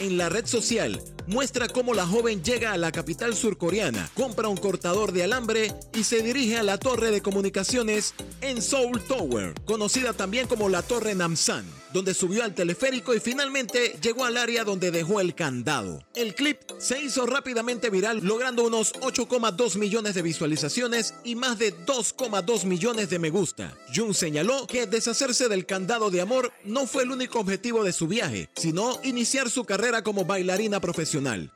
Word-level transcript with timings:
En 0.00 0.16
la 0.16 0.30
red 0.30 0.46
social 0.46 0.98
muestra 1.26 1.68
cómo 1.68 1.94
la 1.94 2.06
joven 2.06 2.42
llega 2.42 2.72
a 2.72 2.78
la 2.78 2.92
capital 2.92 3.34
surcoreana, 3.34 4.10
compra 4.14 4.48
un 4.48 4.56
cortador 4.56 5.12
de 5.12 5.24
alambre 5.24 5.74
y 5.94 6.04
se 6.04 6.22
dirige 6.22 6.56
a 6.56 6.62
la 6.62 6.78
torre 6.78 7.10
de 7.10 7.20
comunicaciones 7.20 8.14
en 8.40 8.62
Seoul 8.62 9.02
Tower, 9.02 9.54
conocida 9.64 10.12
también 10.12 10.46
como 10.46 10.68
la 10.68 10.82
Torre 10.82 11.14
Namsan, 11.14 11.64
donde 11.92 12.14
subió 12.14 12.44
al 12.44 12.54
teleférico 12.54 13.14
y 13.14 13.20
finalmente 13.20 13.96
llegó 14.00 14.24
al 14.24 14.36
área 14.36 14.64
donde 14.64 14.90
dejó 14.90 15.20
el 15.20 15.34
candado. 15.34 16.02
El 16.14 16.34
clip 16.34 16.58
se 16.78 17.00
hizo 17.02 17.26
rápidamente 17.26 17.90
viral, 17.90 18.20
logrando 18.22 18.64
unos 18.64 18.94
8,2 18.94 19.76
millones 19.76 20.14
de 20.14 20.22
visualizaciones 20.22 21.14
y 21.24 21.34
más 21.34 21.58
de 21.58 21.74
2,2 21.84 22.64
millones 22.64 23.10
de 23.10 23.18
me 23.18 23.30
gusta. 23.30 23.76
Jun 23.94 24.14
señaló 24.14 24.66
que 24.66 24.86
deshacerse 24.86 25.48
del 25.48 25.66
candado 25.66 26.10
de 26.10 26.20
amor 26.20 26.52
no 26.64 26.86
fue 26.86 27.02
el 27.02 27.10
único 27.10 27.40
objetivo 27.40 27.84
de 27.84 27.92
su 27.92 28.06
viaje, 28.06 28.48
sino 28.56 28.98
iniciar 29.02 29.50
su 29.50 29.64
carrera 29.64 30.02
como 30.02 30.24
bailarina 30.24 30.80
profesional. 30.80 31.09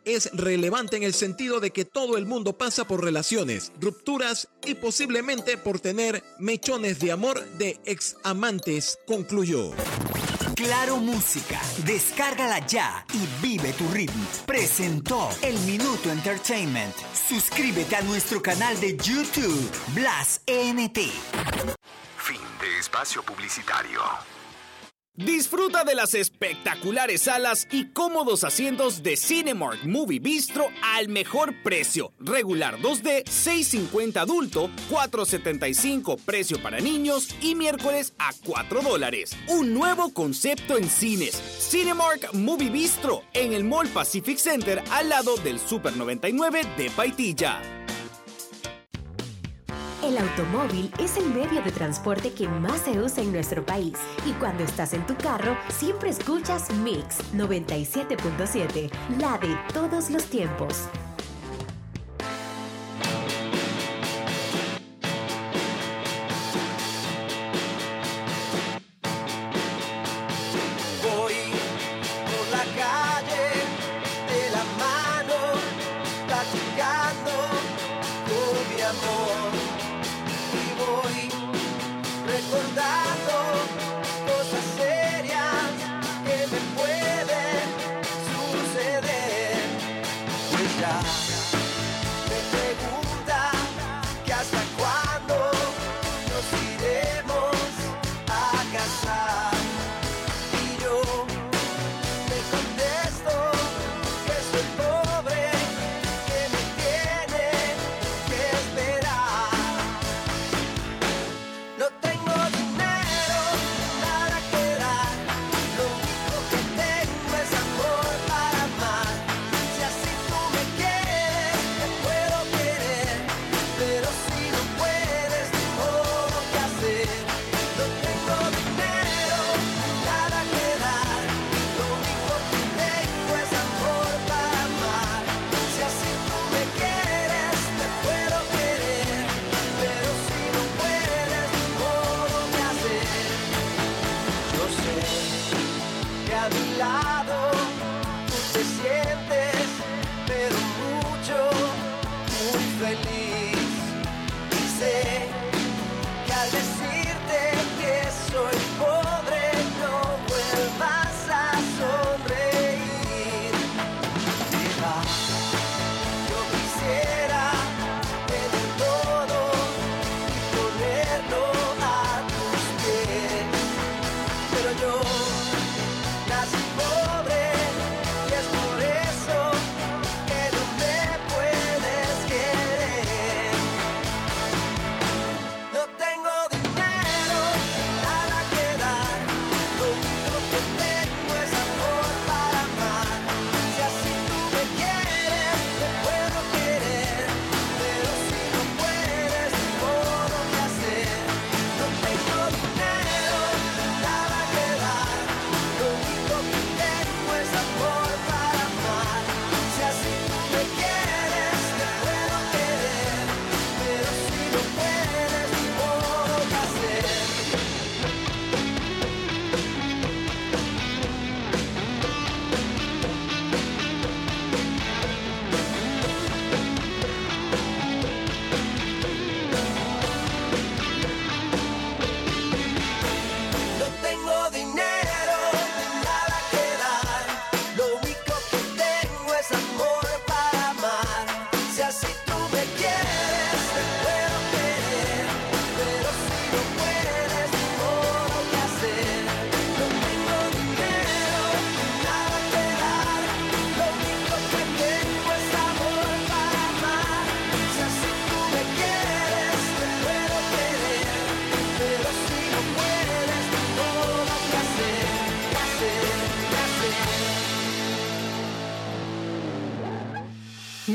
Es 0.05 0.31
relevante 0.33 0.97
en 0.97 1.05
el 1.05 1.15
sentido 1.15 1.61
de 1.61 1.71
que 1.71 1.85
todo 1.85 2.17
el 2.17 2.27
mundo 2.27 2.59
pasa 2.59 2.87
por 2.87 3.05
relaciones, 3.05 3.71
rupturas 3.81 4.49
y 4.67 4.75
posiblemente 4.75 5.57
por 5.57 5.79
tener 5.79 6.25
mechones 6.41 6.99
de 6.99 7.13
amor 7.13 7.45
de 7.59 7.79
ex 7.85 8.17
amantes, 8.25 8.99
concluyó. 9.07 9.71
Claro 10.57 10.97
Música, 10.99 11.61
descárgala 11.85 12.67
ya 12.67 13.05
y 13.13 13.47
vive 13.47 13.73
tu 13.73 13.87
ritmo. 13.89 14.25
Presentó 14.47 15.29
El 15.43 15.59
Minuto 15.61 16.11
Entertainment. 16.11 16.95
Suscríbete 17.29 17.97
a 17.97 18.03
nuestro 18.03 18.43
canal 18.43 18.79
de 18.81 18.97
YouTube, 18.97 19.71
Blas 19.95 20.41
ENT. 20.47 20.99
Fin 22.19 22.41
de 22.61 22.79
espacio 22.81 23.23
publicitario. 23.23 24.01
Disfruta 25.17 25.85
de 25.85 25.95
las 25.95 26.13
espectaculares 26.15 27.23
salas 27.23 27.69
y 27.71 27.85
cómodos 27.93 28.43
asientos 28.43 29.05
de 29.05 29.17
Cinemark 29.17 29.85
Movie 29.85 30.19
Bistro 30.19 30.67
al 30.83 31.09
mejor 31.09 31.55
precio. 31.63 32.13
Regular 32.19 32.79
2D, 32.79 33.23
6.50 33.23 34.17
adulto, 34.17 34.71
4.75 34.91 36.19
precio 36.19 36.61
para 36.61 36.81
niños 36.81 37.29
y 37.41 37.55
miércoles 37.55 38.13
a 38.19 38.33
4 38.45 38.83
dólares. 38.83 39.37
Un 39.47 39.73
nuevo 39.73 40.13
concepto 40.13 40.77
en 40.77 40.91
cines. 40.91 41.41
Cinemark 41.61 42.35
Movie 42.35 42.71
Bistro 42.71 43.23
en 43.35 43.53
el 43.53 43.63
Mall 43.63 43.87
Pacific 43.91 44.39
Center 44.39 44.83
al 44.91 45.11
lado 45.11 45.37
del 45.37 45.61
Super 45.61 45.97
99 45.97 46.63
de 46.77 46.91
Paitilla. 46.91 47.84
El 50.05 50.19
automóvil 50.19 50.93
es 50.99 51.17
el 51.17 51.25
medio 51.33 51.63
de 51.63 51.73
transporte 51.73 52.35
que 52.35 52.47
más 52.47 52.83
se 52.83 53.01
usa 53.01 53.23
en 53.23 53.33
nuestro 53.33 53.65
país 53.65 53.95
y 54.27 54.33
cuando 54.33 54.63
estás 54.63 54.93
en 54.93 55.07
tu 55.07 55.17
carro 55.17 55.57
siempre 55.71 56.11
escuchas 56.11 56.71
Mix 56.75 57.21
97.7, 57.33 58.91
la 59.19 59.39
de 59.39 59.57
todos 59.73 60.11
los 60.11 60.25
tiempos. 60.27 60.91
that. 82.75 83.04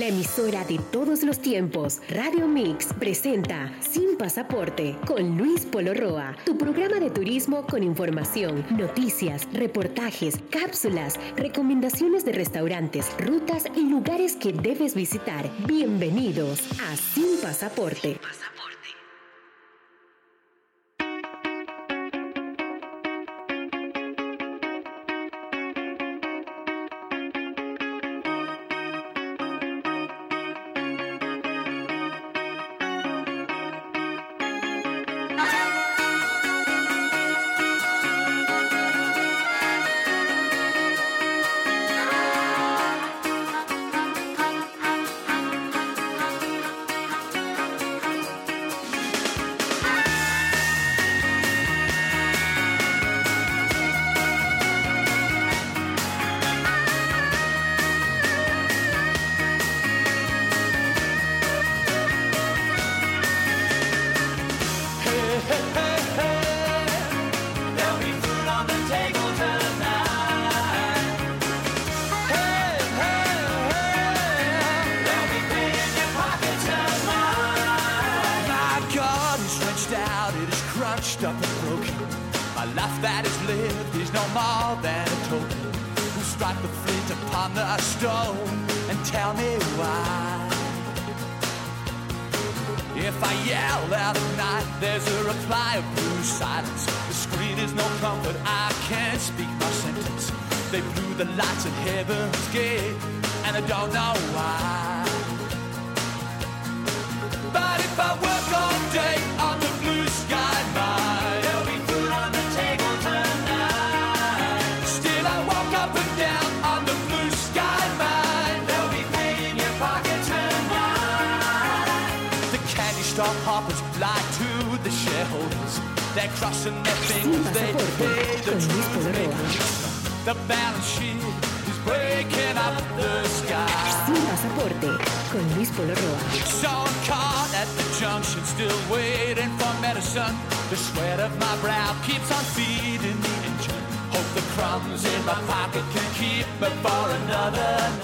Emisora 0.09 0.63
de 0.65 0.79
todos 0.91 1.23
los 1.23 1.38
tiempos, 1.38 2.01
Radio 2.09 2.47
Mix, 2.47 2.88
presenta 2.97 3.71
Sin 3.79 4.17
Pasaporte 4.17 4.95
con 5.06 5.38
Luis 5.38 5.65
Polo 5.65 5.94
Roa, 5.94 6.35
tu 6.45 6.57
programa 6.57 7.00
de 7.00 7.11
turismo 7.11 7.65
con 7.67 7.83
información, 7.83 8.65
noticias, 8.71 9.47
reportajes, 9.53 10.39
cápsulas, 10.50 11.19
recomendaciones 11.38 12.25
de 12.25 12.31
restaurantes, 12.31 13.06
rutas 13.19 13.65
y 13.75 13.81
lugares 13.81 14.35
que 14.35 14.51
debes 14.51 14.95
visitar. 14.95 15.47
Bienvenidos 15.67 16.59
a 16.81 16.97
Sin 16.97 17.39
Pasaporte. 17.41 18.19
There'll 18.19 18.49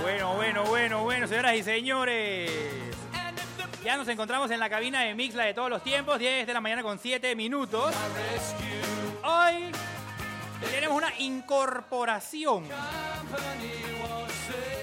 Bueno, 0.01 0.33
bueno, 0.33 0.63
bueno, 0.63 1.03
bueno, 1.03 1.27
señoras 1.27 1.55
y 1.55 1.63
señores. 1.63 2.51
Ya 3.83 3.97
nos 3.97 4.07
encontramos 4.07 4.49
en 4.49 4.61
la 4.61 4.69
cabina 4.69 5.01
de 5.01 5.13
Mixla 5.13 5.43
de 5.43 5.53
todos 5.53 5.69
los 5.69 5.83
tiempos, 5.83 6.19
10 6.19 6.47
de 6.47 6.53
la 6.53 6.61
mañana 6.61 6.81
con 6.83 6.97
7 6.97 7.35
minutos. 7.35 7.93
Hoy 9.25 9.71
tenemos 10.71 10.95
una 10.95 11.13
incorporación 11.19 12.63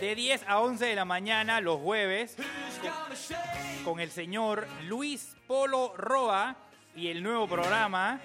de 0.02 0.14
10 0.14 0.44
a 0.46 0.60
11 0.60 0.84
de 0.84 0.94
la 0.96 1.06
mañana 1.06 1.62
los 1.62 1.81
jueves 1.81 2.37
shake 2.37 3.84
con 3.84 4.00
el 4.00 4.10
señor 4.10 4.69
Luis 4.87 5.34
Polo 5.46 5.94
Roa 5.96 6.56
y 6.94 7.08
el 7.08 7.22
nuevo 7.22 7.49
programa 7.49 8.20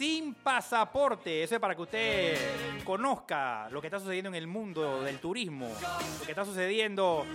Sin 0.00 0.32
Pasaporte. 0.32 1.42
Eso 1.42 1.56
es 1.56 1.60
para 1.60 1.74
que 1.74 1.82
usted 1.82 2.84
conozca 2.84 3.68
lo 3.68 3.82
que 3.82 3.88
está 3.88 4.00
sucediendo 4.00 4.30
en 4.30 4.34
el 4.34 4.46
mundo 4.46 5.02
del 5.02 5.18
turismo, 5.18 5.68
lo 5.68 6.24
que 6.24 6.32
está 6.32 6.42
sucediendo 6.42 7.26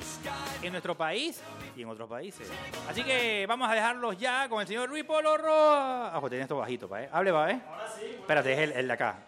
en 0.64 0.72
nuestro 0.72 0.98
país 0.98 1.44
y 1.78 1.84
en 1.84 1.90
otros 1.90 2.10
países. 2.10 2.50
Así 2.90 3.04
que 3.04 3.46
vamos 3.48 3.70
a 3.70 3.74
dejarlos 3.76 4.18
ya 4.18 4.50
con 4.50 4.62
el 4.62 4.68
señor 4.68 4.90
Luis 4.90 5.04
Polo 5.04 5.38
Roa. 5.38 6.14
Ojo, 6.18 6.28
tenés 6.28 6.46
esto 6.46 6.58
bajito, 6.58 6.90
pa' 6.90 7.04
¿eh? 7.04 7.10
Hable, 7.12 7.32
pa' 7.34 7.52
¿eh? 7.52 7.62
Ahora 7.70 7.88
sí. 8.00 8.06
Espérate, 8.16 8.54
es 8.54 8.58
el, 8.58 8.72
el 8.72 8.88
de 8.88 8.94
acá. 8.94 9.20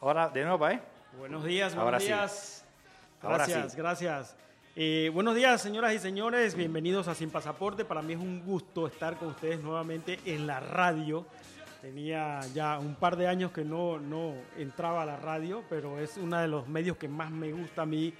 Ahora, 0.00 0.28
de 0.28 0.42
nuevo, 0.42 0.60
pa' 0.60 0.74
¿eh? 0.74 0.80
Buenos 1.18 1.42
días, 1.42 1.74
buenos 1.74 1.86
Ahora 1.86 1.98
sí. 1.98 2.06
días. 2.06 2.64
Ahora 3.22 3.36
Gracias, 3.38 3.72
sí. 3.72 3.76
gracias. 3.76 4.36
Eh, 4.76 5.10
buenos 5.12 5.34
días, 5.34 5.60
señoras 5.60 5.94
y 5.94 5.98
señores. 5.98 6.54
Bienvenidos 6.54 7.08
a 7.08 7.16
Sin 7.16 7.30
Pasaporte. 7.30 7.84
Para 7.84 8.02
mí 8.02 8.12
es 8.12 8.20
un 8.20 8.44
gusto 8.44 8.86
estar 8.86 9.16
con 9.16 9.30
ustedes 9.30 9.60
nuevamente 9.60 10.20
en 10.26 10.46
la 10.46 10.60
radio. 10.60 11.26
Tenía 11.84 12.40
ya 12.54 12.78
un 12.78 12.94
par 12.94 13.14
de 13.14 13.26
años 13.26 13.52
que 13.52 13.62
no, 13.62 13.98
no 13.98 14.32
entraba 14.56 15.02
a 15.02 15.04
la 15.04 15.18
radio, 15.18 15.62
pero 15.68 16.00
es 16.00 16.16
uno 16.16 16.38
de 16.38 16.48
los 16.48 16.66
medios 16.66 16.96
que 16.96 17.08
más 17.08 17.30
me 17.30 17.52
gusta 17.52 17.82
a 17.82 17.84
mí. 17.84 18.10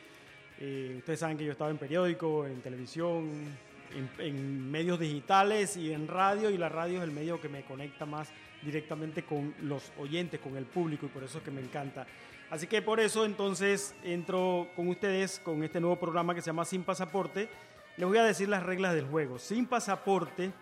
Eh, 0.61 0.96
ustedes 0.99 1.20
saben 1.20 1.38
que 1.38 1.46
yo 1.46 1.52
estaba 1.52 1.70
en 1.70 1.78
periódico, 1.78 2.46
en 2.46 2.60
televisión, 2.60 3.56
en, 3.96 4.10
en 4.19 4.70
medios 4.70 5.00
digitales 5.00 5.79
y 5.79 5.94
en 5.94 6.08
radio, 6.08 6.50
y 6.50 6.58
la 6.58 6.69
radio 6.69 6.98
es 6.98 7.05
el 7.05 7.10
medio 7.10 7.41
que 7.41 7.48
me 7.48 7.65
conecta 7.65 8.05
más 8.05 8.29
directamente 8.62 9.22
con 9.22 9.55
los 9.62 9.93
oyentes, 9.98 10.41
con 10.41 10.58
el 10.58 10.67
público, 10.67 11.06
y 11.06 11.08
por 11.08 11.24
eso 11.24 11.38
es 11.38 11.44
que 11.44 11.50
me 11.50 11.62
encanta. 11.62 12.06
Así 12.50 12.67
que 12.67 12.82
por 12.82 13.00
eso 13.00 13.24
entonces 13.24 13.94
entro 14.05 14.69
con 14.77 14.88
ustedes 14.88 15.38
con 15.38 15.65
este 15.65 15.81
nuevo 15.81 15.98
programa 15.98 16.34
que 16.34 16.43
se 16.43 16.48
llama 16.48 16.67
Sin 16.67 16.82
Pasaporte. 16.82 17.48
Les 17.96 18.06
voy 18.06 18.19
a 18.19 18.24
decir 18.24 18.46
las 18.46 18.62
reglas 18.62 18.94
del 18.94 19.06
juego. 19.06 19.38
Sin 19.38 19.65
Pasaporte 19.65 20.53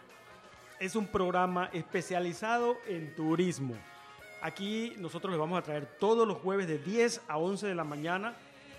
es 0.82 0.96
un 0.96 1.06
programa 1.06 1.70
especializado 1.72 2.76
en 2.88 3.14
turismo. 3.14 3.76
Aquí 4.40 4.94
nosotros 4.98 5.30
les 5.30 5.38
vamos 5.38 5.56
a 5.56 5.62
traer 5.62 5.86
todos 5.86 6.26
los 6.26 6.38
jueves 6.38 6.66
de 6.66 6.78
10 6.78 7.20
a 7.28 7.38
11 7.38 7.68
de 7.68 7.74
la 7.76 7.84
mañana 7.84 8.34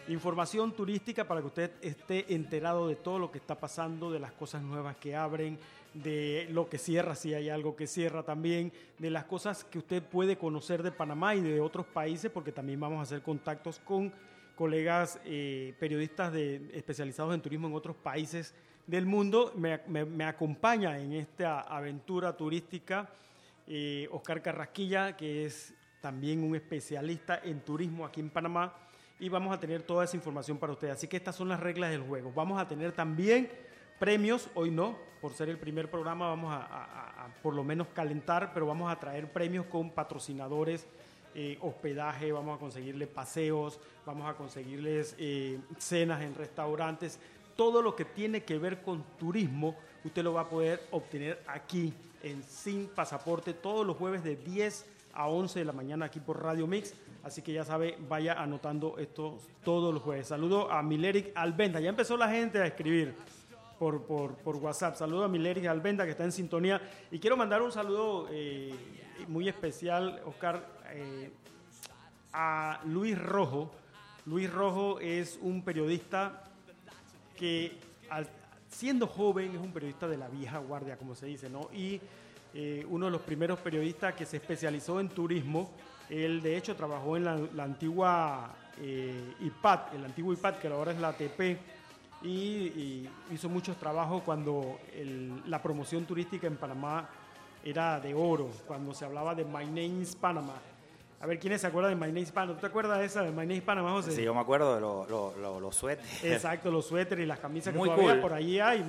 información 0.10 0.74
turística 0.74 1.26
para 1.26 1.40
que 1.40 1.48
usted 1.48 1.72
esté 1.82 2.34
enterado 2.36 2.90
de 2.90 2.98
todo 2.98 3.20
lo 3.20 3.32
que 3.32 3.38
está 3.38 3.58
pasando, 3.58 4.12
de 4.12 4.20
las 4.20 4.34
cosas 4.34 4.62
nuevas 4.62 4.98
que 4.98 5.16
abren, 5.16 5.58
de 5.94 6.46
lo 6.52 6.68
que 6.68 6.78
cierra, 6.78 7.16
si 7.16 7.34
hay 7.34 7.48
algo 7.48 7.78
que 7.78 7.88
cierra 7.88 8.24
también, 8.24 8.74
de 9.00 9.10
las 9.10 9.24
cosas 9.24 9.64
que 9.64 9.78
usted 9.78 10.04
puede 10.04 10.38
conocer 10.38 10.84
de 10.84 10.92
Panamá 10.92 11.36
y 11.36 11.40
de 11.42 11.62
otros 11.62 11.86
países, 11.86 12.30
porque 12.30 12.52
también 12.52 12.82
vamos 12.82 13.00
a 13.00 13.04
hacer 13.04 13.22
contactos 13.22 13.80
con 13.80 14.12
colegas 14.58 15.22
eh, 15.24 15.74
periodistas 15.80 16.36
especializados 16.36 17.34
en 17.34 17.42
turismo 17.42 17.70
en 17.70 17.76
otros 17.76 17.96
países 17.96 18.54
del 18.88 19.06
mundo. 19.06 19.54
Me, 19.56 20.26
acompaña 20.26 21.00
en 21.00 21.14
esta 21.14 21.62
aventura 21.62 22.36
turística 22.36 23.10
eh, 23.68 24.08
Oscar 24.12 24.42
Carrasquilla, 24.42 25.16
que 25.16 25.46
es 25.46 25.74
también 26.02 26.44
un 26.44 26.56
especialista 26.56 27.40
en 27.44 27.62
turismo 27.62 28.06
aquí 28.06 28.20
en 28.20 28.30
Panamá. 28.30 28.74
Y 29.20 29.30
vamos 29.30 29.54
a 29.54 29.60
tener 29.60 29.84
toda 29.84 30.04
esa 30.04 30.18
información 30.18 30.58
para 30.58 30.74
ustedes. 30.74 30.96
Así 30.96 31.08
que 31.08 31.18
estas 31.18 31.36
son 31.36 31.50
las 31.50 31.60
reglas 31.60 31.92
del 31.92 32.02
juego. 32.02 32.32
Vamos 32.34 32.60
a 32.60 32.68
tener 32.68 32.92
también 32.92 33.50
premios, 34.00 34.50
hoy 34.56 34.70
no, 34.70 34.98
por 35.22 35.32
ser 35.32 35.48
el 35.48 35.58
primer 35.58 35.90
programa 35.90 36.28
vamos 36.28 36.54
a, 36.54 37.30
por 37.42 37.54
lo 37.54 37.64
menos 37.64 37.88
calentar, 37.94 38.52
pero 38.54 38.66
vamos 38.66 38.92
a 38.92 39.00
traer 39.00 39.32
premios 39.32 39.66
con 39.68 39.92
patrocinadores, 39.92 40.86
eh, 41.34 41.58
hospedaje, 41.62 42.34
vamos 42.34 42.58
a 42.58 42.60
conseguirles 42.60 43.08
paseos, 43.08 43.80
vamos 44.06 44.30
a 44.30 44.34
conseguirles 44.34 45.16
eh, 45.18 45.58
cenas 45.78 46.22
en 46.22 46.36
restaurantes, 46.36 47.18
todo 47.56 47.82
lo 47.82 47.96
que 47.96 48.06
tiene 48.06 48.44
que 48.44 48.58
ver 48.58 48.82
con 48.82 49.04
turismo, 49.18 49.76
usted 50.04 50.24
lo 50.24 50.34
va 50.34 50.42
a 50.42 50.50
poder 50.50 50.88
obtener 50.92 51.42
aquí 51.48 51.94
en 52.22 52.44
Sin 52.44 52.88
Pasaporte 52.88 53.54
todos 53.54 53.86
los 53.86 53.98
jueves 53.98 54.24
de 54.24 54.36
10 54.36 54.86
a 55.14 55.28
11 55.28 55.60
de 55.60 55.66
la 55.66 55.74
mañana 55.74 56.06
aquí 56.06 56.20
por 56.20 56.42
Radio 56.42 56.68
Mix. 56.68 56.94
Así 57.24 57.42
que 57.42 57.54
ya 57.54 57.64
sabe, 57.64 57.98
vaya 58.10 58.34
anotando 58.34 58.98
esto 58.98 59.40
todos 59.64 59.94
los 59.94 60.04
jueves. 60.04 60.28
Saludo 60.28 60.72
a 60.72 60.82
Mileric 60.82 61.32
Albenda. 61.36 61.80
Ya 61.80 61.90
empezó 61.90 62.18
la 62.18 62.30
gente 62.30 62.60
a 62.60 62.66
escribir 62.66 63.16
por, 63.80 64.04
por, 64.04 64.36
por 64.36 64.58
WhatsApp. 64.58 64.96
Saludo 64.96 65.24
a 65.24 65.28
Mileric 65.28 65.66
Albenda 65.66 66.06
que 66.06 66.12
está 66.12 66.24
en 66.24 66.32
sintonía. 66.32 66.82
Y 67.12 67.20
quiero 67.20 67.38
mandar 67.38 67.62
un 67.62 67.72
saludo 67.72 68.28
eh, 68.32 68.74
muy 69.28 69.48
especial, 69.48 70.22
Oscar, 70.26 70.68
eh, 70.92 71.32
a 72.34 72.82
Luis 72.86 73.18
Rojo. 73.18 73.72
Luis 74.26 74.52
Rojo 74.52 75.00
es 75.00 75.38
un 75.42 75.64
periodista 75.64 76.43
que 77.44 77.74
siendo 78.70 79.06
joven 79.06 79.54
es 79.54 79.62
un 79.62 79.74
periodista 79.74 80.08
de 80.08 80.16
la 80.16 80.30
vieja 80.30 80.60
guardia, 80.60 80.96
como 80.96 81.14
se 81.14 81.26
dice, 81.26 81.50
¿no? 81.50 81.68
Y 81.74 82.00
eh, 82.54 82.86
uno 82.90 83.08
de 83.08 83.12
los 83.12 83.20
primeros 83.20 83.60
periodistas 83.60 84.14
que 84.14 84.26
se 84.26 84.38
especializó 84.38 85.02
en 85.02 85.10
turismo. 85.10 85.70
Él, 86.10 86.42
de 86.42 86.56
hecho, 86.56 86.74
trabajó 86.74 87.18
en 87.18 87.26
la, 87.26 87.64
antigua 87.66 88.56
eh, 88.80 89.34
IPAT, 89.42 89.94
el 89.96 90.06
antiguo 90.06 90.32
IPAT, 90.32 90.60
que 90.62 90.70
ahora 90.70 90.94
es 90.94 91.02
la 91.02 91.10
ATP, 91.10 91.58
y, 92.24 93.10
hizo 93.30 93.50
muchos 93.50 93.76
trabajos 93.76 94.24
cuando 94.24 94.80
la 95.46 95.62
promoción 95.62 96.06
turística 96.06 96.48
en 96.48 96.56
Panamá 96.56 97.10
era 97.62 98.00
de 98.00 98.14
oro, 98.14 98.52
cuando 98.66 98.94
se 98.94 99.04
hablaba 99.04 99.36
de 99.36 99.44
My 99.44 99.66
Name 99.66 100.02
is 100.02 100.16
Panama. 100.16 100.54
A 101.24 101.26
ver, 101.26 101.40
¿quiénes 101.40 101.62
se 101.62 101.68
acuerdan 101.68 101.98
de 101.98 102.20
is 102.20 102.32
Panama? 102.34 102.56
¿Tú 102.56 102.60
te 102.60 102.68
acuerdas 102.68 103.00
de 103.00 103.06
esa 103.06 103.22
de 103.24 103.30
My 103.32 103.38
Name 103.38 103.56
is 103.56 103.62
Panama, 103.64 103.92
José? 103.92 104.12
Sí, 104.12 104.24
yo 104.24 104.34
me 104.34 104.42
acuerdo 104.42 104.76
de 104.76 104.82
los 104.82 105.10
lo, 105.10 105.34
lo- 105.38 105.58
los 105.62 105.74
suéteres. 105.74 106.22
Exacto, 106.22 106.70
los 106.70 106.86
suéteres 106.86 107.24
y 107.24 107.26
las 107.26 107.40
camisas 107.40 107.72
que 107.74 107.80
todavía 107.80 108.12
cool. 108.12 108.20
por 108.20 108.34
ahí 108.34 108.60
hay, 108.60 108.84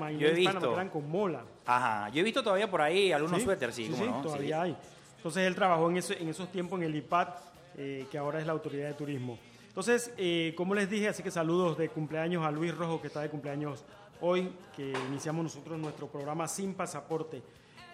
Panama, 0.44 0.58
visto. 0.58 0.68
que 0.70 0.74
eran 0.74 0.88
con 0.88 1.08
mola. 1.08 1.44
Ajá, 1.64 2.08
yo 2.08 2.18
he 2.20 2.24
visto 2.24 2.42
todavía 2.42 2.68
por 2.68 2.82
ahí 2.82 3.12
algunos 3.12 3.40
suéteres, 3.40 3.76
sí, 3.76 3.88
cómo 3.88 4.04
no, 4.04 4.22
todavía 4.22 4.62
hay. 4.62 4.76
Entonces 5.16 5.46
él 5.46 5.54
trabajó 5.54 5.88
en, 5.90 5.98
ese- 5.98 6.20
en 6.20 6.28
esos 6.28 6.50
tiempos 6.50 6.80
en 6.80 6.86
el 6.86 6.96
IPAT, 6.96 7.38
eh, 7.76 8.06
que 8.10 8.18
ahora 8.18 8.40
es 8.40 8.46
la 8.46 8.52
Autoridad 8.52 8.88
de 8.88 8.94
Turismo. 8.94 9.38
Entonces, 9.68 10.12
eh, 10.16 10.54
como 10.56 10.74
les 10.74 10.90
dije, 10.90 11.06
así 11.08 11.22
que 11.22 11.30
saludos 11.30 11.78
de 11.78 11.88
cumpleaños 11.88 12.44
a 12.44 12.50
Luis 12.50 12.76
Rojo, 12.76 13.00
que 13.00 13.06
está 13.06 13.20
de 13.20 13.30
cumpleaños 13.30 13.84
hoy, 14.20 14.52
que 14.74 14.92
iniciamos 15.08 15.44
nosotros 15.44 15.78
nuestro 15.78 16.08
programa 16.08 16.48
Sin 16.48 16.74
Pasaporte. 16.74 17.42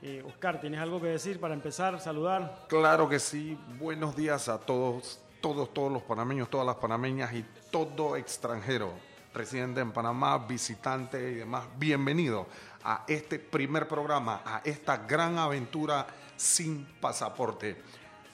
Eh, 0.03 0.23
Oscar, 0.27 0.61
¿tienes 0.61 0.81
algo 0.81 0.99
que 0.99 1.09
decir 1.09 1.39
para 1.39 1.53
empezar? 1.53 2.01
Saludar. 2.01 2.65
Claro 2.69 3.07
que 3.09 3.19
sí. 3.19 3.59
Buenos 3.79 4.17
días 4.17 4.49
a 4.49 4.59
todos, 4.59 5.21
todos, 5.43 5.75
todos 5.75 5.93
los 5.93 6.03
panameños, 6.03 6.49
todas 6.49 6.67
las 6.67 6.77
panameñas 6.77 7.35
y 7.35 7.45
todo 7.71 8.17
extranjero 8.17 8.93
residente 9.35 9.81
en 9.81 9.93
Panamá, 9.93 10.39
visitante 10.39 11.31
y 11.31 11.35
demás. 11.35 11.65
Bienvenido 11.77 12.47
a 12.83 13.05
este 13.07 13.39
primer 13.39 13.87
programa, 13.87 14.43
a 14.45 14.63
esta 14.65 14.97
gran 14.97 15.39
aventura 15.39 16.07
sin 16.37 16.87
pasaporte. 17.01 17.83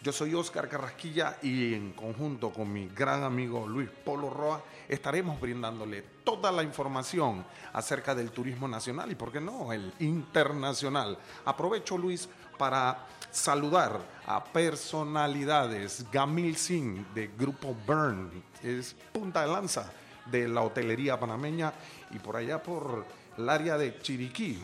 Yo 0.07 0.13
soy 0.13 0.35
Oscar 0.35 0.69
Carrasquilla 0.69 1.39
y 1.43 1.75
en 1.75 1.91
conjunto 1.91 2.53
con 2.53 2.73
mi 2.73 2.87
gran 2.87 3.25
amigo 3.25 3.67
Luis 3.67 3.89
Polo 4.05 4.31
Roa 4.31 4.63
estaremos 4.89 5.41
brindándole 5.41 6.01
toda 6.23 6.53
la 6.53 6.63
información 6.63 7.45
acerca 7.73 8.15
del 8.15 8.31
turismo 8.31 8.69
nacional 8.69 9.11
y, 9.11 9.17
por 9.17 9.33
qué 9.33 9.41
no, 9.41 9.73
el 9.73 9.93
internacional. 9.99 11.19
Aprovecho, 11.45 11.99
Luis, 11.99 12.29
para 12.57 13.05
saludar 13.33 14.01
a 14.27 14.45
personalidades. 14.45 16.07
Gamil 16.13 16.57
Singh 16.57 17.13
de 17.13 17.27
Grupo 17.37 17.75
Burn, 17.85 18.31
es 18.63 18.95
punta 19.13 19.43
de 19.43 19.49
lanza 19.49 19.91
de 20.27 20.47
la 20.47 20.63
hotelería 20.63 21.19
panameña 21.19 21.73
y 22.13 22.21
por 22.21 22.37
allá 22.37 22.63
por 22.63 23.05
el 23.37 23.49
área 23.49 23.77
de 23.77 23.99
Chiriquí 23.99 24.63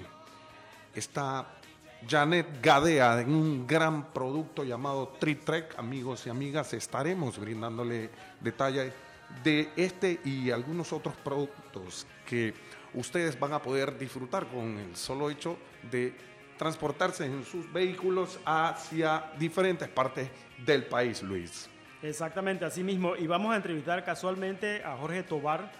está 0.94 1.44
Janet 2.08 2.62
Gadea 2.62 3.20
en 3.20 3.34
un 3.34 3.66
gran 3.66 4.12
producto 4.12 4.64
llamado 4.64 5.08
Tritrek. 5.18 5.78
Amigos 5.78 6.26
y 6.26 6.30
amigas, 6.30 6.72
estaremos 6.72 7.38
brindándole 7.38 8.10
detalles 8.40 8.92
de 9.42 9.70
este 9.76 10.20
y 10.24 10.50
algunos 10.50 10.92
otros 10.92 11.14
productos 11.16 12.06
que 12.26 12.54
ustedes 12.94 13.38
van 13.38 13.52
a 13.52 13.62
poder 13.62 13.98
disfrutar 13.98 14.46
con 14.46 14.78
el 14.78 14.96
solo 14.96 15.30
hecho 15.30 15.56
de 15.90 16.14
transportarse 16.58 17.24
en 17.24 17.44
sus 17.44 17.72
vehículos 17.72 18.38
hacia 18.44 19.32
diferentes 19.38 19.88
partes 19.88 20.28
del 20.64 20.84
país, 20.84 21.22
Luis. 21.22 21.68
Exactamente, 22.02 22.64
así 22.64 22.82
mismo. 22.82 23.16
Y 23.16 23.26
vamos 23.26 23.52
a 23.52 23.56
entrevistar 23.56 24.04
casualmente 24.04 24.82
a 24.84 24.96
Jorge 24.96 25.22
Tobar, 25.22 25.72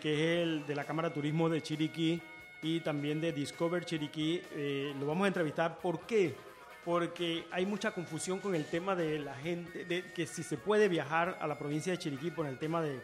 que 0.00 0.14
es 0.14 0.42
el 0.42 0.66
de 0.66 0.74
la 0.74 0.84
Cámara 0.84 1.08
de 1.08 1.14
Turismo 1.14 1.48
de 1.48 1.62
Chiriquí 1.62 2.22
y 2.64 2.80
también 2.80 3.20
de 3.20 3.30
Discover 3.30 3.84
Chiriquí. 3.84 4.40
Eh, 4.54 4.94
lo 4.98 5.06
vamos 5.06 5.26
a 5.26 5.28
entrevistar. 5.28 5.78
¿Por 5.78 6.00
qué? 6.06 6.34
Porque 6.82 7.44
hay 7.50 7.66
mucha 7.66 7.92
confusión 7.92 8.40
con 8.40 8.54
el 8.54 8.64
tema 8.64 8.96
de 8.96 9.18
la 9.18 9.34
gente, 9.34 9.84
de 9.84 10.02
que 10.12 10.26
si 10.26 10.42
se 10.42 10.56
puede 10.56 10.88
viajar 10.88 11.36
a 11.40 11.46
la 11.46 11.58
provincia 11.58 11.92
de 11.92 11.98
Chiriquí 11.98 12.30
por 12.30 12.46
el 12.46 12.58
tema 12.58 12.80
de, 12.82 13.00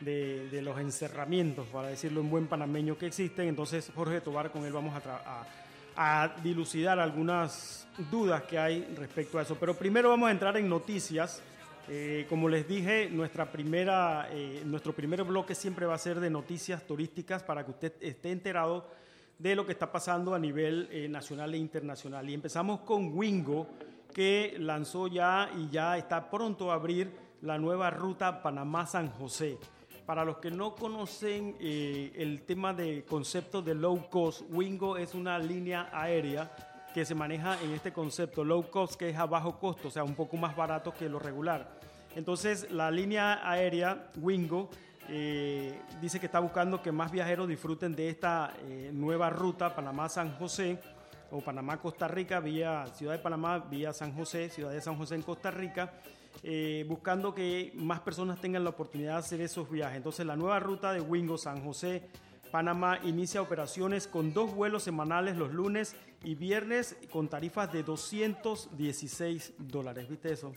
de- 0.00 0.62
los 0.62 0.78
encerramientos, 0.80 1.66
para 1.68 1.88
decirlo 1.88 2.22
en 2.22 2.30
buen 2.30 2.46
panameño, 2.46 2.96
que 2.96 3.06
existen. 3.06 3.48
Entonces, 3.48 3.92
Jorge 3.94 4.22
Tobar, 4.22 4.50
con 4.50 4.64
él 4.64 4.72
vamos 4.72 4.94
a 5.94 6.34
dilucidar 6.42 6.98
algunas 6.98 7.86
dudas 8.10 8.42
que 8.44 8.58
hay 8.58 8.94
respecto 8.96 9.38
a 9.38 9.42
eso. 9.42 9.56
Pero 9.60 9.74
primero 9.74 10.08
vamos 10.08 10.28
a 10.30 10.32
entrar 10.32 10.56
en 10.56 10.70
noticias. 10.70 11.42
Eh, 11.88 12.26
como 12.28 12.48
les 12.48 12.66
dije, 12.66 13.10
nuestra 13.10 13.50
primera, 13.50 14.28
eh, 14.30 14.62
nuestro 14.64 14.92
primer 14.94 15.22
bloque 15.24 15.54
siempre 15.54 15.84
va 15.84 15.94
a 15.94 15.98
ser 15.98 16.20
de 16.20 16.30
noticias 16.30 16.86
turísticas 16.86 17.42
para 17.42 17.64
que 17.64 17.72
usted 17.72 17.92
esté 18.00 18.30
enterado 18.30 18.88
de 19.42 19.56
lo 19.56 19.66
que 19.66 19.72
está 19.72 19.90
pasando 19.90 20.36
a 20.36 20.38
nivel 20.38 20.88
eh, 20.92 21.08
nacional 21.08 21.52
e 21.52 21.58
internacional. 21.58 22.30
Y 22.30 22.34
empezamos 22.34 22.80
con 22.82 23.12
Wingo, 23.12 23.66
que 24.14 24.54
lanzó 24.60 25.08
ya 25.08 25.50
y 25.58 25.68
ya 25.68 25.98
está 25.98 26.30
pronto 26.30 26.70
a 26.70 26.74
abrir 26.74 27.10
la 27.40 27.58
nueva 27.58 27.90
ruta 27.90 28.40
Panamá-San 28.40 29.10
José. 29.10 29.58
Para 30.06 30.24
los 30.24 30.36
que 30.36 30.52
no 30.52 30.76
conocen 30.76 31.56
eh, 31.58 32.12
el 32.14 32.42
tema 32.42 32.72
de 32.72 33.04
concepto 33.04 33.62
de 33.62 33.74
low 33.74 34.08
cost, 34.08 34.42
Wingo 34.48 34.96
es 34.96 35.12
una 35.12 35.40
línea 35.40 35.90
aérea 35.92 36.54
que 36.94 37.04
se 37.04 37.16
maneja 37.16 37.60
en 37.62 37.72
este 37.72 37.92
concepto 37.92 38.44
low 38.44 38.70
cost, 38.70 38.94
que 38.94 39.08
es 39.08 39.16
a 39.16 39.26
bajo 39.26 39.58
costo, 39.58 39.88
o 39.88 39.90
sea, 39.90 40.04
un 40.04 40.14
poco 40.14 40.36
más 40.36 40.54
barato 40.54 40.94
que 40.94 41.08
lo 41.08 41.18
regular. 41.18 41.80
Entonces, 42.14 42.70
la 42.70 42.92
línea 42.92 43.40
aérea 43.42 44.12
Wingo 44.18 44.70
eh, 45.08 45.80
dice 46.00 46.20
que 46.20 46.26
está 46.26 46.40
buscando 46.40 46.80
que 46.80 46.92
más 46.92 47.10
viajeros 47.10 47.48
disfruten 47.48 47.94
de 47.94 48.08
esta 48.08 48.54
eh, 48.60 48.90
nueva 48.92 49.30
ruta 49.30 49.74
Panamá-San 49.74 50.36
José 50.36 50.78
o 51.30 51.40
Panamá-Costa 51.40 52.08
Rica 52.08 52.40
vía 52.40 52.86
Ciudad 52.94 53.14
de 53.14 53.18
Panamá, 53.18 53.58
vía 53.58 53.92
San 53.92 54.14
José, 54.14 54.48
Ciudad 54.48 54.70
de 54.70 54.80
San 54.80 54.96
José 54.96 55.16
en 55.16 55.22
Costa 55.22 55.50
Rica, 55.50 55.92
eh, 56.42 56.84
buscando 56.88 57.34
que 57.34 57.72
más 57.76 58.00
personas 58.00 58.40
tengan 58.40 58.64
la 58.64 58.70
oportunidad 58.70 59.14
de 59.14 59.18
hacer 59.18 59.40
esos 59.40 59.70
viajes. 59.70 59.96
Entonces, 59.96 60.24
la 60.26 60.36
nueva 60.36 60.60
ruta 60.60 60.92
de 60.92 61.00
Wingo 61.00 61.38
San 61.38 61.64
José 61.64 62.08
Panamá 62.50 62.98
inicia 63.02 63.40
operaciones 63.40 64.06
con 64.06 64.34
dos 64.34 64.54
vuelos 64.54 64.82
semanales 64.82 65.36
los 65.36 65.52
lunes 65.52 65.96
y 66.22 66.34
viernes 66.34 66.96
con 67.10 67.28
tarifas 67.28 67.72
de 67.72 67.82
216 67.82 69.54
dólares. 69.58 70.08
¿Viste 70.08 70.32
eso? 70.32 70.52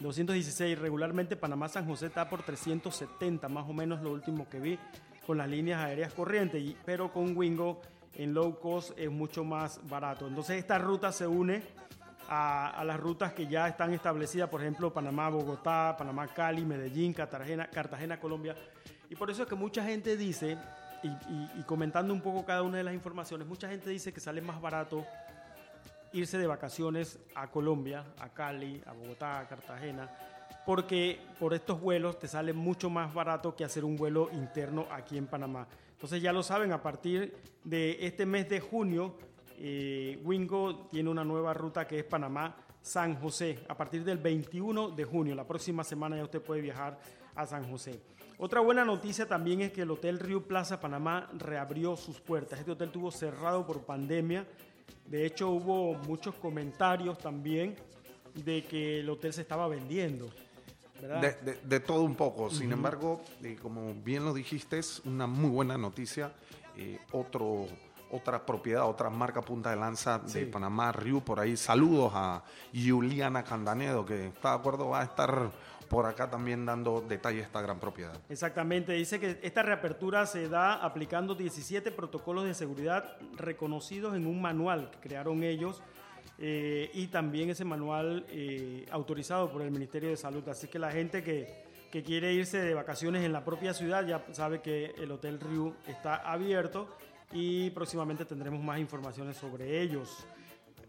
216. 0.00 0.78
Regularmente 0.78 1.36
Panamá 1.36 1.68
San 1.68 1.86
José 1.86 2.06
está 2.06 2.28
por 2.28 2.42
370, 2.42 3.48
más 3.48 3.68
o 3.68 3.72
menos 3.72 4.02
lo 4.02 4.12
último 4.12 4.48
que 4.48 4.60
vi 4.60 4.78
con 5.26 5.38
las 5.38 5.48
líneas 5.48 5.84
aéreas 5.84 6.12
corrientes. 6.12 6.62
pero 6.84 7.12
con 7.12 7.36
Wingo 7.36 7.80
en 8.14 8.32
low 8.32 8.58
cost 8.58 8.92
es 8.96 9.10
mucho 9.10 9.44
más 9.44 9.80
barato. 9.88 10.26
Entonces 10.26 10.58
esta 10.58 10.78
ruta 10.78 11.12
se 11.12 11.26
une 11.26 11.62
a, 12.28 12.82
las 12.84 12.98
rutas 12.98 13.32
que 13.32 13.46
ya 13.46 13.68
están 13.68 13.92
establecidas, 13.92 14.48
por 14.48 14.60
ejemplo, 14.60 14.92
Panamá-Bogotá, 14.92 15.96
Panamá-Cali, 15.96 16.64
Medellín, 16.64 17.12
Cartagena, 17.12 17.68
Cartagena, 17.68 18.18
Colombia. 18.18 18.56
Y 19.08 19.14
por 19.14 19.30
eso 19.30 19.42
es 19.42 19.48
que 19.48 19.54
mucha 19.54 19.84
gente 19.84 20.16
dice, 20.16 20.58
y 21.02 21.62
comentando 21.62 22.12
un 22.12 22.20
poco 22.20 22.44
cada 22.44 22.62
una 22.62 22.78
de 22.78 22.84
las 22.84 22.94
informaciones, 22.94 23.46
mucha 23.46 23.68
gente 23.68 23.90
dice 23.90 24.12
que 24.12 24.20
sale 24.20 24.40
más 24.40 24.60
barato 24.60 25.04
irse 26.16 26.38
de 26.38 26.46
vacaciones 26.46 27.18
a 27.34 27.50
Colombia, 27.50 28.04
a 28.18 28.30
Cali, 28.30 28.82
a 28.86 28.92
Bogotá, 28.92 29.40
a 29.40 29.46
Cartagena, 29.46 30.10
porque 30.64 31.20
por 31.38 31.54
estos 31.54 31.80
vuelos 31.80 32.18
te 32.18 32.26
sale 32.26 32.52
mucho 32.52 32.90
más 32.90 33.12
barato 33.12 33.54
que 33.54 33.64
hacer 33.64 33.84
un 33.84 33.96
vuelo 33.96 34.30
interno 34.32 34.86
aquí 34.90 35.18
en 35.18 35.26
Panamá. 35.26 35.68
Entonces 35.92 36.20
ya 36.20 36.32
lo 36.32 36.42
saben, 36.42 36.72
a 36.72 36.82
partir 36.82 37.34
de 37.64 37.98
este 38.00 38.26
mes 38.26 38.48
de 38.48 38.60
junio, 38.60 39.16
eh, 39.58 40.20
Wingo 40.24 40.88
tiene 40.90 41.08
una 41.10 41.24
nueva 41.24 41.54
ruta 41.54 41.86
que 41.86 41.98
es 42.00 42.04
Panamá-San 42.04 43.20
José. 43.20 43.64
A 43.68 43.76
partir 43.76 44.04
del 44.04 44.18
21 44.18 44.90
de 44.90 45.04
junio, 45.04 45.34
la 45.34 45.46
próxima 45.46 45.84
semana 45.84 46.16
ya 46.16 46.24
usted 46.24 46.42
puede 46.42 46.60
viajar 46.60 46.98
a 47.34 47.46
San 47.46 47.70
José. 47.70 48.00
Otra 48.38 48.60
buena 48.60 48.84
noticia 48.84 49.26
también 49.26 49.62
es 49.62 49.72
que 49.72 49.82
el 49.82 49.90
Hotel 49.90 50.18
Río 50.18 50.46
Plaza 50.46 50.78
Panamá 50.78 51.30
reabrió 51.38 51.96
sus 51.96 52.20
puertas. 52.20 52.58
Este 52.58 52.72
hotel 52.72 52.88
estuvo 52.88 53.10
cerrado 53.10 53.66
por 53.66 53.84
pandemia. 53.86 54.46
De 55.06 55.24
hecho, 55.26 55.50
hubo 55.50 55.94
muchos 55.94 56.34
comentarios 56.36 57.18
también 57.18 57.76
de 58.34 58.64
que 58.64 59.00
el 59.00 59.08
hotel 59.10 59.32
se 59.32 59.42
estaba 59.42 59.68
vendiendo. 59.68 60.28
De, 61.00 61.32
de- 61.42 61.58
de 61.62 61.80
todo 61.80 62.02
un 62.02 62.14
poco. 62.14 62.50
Sin 62.50 62.72
embargo, 62.72 63.20
eh, 63.42 63.56
como 63.60 63.92
bien 63.94 64.24
lo 64.24 64.32
dijiste, 64.32 64.78
es 64.78 65.00
una 65.04 65.26
muy 65.26 65.50
buena 65.50 65.76
noticia. 65.76 66.32
Eh, 66.76 66.98
otro 67.12 67.66
otra 68.08 68.46
propiedad, 68.46 68.88
otra 68.88 69.10
marca 69.10 69.42
punta 69.42 69.70
de 69.70 69.76
lanza 69.76 70.20
de 70.20 70.28
Sí. 70.28 70.44
Panamá, 70.46 70.92
Riu, 70.92 71.20
por 71.22 71.40
ahí. 71.40 71.56
Saludos 71.56 72.12
a 72.14 72.42
Juliana 72.72 73.42
Candanedo, 73.42 74.06
que 74.06 74.28
está 74.28 74.50
de 74.50 74.54
acuerdo, 74.56 74.90
va 74.90 75.00
a 75.00 75.04
estar 75.04 75.50
por 75.88 76.06
acá 76.06 76.30
también 76.30 76.66
dando 76.66 77.00
detalles 77.00 77.40
de 77.40 77.46
esta 77.46 77.60
gran 77.60 77.78
propiedad. 77.78 78.18
Exactamente, 78.28 78.92
dice 78.92 79.20
que 79.20 79.38
esta 79.42 79.62
reapertura 79.62 80.26
se 80.26 80.48
da 80.48 80.74
aplicando 80.74 81.34
17 81.34 81.90
protocolos 81.92 82.44
de 82.44 82.54
seguridad 82.54 83.16
reconocidos 83.36 84.16
en 84.16 84.26
un 84.26 84.40
manual 84.40 84.90
que 84.90 84.98
crearon 84.98 85.42
ellos 85.42 85.82
eh, 86.38 86.90
y 86.92 87.06
también 87.06 87.50
ese 87.50 87.64
manual 87.64 88.26
eh, 88.28 88.86
autorizado 88.90 89.50
por 89.50 89.62
el 89.62 89.70
Ministerio 89.70 90.10
de 90.10 90.16
Salud. 90.16 90.46
Así 90.48 90.68
que 90.68 90.78
la 90.78 90.90
gente 90.90 91.22
que, 91.22 91.64
que 91.90 92.02
quiere 92.02 92.32
irse 92.32 92.58
de 92.58 92.74
vacaciones 92.74 93.24
en 93.24 93.32
la 93.32 93.44
propia 93.44 93.72
ciudad 93.72 94.06
ya 94.06 94.24
sabe 94.32 94.60
que 94.60 94.92
el 94.98 95.10
Hotel 95.10 95.40
Riu 95.40 95.74
está 95.86 96.16
abierto 96.16 96.88
y 97.32 97.70
próximamente 97.70 98.24
tendremos 98.24 98.62
más 98.62 98.78
informaciones 98.78 99.36
sobre 99.36 99.80
ellos. 99.80 100.26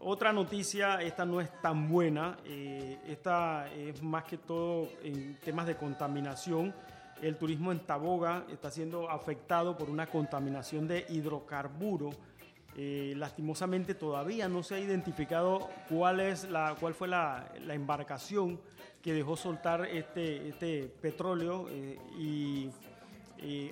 Otra 0.00 0.32
noticia, 0.32 1.02
esta 1.02 1.24
no 1.24 1.40
es 1.40 1.50
tan 1.60 1.88
buena, 1.88 2.36
eh, 2.44 2.98
esta 3.08 3.68
es 3.72 4.00
más 4.00 4.22
que 4.24 4.38
todo 4.38 4.88
en 5.02 5.36
temas 5.44 5.66
de 5.66 5.76
contaminación. 5.76 6.72
El 7.20 7.36
turismo 7.36 7.72
en 7.72 7.80
Taboga 7.80 8.44
está 8.48 8.70
siendo 8.70 9.10
afectado 9.10 9.76
por 9.76 9.90
una 9.90 10.06
contaminación 10.06 10.86
de 10.86 11.04
hidrocarburo. 11.08 12.10
Eh, 12.76 13.14
lastimosamente 13.16 13.94
todavía 13.94 14.48
no 14.48 14.62
se 14.62 14.76
ha 14.76 14.78
identificado 14.78 15.68
cuál, 15.88 16.20
es 16.20 16.48
la, 16.48 16.76
cuál 16.78 16.94
fue 16.94 17.08
la, 17.08 17.52
la 17.66 17.74
embarcación 17.74 18.60
que 19.02 19.12
dejó 19.12 19.36
soltar 19.36 19.84
este, 19.86 20.48
este 20.48 20.84
petróleo 21.00 21.66
eh, 21.70 21.98
y 22.16 22.70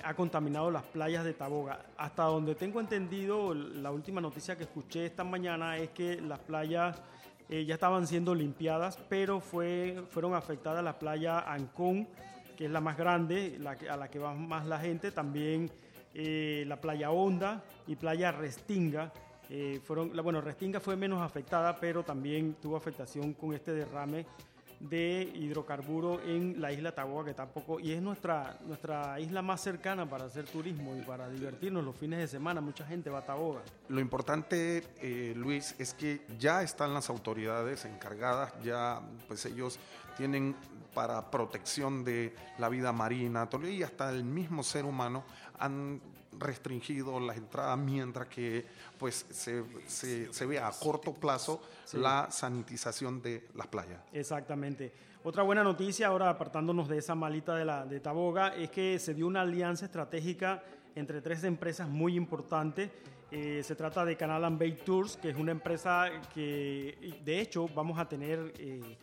ha 0.02 0.14
contaminado 0.14 0.70
las 0.70 0.85
playas 0.85 1.25
de 1.25 1.35
Taboga. 1.35 1.80
Hasta 1.96 2.25
donde 2.25 2.54
tengo 2.54 2.80
entendido, 2.80 3.52
la 3.54 3.90
última 3.90 4.20
noticia 4.20 4.56
que 4.56 4.64
escuché 4.64 5.06
esta 5.06 5.25
mañana 5.25 5.76
es 5.76 5.90
que 5.90 6.20
las 6.20 6.38
playas 6.38 7.02
eh, 7.49 7.64
ya 7.64 7.75
estaban 7.75 8.06
siendo 8.06 8.35
limpiadas, 8.35 8.99
pero 9.08 9.40
fue, 9.40 10.02
fueron 10.11 10.35
afectadas 10.35 10.82
la 10.82 10.99
playa 10.99 11.40
Ancón, 11.40 12.08
que 12.56 12.64
es 12.64 12.70
la 12.70 12.80
más 12.80 12.96
grande, 12.96 13.58
a 13.88 13.96
la 13.96 14.08
que 14.08 14.18
va 14.18 14.35
más 14.35 14.66
la 14.66 14.80
gente, 14.80 15.12
también 15.12 15.70
eh, 16.12 16.64
la 16.66 16.80
playa 16.80 17.11
Honda 17.11 17.62
y 17.87 17.94
playa 17.94 18.32
Restinga. 18.32 19.12
eh, 19.49 19.80
fueron, 19.85 20.11
bueno, 20.25 20.40
Restinga 20.40 20.80
fue 20.80 20.96
menos 20.96 21.23
afectada, 21.23 21.76
pero 21.76 22.02
también 22.02 22.54
tuvo 22.54 22.76
afectación 22.76 23.35
con 23.35 23.54
este 23.54 23.73
derrame 23.73 24.26
de 24.80 25.30
hidrocarburo 25.35 26.21
en 26.23 26.61
la 26.61 26.73
isla 26.73 26.95
Taboga, 26.95 27.25
que 27.26 27.35
tampoco, 27.35 27.80
y 27.80 27.92
es 27.92 28.02
nuestra, 28.02 28.59
nuestra 28.66 29.18
isla 29.21 29.42
más 29.42 29.61
cercana 29.61 30.09
para 30.09 30.25
hacer 30.25 30.45
turismo 30.45 30.97
y 30.97 31.02
para 31.02 31.28
divertirnos 31.28 31.85
los 31.85 31.97
fines 31.97 32.18
de 32.18 32.28
semana. 32.28 32.61
Mucha 32.61 32.85
gente 32.85 33.11
va 33.11 33.18
a 33.18 33.26
Taboga. 33.26 33.62
Lo 33.88 34.00
importante, 34.00 34.85
eh, 35.00 35.35
Luis, 35.37 35.75
es 35.78 35.95
que 35.95 36.23
ya 36.38 36.62
están 36.62 36.95
las 36.95 37.09
autoridades 37.11 37.85
encargadas, 37.85 38.52
ya 38.62 39.00
pues 39.26 39.45
ellos 39.47 39.78
tienen 40.16 40.54
para 40.95 41.30
protección 41.30 42.04
de 42.04 42.35
la 42.59 42.71
vida 42.71 42.90
marina 42.90 43.47
y 43.68 43.83
hasta 43.83 44.11
el 44.11 44.25
mismo 44.25 44.62
ser 44.62 44.87
humano 44.87 45.25
han 45.59 46.00
restringido 46.38 47.18
las 47.20 47.36
entradas 47.36 47.78
mientras 47.78 48.26
que 48.28 48.64
pues 48.98 49.26
se, 49.30 49.64
se, 49.86 50.32
se 50.32 50.46
vea 50.46 50.68
a 50.68 50.72
corto 50.72 51.12
plazo 51.14 51.60
Sí. 51.84 51.98
la 51.98 52.28
sanitización 52.32 53.22
de 53.22 53.46
las 53.54 53.68
playas. 53.68 54.00
Exactamente. 54.12 54.92
Otra 55.22 55.44
buena 55.44 55.62
noticia, 55.62 56.08
ahora 56.08 56.28
apartándonos 56.30 56.88
de 56.88 56.98
esa 56.98 57.14
malita 57.14 57.54
de, 57.54 57.64
la, 57.64 57.86
de 57.86 58.00
Taboga, 58.00 58.56
es 58.56 58.70
que 58.70 58.98
se 58.98 59.14
dio 59.14 59.26
una 59.28 59.42
alianza 59.42 59.84
estratégica 59.86 60.62
entre 60.96 61.20
tres 61.20 61.44
empresas 61.44 61.88
muy 61.88 62.16
importantes. 62.16 62.90
Eh, 63.30 63.62
se 63.62 63.74
trata 63.76 64.04
de 64.04 64.16
Canal 64.16 64.56
Bay 64.56 64.72
Tours, 64.84 65.16
que 65.16 65.30
es 65.30 65.36
una 65.36 65.52
empresa 65.52 66.10
que, 66.34 67.20
de 67.24 67.40
hecho, 67.40 67.68
vamos 67.74 67.98
a 67.98 68.08
tener 68.08 68.52
eh, 68.58 68.96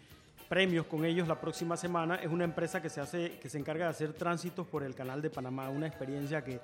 premios 0.49 0.85
con 0.85 1.05
ellos 1.05 1.27
la 1.27 1.39
próxima 1.39 1.77
semana. 1.77 2.15
Es 2.15 2.29
una 2.31 2.43
empresa 2.43 2.81
que 2.81 2.89
se, 2.89 2.99
hace, 3.01 3.37
que 3.39 3.49
se 3.49 3.57
encarga 3.57 3.85
de 3.85 3.91
hacer 3.91 4.13
tránsitos 4.13 4.67
por 4.67 4.83
el 4.83 4.93
Canal 4.95 5.21
de 5.21 5.29
Panamá, 5.29 5.69
una 5.69 5.87
experiencia 5.87 6.43
que 6.43 6.59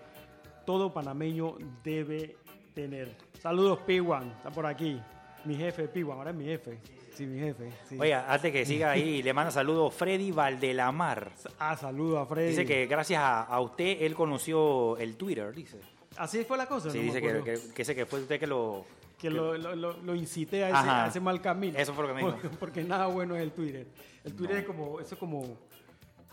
todo 0.70 0.94
panameño 0.94 1.56
debe 1.84 2.36
tener. 2.76 3.16
Saludos, 3.42 3.80
Piwan, 3.88 4.30
está 4.38 4.52
por 4.52 4.68
aquí. 4.68 5.02
Mi 5.46 5.56
jefe, 5.56 5.88
Piwan, 5.88 6.20
ahora 6.20 6.30
es 6.30 6.36
mi 6.36 6.46
jefe. 6.46 6.78
Sí, 7.16 7.26
mi 7.26 7.40
jefe. 7.40 7.72
sí. 7.88 7.98
Oiga, 8.00 8.32
antes 8.32 8.52
que 8.52 8.64
siga 8.68 8.92
ahí, 8.92 9.24
le 9.24 9.34
manda 9.34 9.50
saludos 9.50 9.92
Freddy 9.96 10.30
Valdelamar. 10.32 11.32
Ah, 11.58 11.76
saludo 11.76 12.20
a 12.20 12.28
Freddy. 12.28 12.50
Dice 12.50 12.68
que 12.68 12.86
gracias 12.86 13.20
a, 13.20 13.42
a 13.46 13.60
usted 13.62 14.04
él 14.04 14.14
conoció 14.14 14.96
el 14.98 15.16
Twitter, 15.18 15.52
dice. 15.56 15.80
Así 16.18 16.44
fue 16.44 16.56
la 16.56 16.68
cosa. 16.68 16.92
Sí, 16.92 17.00
no 17.00 17.04
dice 17.06 17.20
que, 17.20 17.30
acuerdo. 17.30 17.46
que, 17.46 17.74
que 17.74 17.82
ese 17.82 17.96
que 17.96 18.06
fue 18.06 18.20
usted 18.22 18.40
que 18.40 18.46
lo... 18.46 18.86
Que 19.18 19.32
lo, 19.32 19.58
lo, 19.58 19.76
lo- 19.76 19.98
lo 19.98 20.14
incité 20.14 20.66
a 20.66 20.68
ese, 20.68 20.78
Ajá. 20.78 21.06
a 21.06 21.08
ese 21.08 21.20
mal 21.20 21.42
camino. 21.42 21.80
Eso 21.80 21.96
fue 21.96 22.04
lo 22.04 22.10
que 22.10 22.14
me 22.14 22.20
dijo. 22.22 22.34
Porque, 22.40 22.58
porque 22.60 22.84
nada 22.84 23.08
bueno 23.08 23.36
es 23.36 23.42
el 23.42 23.54
Twitter. 23.54 23.88
El 24.24 24.36
Twitter 24.36 24.58
es 24.58 24.66
como, 24.66 25.00
eso 25.00 25.16
es 25.16 25.20
como... 25.20 25.58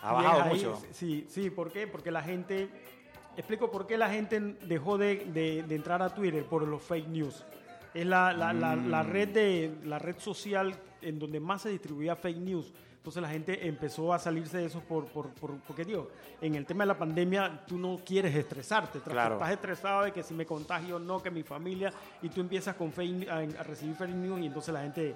Ha 0.02 0.12
bajado 0.12 0.42
ahí, 0.42 0.50
mucho. 0.56 0.78
Sí, 0.92 1.24
sí, 1.30 1.48
¿por 1.48 1.72
qué? 1.72 1.86
Porque 1.86 2.10
la 2.10 2.22
gente... 2.22 2.68
Explico 3.36 3.70
por 3.70 3.86
qué 3.86 3.98
la 3.98 4.08
gente 4.10 4.40
dejó 4.66 4.96
de, 4.98 5.26
de- 5.26 5.62
de 5.62 5.74
entrar 5.74 6.00
a 6.02 6.08
Twitter 6.14 6.44
por 6.44 6.66
los 6.66 6.82
fake 6.82 7.08
news. 7.08 7.44
Es 7.92 8.06
la, 8.06 8.32
la, 8.32 8.52
la- 8.52 8.76
la 8.76 9.02
Mm. 9.02 9.10
red 9.10 9.28
de, 9.28 9.74
la 9.84 9.98
red 9.98 10.16
social 10.18 10.74
en 11.02 11.18
donde 11.18 11.38
más 11.40 11.62
se 11.62 11.68
distribuía 11.70 12.16
fake 12.16 12.38
news. 12.38 12.72
Entonces 12.96 13.22
la 13.22 13.28
gente 13.28 13.66
empezó 13.68 14.12
a 14.12 14.18
salirse 14.18 14.58
de 14.58 14.64
eso 14.64 14.80
por, 14.80 15.06
por, 15.06 15.28
por- 15.34 15.58
porque, 15.60 15.84
digo, 15.84 16.08
en 16.40 16.56
el 16.56 16.66
tema 16.66 16.82
de 16.84 16.88
la 16.88 16.98
pandemia 16.98 17.62
tú 17.66 17.78
no 17.78 17.98
quieres 18.04 18.34
estresarte. 18.34 18.98
Claro. 19.00 19.34
Estás 19.36 19.52
estresado 19.52 20.02
de 20.04 20.12
que 20.12 20.22
si 20.24 20.34
me 20.34 20.44
contagio 20.44 20.98
no, 20.98 21.22
que 21.22 21.30
mi 21.30 21.42
familia, 21.44 21.92
y 22.22 22.28
tú 22.30 22.40
empiezas 22.40 22.74
con 22.74 22.90
fake, 22.92 23.28
a, 23.28 23.36
a 23.38 23.62
recibir 23.62 23.94
fake 23.94 24.10
news 24.14 24.40
y 24.40 24.46
entonces 24.46 24.74
la 24.74 24.80
gente 24.82 25.14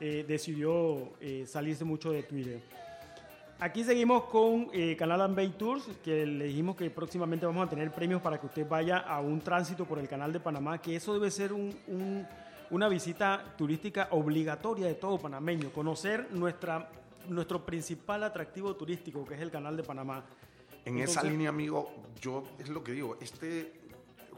eh, 0.00 0.24
decidió 0.28 1.14
eh, 1.20 1.44
salirse 1.46 1.84
mucho 1.84 2.12
de 2.12 2.22
Twitter. 2.22 2.60
Aquí 3.60 3.84
seguimos 3.84 4.24
con 4.24 4.68
eh, 4.72 4.96
Canal 4.96 5.22
and 5.22 5.36
Bay 5.36 5.50
Tours, 5.50 5.84
que 6.02 6.26
le 6.26 6.46
dijimos 6.46 6.76
que 6.76 6.90
próximamente 6.90 7.46
vamos 7.46 7.66
a 7.66 7.70
tener 7.70 7.90
premios 7.92 8.20
para 8.20 8.38
que 8.38 8.46
usted 8.46 8.68
vaya 8.68 8.98
a 8.98 9.20
un 9.20 9.40
tránsito 9.40 9.84
por 9.86 9.98
el 9.98 10.08
Canal 10.08 10.32
de 10.32 10.40
Panamá, 10.40 10.78
que 10.82 10.96
eso 10.96 11.14
debe 11.14 11.30
ser 11.30 11.52
un- 11.52 11.74
un- 11.86 12.26
una 12.70 12.88
visita 12.88 13.54
turística 13.56 14.08
obligatoria 14.10 14.86
de 14.86 14.94
todo 14.94 15.18
panameño, 15.18 15.70
conocer 15.70 16.28
nuestra, 16.32 16.90
nuestro 17.28 17.64
principal 17.64 18.24
atractivo 18.24 18.74
turístico, 18.74 19.24
que 19.24 19.34
es 19.34 19.40
el 19.40 19.50
Canal 19.50 19.76
de 19.76 19.82
Panamá. 19.84 20.24
En 20.84 20.98
esa 20.98 21.22
línea, 21.22 21.48
amigo, 21.48 21.90
yo 22.20 22.42
es 22.58 22.68
lo 22.68 22.82
que 22.84 22.92
digo, 22.92 23.16
este, 23.20 23.72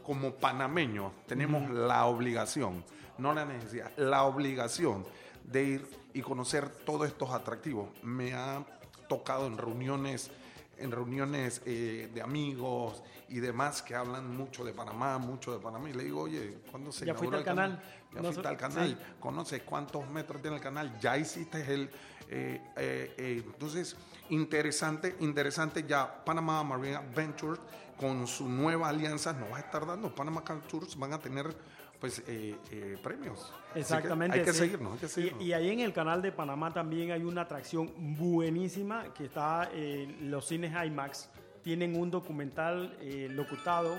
como 0.03 0.35
panameño, 0.35 1.11
tenemos 1.25 1.69
la 1.69 2.05
obligación, 2.05 2.83
no 3.17 3.33
la 3.33 3.43
necesidad, 3.45 3.91
la 3.97 4.23
obligación 4.23 5.03
de 5.43 5.63
ir 5.63 5.87
y 6.13 6.21
conocer 6.21 6.69
todos 6.69 7.07
estos 7.07 7.31
atractivos. 7.31 7.89
Me 8.03 8.33
ha 8.33 8.63
tocado 9.07 9.47
en 9.47 9.57
reuniones, 9.57 10.31
en 10.77 10.91
reuniones 10.91 11.61
eh, 11.65 12.09
de 12.13 12.21
amigos 12.21 13.01
y 13.29 13.39
demás 13.39 13.81
que 13.81 13.95
hablan 13.95 14.35
mucho 14.35 14.63
de 14.63 14.73
Panamá, 14.73 15.17
mucho 15.17 15.51
de 15.51 15.59
Panamá, 15.59 15.89
y 15.89 15.93
le 15.93 16.03
digo, 16.03 16.21
oye, 16.21 16.59
¿cuándo 16.71 16.91
se 16.91 17.05
¿Ya 17.05 17.11
inauguró 17.11 17.37
el 17.37 17.39
al 17.39 17.45
canal? 17.45 17.83
Ya 18.13 18.21
No 18.21 18.31
fuiste 18.31 18.47
al 18.47 18.57
canal, 18.57 18.89
sí. 18.89 19.15
conoces 19.19 19.61
cuántos 19.63 20.07
metros 20.09 20.41
tiene 20.41 20.57
el 20.57 20.63
canal, 20.63 20.97
ya 20.99 21.17
hiciste 21.17 21.59
el... 21.73 21.89
eh, 22.29 22.61
eh, 22.75 23.43
entonces, 23.45 23.95
interesante, 24.29 25.15
interesante 25.19 25.83
ya 25.87 26.23
Panama 26.23 26.63
Marine 26.63 26.97
Adventures 26.97 27.59
con 27.99 28.27
su 28.27 28.47
nueva 28.47 28.89
alianza. 28.89 29.33
Nos 29.33 29.51
va 29.51 29.57
a 29.57 29.59
estar 29.61 29.85
dando, 29.85 30.13
Panama 30.13 30.43
Car 30.43 30.61
Tours 30.61 30.97
van 30.97 31.13
a 31.13 31.19
tener 31.19 31.55
pues 31.99 32.23
eh, 32.27 32.55
eh, 32.71 32.97
premios. 33.01 33.53
Que 33.73 33.79
Exactamente. 33.79 34.37
hay 34.39 34.45
que 34.45 34.53
sí. 34.53 34.59
seguirnos, 34.59 34.93
hay 34.93 34.99
que 34.99 35.05
Y- 35.05 35.09
seguirnos. 35.09 35.41
Y, 35.43 35.53
ahí 35.53 35.69
en 35.69 35.79
el 35.79 35.93
canal 35.93 36.21
de 36.21 36.31
Panamá 36.31 36.73
también 36.73 37.11
hay 37.11 37.23
una 37.23 37.41
atracción 37.41 37.91
buenísima 38.17 39.13
que 39.13 39.25
está 39.25 39.69
en 39.73 40.29
los 40.29 40.47
cines 40.47 40.73
IMAX. 40.85 41.29
Tienen 41.63 41.99
un 41.99 42.11
documental 42.11 42.95
eh, 43.01 43.27
locutado 43.31 43.97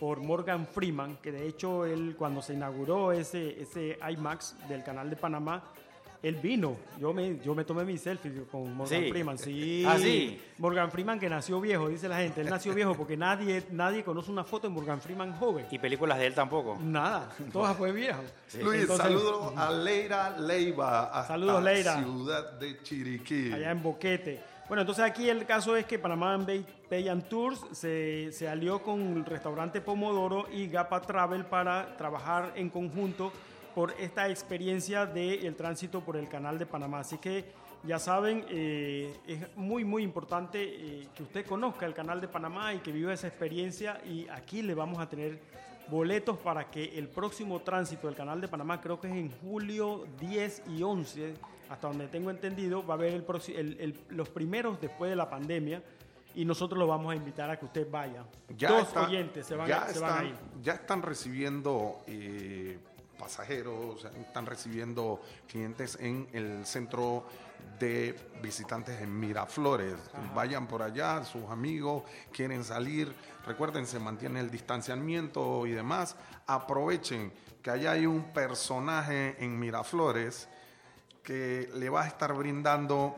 por 0.00 0.20
Morgan 0.20 0.66
Freeman, 0.66 1.16
que 1.18 1.32
de 1.32 1.46
hecho 1.46 1.86
él 1.86 2.16
cuando 2.18 2.42
se 2.42 2.54
inauguró 2.54 3.12
ese, 3.12 3.60
ese 3.60 3.98
IMAX 4.10 4.56
del 4.68 4.82
canal 4.82 5.08
de 5.08 5.16
Panamá, 5.16 5.64
él 6.28 6.36
vino. 6.36 6.76
Yo 7.00 7.12
me, 7.12 7.38
yo 7.44 7.54
me 7.54 7.64
tomé 7.64 7.84
mi 7.84 7.96
selfie 7.98 8.44
con 8.50 8.74
Morgan 8.74 9.02
Sí. 9.02 9.10
Freeman. 9.10 9.38
Sí. 9.38 9.84
Ah, 9.86 9.96
sí. 9.98 10.40
Morgan 10.58 10.90
Freeman 10.90 11.18
que 11.20 11.28
nació 11.28 11.60
viejo, 11.60 11.88
dice 11.88 12.08
la 12.08 12.16
gente. 12.18 12.40
Él 12.40 12.48
nació 12.50 12.74
viejo 12.74 12.94
porque 12.94 13.16
nadie, 13.16 13.62
nadie 13.70 14.02
conoce 14.04 14.30
una 14.30 14.44
foto 14.44 14.68
de 14.68 14.74
Morgan 14.74 15.00
Freeman 15.00 15.32
joven. 15.38 15.66
Y 15.70 15.78
películas 15.78 16.18
de 16.18 16.26
él 16.26 16.34
tampoco. 16.34 16.78
Nada, 16.82 17.30
todas 17.52 17.76
fue 17.76 17.92
viejo. 17.92 18.20
Luis, 18.62 18.82
Entonces- 18.82 19.06
saludos 19.06 19.52
a 19.56 19.70
Leira 19.70 20.38
Leiva, 20.38 21.04
hasta 21.06 21.28
Saludos, 21.34 21.62
Leira. 21.62 21.98
Ciudad 22.02 22.52
de 22.58 22.82
Chiriquí. 22.82 23.52
allá 23.52 23.70
en 23.70 23.82
Boquete. 23.82 24.40
Bueno, 24.68 24.80
entonces 24.80 25.04
aquí 25.04 25.28
el 25.28 25.46
caso 25.46 25.76
es 25.76 25.84
que 25.86 25.96
Panamá 25.96 26.36
Bay, 26.38 26.66
Bay 26.90 27.08
and 27.08 27.28
Tours 27.28 27.60
se, 27.70 28.32
se 28.32 28.48
alió 28.48 28.82
con 28.82 29.00
el 29.18 29.24
restaurante 29.24 29.80
Pomodoro 29.80 30.46
y 30.52 30.66
Gapa 30.66 31.00
Travel 31.02 31.44
para 31.44 31.96
trabajar 31.96 32.52
en 32.56 32.68
conjunto 32.70 33.30
por 33.76 33.92
esta 34.00 34.26
experiencia 34.30 35.04
del 35.04 35.54
tránsito 35.54 36.00
por 36.00 36.16
el 36.16 36.28
canal 36.30 36.58
de 36.58 36.64
Panamá. 36.64 37.00
Así 37.00 37.18
que 37.18 37.44
ya 37.84 37.98
saben, 37.98 38.46
eh, 38.48 39.14
es 39.26 39.54
muy, 39.54 39.84
muy 39.84 40.02
importante 40.02 40.62
eh, 40.64 41.08
que 41.14 41.22
usted 41.22 41.44
conozca 41.44 41.84
el 41.84 41.92
canal 41.92 42.18
de 42.22 42.26
Panamá 42.26 42.72
y 42.72 42.78
que 42.78 42.90
viva 42.90 43.12
esa 43.12 43.28
experiencia 43.28 44.00
y 44.06 44.26
aquí 44.28 44.62
le 44.62 44.72
vamos 44.72 44.98
a 44.98 45.06
tener 45.10 45.38
boletos 45.90 46.38
para 46.38 46.70
que 46.70 46.98
el 46.98 47.08
próximo 47.08 47.60
tránsito 47.60 48.06
del 48.06 48.16
Canal 48.16 48.40
de 48.40 48.48
Panamá, 48.48 48.80
creo 48.80 48.98
que 48.98 49.08
es 49.08 49.14
en 49.14 49.30
julio 49.42 50.06
10 50.20 50.62
y 50.74 50.82
11, 50.82 51.34
hasta 51.68 51.86
donde 51.88 52.08
tengo 52.08 52.30
entendido, 52.30 52.84
va 52.84 52.94
a 52.94 52.96
haber 52.96 53.12
el 53.12 53.24
el- 53.54 53.76
el- 53.78 54.00
los 54.08 54.30
primeros 54.30 54.80
después 54.80 55.10
de 55.10 55.16
la 55.16 55.28
pandemia 55.28 55.82
y 56.34 56.46
nosotros 56.46 56.78
lo 56.78 56.86
vamos 56.86 57.12
a 57.12 57.16
invitar 57.16 57.50
a 57.50 57.58
que 57.58 57.66
usted 57.66 57.86
vaya. 57.90 58.24
Dos 58.48 58.88
está- 58.88 59.06
oyentes 59.06 59.46
se 59.46 59.54
van, 59.54 59.68
ya 59.68 59.82
a, 59.82 59.88
se 59.92 59.98
van 60.00 60.10
a 60.10 60.14
están- 60.14 60.26
ir. 60.28 60.62
Ya 60.62 60.72
están 60.72 61.02
recibiendo 61.02 62.00
eh, 62.06 62.78
pasajeros, 63.18 64.04
están 64.04 64.46
recibiendo 64.46 65.20
clientes 65.48 65.98
en 66.00 66.28
el 66.32 66.66
centro 66.66 67.26
de 67.78 68.14
visitantes 68.42 69.00
en 69.00 69.18
Miraflores. 69.18 69.94
Vayan 70.34 70.66
por 70.66 70.82
allá, 70.82 71.24
sus 71.24 71.44
amigos 71.50 72.04
quieren 72.32 72.64
salir, 72.64 73.12
recuerden, 73.44 73.86
se 73.86 73.98
mantiene 73.98 74.40
el 74.40 74.50
distanciamiento 74.50 75.66
y 75.66 75.72
demás. 75.72 76.16
Aprovechen 76.46 77.32
que 77.62 77.70
allá 77.70 77.92
hay 77.92 78.06
un 78.06 78.32
personaje 78.32 79.36
en 79.42 79.58
Miraflores 79.58 80.48
que 81.22 81.68
le 81.74 81.88
va 81.90 82.04
a 82.04 82.06
estar 82.06 82.32
brindando 82.34 83.16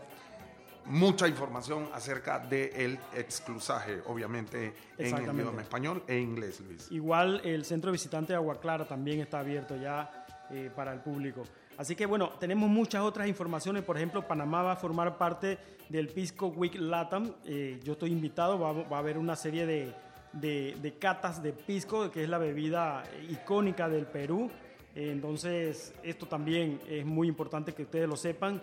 mucha 0.89 1.29
información 1.29 1.89
acerca 1.93 2.39
del 2.39 2.99
exclusaje, 3.15 4.01
obviamente 4.07 4.73
en 4.97 5.15
el 5.17 5.35
idioma 5.35 5.63
español 5.63 6.03
e 6.07 6.19
inglés, 6.19 6.61
Luis. 6.61 6.91
Igual 6.91 7.41
el 7.45 7.65
centro 7.65 7.93
visitante 7.93 8.33
de 8.33 8.37
Agua 8.37 8.59
Clara 8.61 8.87
también 8.87 9.21
está 9.21 9.41
abierto 9.41 9.77
ya 9.77 10.27
eh, 10.51 10.71
para 10.75 10.93
el 10.93 11.01
público. 11.01 11.43
Así 11.77 11.95
que 11.95 12.07
bueno, 12.07 12.31
tenemos 12.41 12.69
muchas 12.69 13.03
otras 13.03 13.29
informaciones. 13.29 13.85
Por 13.85 13.97
ejemplo, 13.97 14.27
Panamá 14.27 14.63
va 14.63 14.73
a 14.73 14.77
formar 14.77 15.17
parte 15.17 15.59
del 15.89 16.09
Pisco 16.09 16.49
Week 16.49 16.75
Latam. 16.75 17.35
Eh, 17.45 17.79
yo 17.85 17.93
estoy 17.93 18.11
invitado, 18.11 18.59
va, 18.59 18.73
va 18.73 18.97
a 18.97 19.01
haber 19.01 19.17
una 19.19 19.37
serie 19.37 19.65
de, 19.67 19.93
de- 20.33 20.77
de 20.83 20.95
catas 20.99 21.43
de 21.43 21.53
pisco, 21.53 22.11
que 22.11 22.25
es 22.25 22.29
la 22.29 22.39
bebida 22.39 23.05
icónica 23.31 23.89
del 23.89 24.07
Perú. 24.07 24.51
Entonces, 24.95 25.95
esto 26.03 26.27
también 26.27 26.81
es 26.89 27.07
muy 27.07 27.29
importante 27.29 27.73
que 27.73 27.83
ustedes 27.85 28.09
lo 28.09 28.17
sepan. 28.17 28.61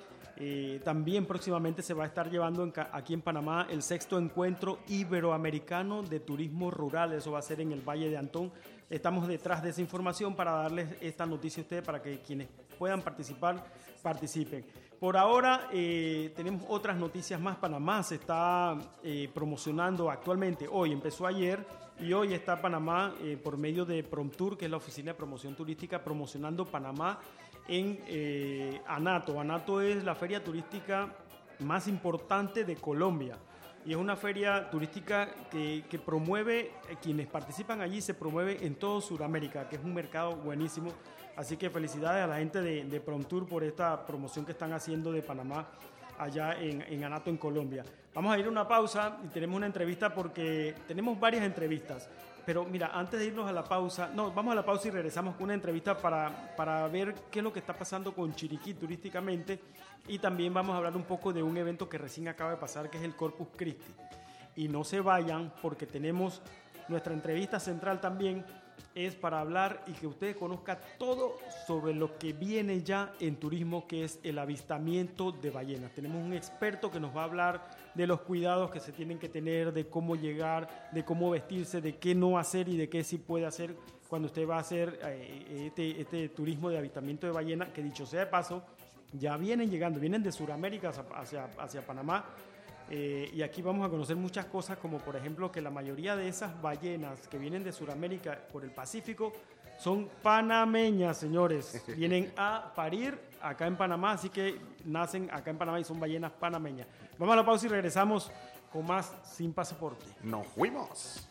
También 0.84 1.26
próximamente 1.26 1.82
se 1.82 1.94
va 1.94 2.04
a 2.04 2.08
estar 2.08 2.30
llevando 2.30 2.72
aquí 2.92 3.14
en 3.14 3.22
Panamá 3.22 3.68
el 3.70 3.82
sexto 3.82 4.20
encuentro 4.20 4.80
iberoamericano 4.88 6.04
de 6.04 6.20
turismo 6.20 6.72
rural. 6.72 7.14
Eso 7.14 7.32
va 7.32 7.40
a 7.40 7.42
ser 7.42 7.62
en 7.62 7.72
el 7.72 7.82
Valle 7.82 8.10
de 8.10 8.18
Antón. 8.18 8.52
Estamos 8.90 9.28
detrás 9.28 9.64
de 9.64 9.70
esa 9.70 9.82
información 9.82 10.36
para 10.36 10.52
darles 10.52 10.90
esta 11.02 11.26
noticia 11.26 11.62
a 11.62 11.64
ustedes 11.64 11.84
para 11.84 12.02
que 12.02 12.20
quienes 12.20 12.48
puedan 12.78 13.02
participar 13.02 13.64
participen. 14.04 14.66
Por 15.00 15.18
ahora 15.18 15.70
eh, 15.74 16.32
tenemos 16.36 16.64
otras 16.70 16.96
noticias 16.96 17.40
más. 17.40 17.58
Panamá 17.58 18.04
se 18.04 18.16
está 18.16 18.78
eh, 19.04 19.30
promocionando 19.34 20.10
actualmente. 20.10 20.68
Hoy 20.72 20.92
empezó 20.92 21.26
ayer 21.26 21.66
y 22.00 22.14
hoy 22.14 22.34
está 22.34 22.62
Panamá 22.62 23.14
eh, 23.22 23.38
por 23.42 23.58
medio 23.58 23.86
de 23.86 24.04
Promtour, 24.04 24.58
que 24.58 24.66
es 24.66 24.72
la 24.72 24.78
oficina 24.78 25.12
de 25.12 25.18
promoción 25.18 25.56
turística, 25.56 26.04
promocionando 26.04 26.66
Panamá 26.66 27.20
en 27.68 28.00
eh, 28.08 28.82
Anato. 28.88 29.40
Anato 29.40 29.82
es 29.82 30.04
la 30.04 30.16
feria 30.16 30.44
turística 30.44 31.14
más 31.60 31.88
importante 31.88 32.64
de 32.64 32.76
Colombia. 32.76 33.38
Y 33.86 33.92
es 33.92 33.98
una 33.98 34.16
feria 34.16 34.70
turística 34.72 35.30
que, 35.52 35.86
que 35.90 36.00
promueve, 36.00 36.72
eh, 36.90 36.98
quienes 37.02 37.28
participan 37.28 37.82
allí 37.82 38.02
se 38.02 38.14
promueve 38.14 38.66
en 38.66 38.76
todo 38.76 39.00
Sudamérica, 39.00 39.70
que 39.70 39.76
es 39.76 39.84
un 39.84 39.94
mercado 39.94 40.36
buenísimo. 40.36 40.92
Así 41.36 41.58
que 41.58 41.70
felicidades 41.70 42.24
a 42.24 42.28
la 42.28 42.38
gente 42.38 42.62
de, 42.62 42.86
de 42.86 43.02
Promtour 43.02 43.48
por 43.48 43.64
esta 43.64 44.06
promoción 44.06 44.46
que 44.46 44.54
están 44.54 44.74
haciendo 44.74 45.12
de 45.12 45.22
Panamá 45.22 45.68
allá 46.18 46.60
en, 46.60 46.82
en 46.82 47.04
Anato, 47.04 47.30
en 47.30 47.38
Colombia. 47.38 47.84
Vamos 48.14 48.34
a 48.34 48.40
ir 48.40 48.46
a 48.46 48.50
una 48.50 48.68
pausa 48.68 49.18
y 49.24 49.28
tenemos 49.28 49.58
una 49.58 49.66
entrevista 49.66 50.14
porque 50.14 50.74
tenemos 50.88 51.20
varias 51.20 51.44
entrevistas. 51.44 52.10
Pero 52.46 52.64
mira, 52.64 52.92
antes 52.94 53.20
de 53.20 53.26
irnos 53.26 53.50
a 53.50 53.52
la 53.52 53.64
pausa, 53.64 54.12
no, 54.14 54.32
vamos 54.32 54.52
a 54.52 54.56
la 54.56 54.66
pausa 54.66 54.88
y 54.88 54.92
regresamos 54.92 55.36
con 55.36 55.46
una 55.46 55.56
entrevista 55.56 55.98
para, 55.98 56.56
para 56.56 56.88
ver 56.88 57.16
qué 57.32 57.40
es 57.40 57.44
lo 57.44 57.52
que 57.52 57.60
está 57.60 57.74
pasando 57.74 58.14
con 58.14 58.36
Chiriquí 58.36 58.76
turísticamente 58.76 59.60
y 60.08 60.20
también 60.20 60.54
vamos 60.54 60.74
a 60.74 60.78
hablar 60.78 60.96
un 60.96 61.04
poco 61.04 61.34
de 61.34 61.42
un 61.42 61.58
evento 61.58 61.90
que 61.90 61.98
recién 61.98 62.28
acaba 62.28 62.52
de 62.52 62.58
pasar 62.58 62.90
que 62.90 62.98
es 62.98 63.04
el 63.04 63.16
Corpus 63.16 63.48
Christi. 63.56 63.94
Y 64.56 64.68
no 64.68 64.84
se 64.84 65.02
vayan 65.02 65.52
porque 65.62 65.88
tenemos 65.88 66.42
nuestra 66.88 67.14
entrevista 67.14 67.60
central 67.60 68.00
también 68.00 68.46
es 68.94 69.16
para 69.16 69.42
hablar 69.42 69.84
y 69.88 69.92
que 69.92 70.08
usted 70.08 70.38
conozca 70.38 70.80
todo 70.98 71.38
sobre 71.68 71.94
lo 71.94 72.18
que 72.18 72.32
viene 72.32 72.82
ya 72.82 73.12
en 73.20 73.36
turismo, 73.36 73.88
que 73.88 74.06
es 74.06 74.20
el 74.24 74.40
avistamiento 74.40 75.32
de 75.34 75.50
ballenas. 75.50 75.92
Tenemos 75.92 76.24
un 76.24 76.34
experto 76.34 76.90
que 76.90 77.00
nos 77.00 77.16
va 77.16 77.22
a 77.22 77.26
hablar 77.26 77.70
de 77.96 78.08
los 78.08 78.22
cuidados 78.22 78.70
que 78.70 78.80
se 78.80 78.92
tienen 78.92 79.18
que 79.18 79.30
tener, 79.30 79.74
de 79.74 79.88
cómo 79.88 80.16
llegar, 80.16 80.90
de 80.92 81.04
cómo 81.04 81.32
vestirse, 81.32 81.82
de 81.82 81.96
qué 81.96 82.14
no 82.14 82.38
hacer 82.38 82.68
y 82.70 82.78
de 82.78 82.90
qué 82.90 83.04
sí 83.04 83.18
puede 83.18 83.46
hacer 83.46 83.76
cuando 84.08 84.28
usted 84.28 84.48
va 84.48 84.58
a 84.58 84.60
hacer 84.60 85.00
eh, 85.04 85.68
este, 85.68 86.00
este 86.02 86.30
turismo 86.30 86.70
de 86.70 86.78
avistamiento 86.78 87.26
de 87.26 87.34
ballena, 87.34 87.74
que 87.74 87.82
dicho 87.82 88.06
sea 88.06 88.22
de 88.22 88.26
paso, 88.28 88.64
ya 89.14 89.38
vienen 89.38 89.70
llegando, 89.70 90.00
vienen 90.00 90.24
de 90.24 90.32
Sudamérica 90.32 90.90
hacia, 90.90 91.04
hacia, 91.16 91.46
hacia 91.58 91.86
Panamá. 91.86 92.26
Eh, 92.90 93.32
y 93.34 93.42
aquí 93.42 93.64
vamos 93.64 93.86
a 93.86 93.90
conocer 93.90 94.16
muchas 94.16 94.46
cosas, 94.46 94.78
como 94.78 95.00
por 95.00 95.16
ejemplo 95.16 95.52
que 95.52 95.60
la 95.60 95.72
mayoría 95.72 96.16
de 96.16 96.28
esas 96.28 96.62
ballenas 96.62 97.28
que 97.28 97.40
vienen 97.40 97.64
de 97.64 97.72
Sudamérica 97.72 98.40
por 98.52 98.64
el 98.64 98.70
Pacífico 98.70 99.34
son 99.78 100.10
panameñas, 100.22 101.18
señores. 101.18 101.84
Vienen 101.96 102.32
a 102.38 102.74
parir 102.76 103.20
acá 103.42 103.68
en 103.68 103.76
Panamá, 103.76 104.14
así 104.14 104.30
que 104.30 104.60
nacen 104.86 105.30
acá 105.32 105.52
en 105.52 105.58
Panamá 105.58 105.80
y 105.80 105.84
son 105.84 106.00
ballenas 106.00 106.32
panameñas. 106.32 106.88
Vamos 107.18 107.34
a 107.34 107.36
la 107.38 107.46
pausa 107.46 107.66
y 107.66 107.70
regresamos 107.70 108.32
con 108.72 108.86
más 108.86 109.14
Sin 109.24 109.54
Pasaporte. 109.54 110.06
Nos 110.24 110.48
fuimos. 110.48 111.30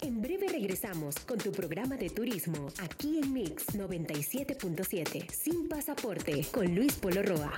En 0.00 0.22
breve 0.22 0.48
regresamos 0.48 1.16
con 1.20 1.38
tu 1.38 1.52
programa 1.52 1.96
de 1.96 2.08
turismo 2.08 2.68
aquí 2.82 3.20
en 3.22 3.32
Mix 3.32 3.66
97.7 3.76 5.30
sin 5.30 5.68
pasaporte 5.68 6.46
con 6.52 6.74
Luis 6.74 6.94
Polo 6.94 7.22
Roa. 7.22 7.52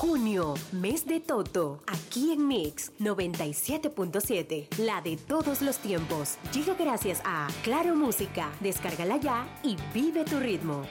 Junio, 0.00 0.54
mes 0.70 1.06
de 1.06 1.18
Toto, 1.18 1.80
aquí 1.88 2.30
en 2.30 2.46
Mix 2.46 2.92
97.7, 3.00 4.68
la 4.78 5.00
de 5.00 5.16
todos 5.16 5.60
los 5.60 5.78
tiempos. 5.78 6.38
Llega 6.54 6.74
gracias 6.74 7.20
a 7.24 7.48
Claro 7.64 7.96
Música, 7.96 8.48
descárgala 8.60 9.16
ya 9.16 9.48
y 9.64 9.76
vive 9.92 10.22
tu 10.24 10.38
ritmo. 10.38 10.84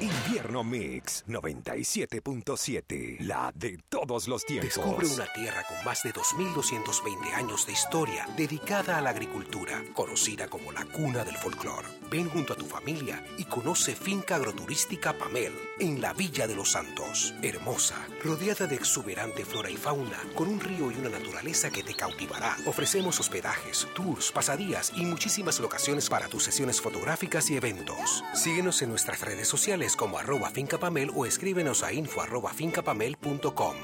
Invierno 0.00 0.62
Mix 0.62 1.24
97.7, 1.26 3.18
la 3.18 3.50
de 3.52 3.80
todos 3.88 4.28
los 4.28 4.44
tiempos. 4.44 4.76
Descubre 4.76 5.08
una 5.08 5.26
tierra 5.32 5.64
con 5.66 5.84
más 5.84 6.04
de 6.04 6.12
2.220 6.12 7.34
años 7.34 7.66
de 7.66 7.72
historia 7.72 8.28
dedicada 8.36 8.98
a 8.98 9.00
la 9.00 9.10
agricultura, 9.10 9.82
conocida 9.94 10.46
como 10.46 10.70
la 10.70 10.84
cuna 10.84 11.24
del 11.24 11.36
folclor. 11.36 11.84
Ven 12.12 12.30
junto 12.30 12.52
a 12.52 12.56
tu 12.56 12.64
familia 12.64 13.24
y 13.38 13.44
conoce 13.46 13.96
Finca 13.96 14.36
Agroturística 14.36 15.18
Pamel, 15.18 15.52
en 15.80 16.00
la 16.00 16.12
Villa 16.12 16.46
de 16.46 16.54
los 16.54 16.70
Santos. 16.70 17.34
Hermosa, 17.42 17.96
rodeada 18.22 18.68
de 18.68 18.76
exuberante 18.76 19.44
flora 19.44 19.68
y 19.68 19.76
fauna, 19.76 20.22
con 20.36 20.46
un 20.46 20.60
río 20.60 20.92
y 20.92 20.94
una 20.94 21.08
naturaleza 21.08 21.70
que 21.70 21.82
te 21.82 21.94
cautivará. 21.94 22.56
Ofrecemos 22.66 23.18
hospedajes, 23.18 23.88
tours, 23.96 24.30
pasadías 24.30 24.92
y 24.94 25.04
muchísimas 25.04 25.58
locaciones 25.58 26.08
para 26.08 26.28
tus 26.28 26.44
sesiones 26.44 26.80
fotográficas 26.80 27.50
y 27.50 27.56
eventos. 27.56 28.22
Síguenos 28.32 28.80
en 28.82 28.90
nuestras 28.90 29.22
redes 29.22 29.48
sociales 29.48 29.87
como 29.96 30.18
arroba 30.18 30.50
fincapamel 30.50 31.10
o 31.14 31.26
escríbenos 31.26 31.82
a 31.82 31.92
info 31.92 32.20
arroba 32.20 32.52
fincapamel.com. 32.52 33.76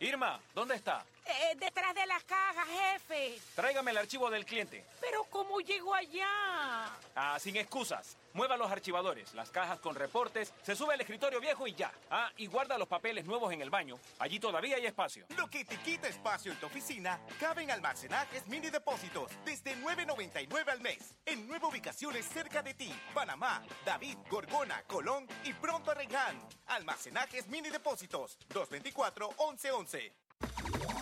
Irma, 0.00 0.40
¿dónde 0.54 0.74
está? 0.74 1.04
Eh, 1.24 1.54
detrás 1.56 1.94
de 1.94 2.06
las 2.06 2.24
cajas, 2.24 2.66
jefe. 2.68 3.38
Tráigame 3.54 3.92
el 3.92 3.98
archivo 3.98 4.28
del 4.30 4.44
cliente. 4.44 4.84
Pero 5.00 5.24
¿cómo 5.24 5.60
llego 5.60 5.94
allá? 5.94 6.26
Ah, 7.14 7.38
sin 7.38 7.56
excusas. 7.56 8.16
Mueva 8.34 8.56
los 8.56 8.70
archivadores, 8.70 9.34
las 9.34 9.50
cajas 9.50 9.78
con 9.78 9.94
reportes, 9.94 10.54
se 10.62 10.74
sube 10.74 10.94
al 10.94 11.00
escritorio 11.00 11.38
viejo 11.38 11.66
y 11.66 11.74
ya. 11.74 11.92
Ah, 12.10 12.30
y 12.38 12.46
guarda 12.46 12.78
los 12.78 12.88
papeles 12.88 13.26
nuevos 13.26 13.52
en 13.52 13.60
el 13.60 13.68
baño. 13.68 13.98
Allí 14.18 14.40
todavía 14.40 14.76
hay 14.76 14.86
espacio. 14.86 15.26
Lo 15.36 15.48
que 15.48 15.64
te 15.66 15.76
quita 15.76 16.08
espacio 16.08 16.50
en 16.50 16.58
tu 16.58 16.66
oficina 16.66 17.20
cabe 17.38 17.62
en 17.62 17.70
almacenajes 17.70 18.46
mini 18.46 18.70
depósitos 18.70 19.30
desde 19.44 19.76
9.99 19.76 20.68
al 20.70 20.80
mes. 20.80 21.14
En 21.26 21.46
nueve 21.46 21.66
ubicaciones 21.66 22.26
cerca 22.26 22.62
de 22.62 22.72
ti: 22.72 22.92
Panamá, 23.12 23.62
David, 23.84 24.16
Gorgona, 24.30 24.82
Colón 24.84 25.28
y 25.44 25.52
pronto 25.52 25.90
Arregán. 25.90 26.40
Almacenajes 26.68 27.46
mini 27.48 27.68
depósitos 27.68 28.38
224-1111. 28.48 30.10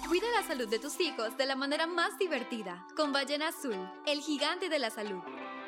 Cuida 0.09 0.27
la 0.35 0.47
salud 0.47 0.69
de 0.69 0.79
tus 0.79 0.99
hijos 1.01 1.37
de 1.37 1.47
la 1.47 1.57
manera 1.57 1.87
más 1.87 2.19
divertida 2.19 2.87
con 2.97 3.13
Ballena 3.13 3.49
Azul, 3.49 3.77
el 4.07 4.21
gigante 4.21 4.69
de 4.69 4.79
la 4.79 4.91
salud. 4.91 5.23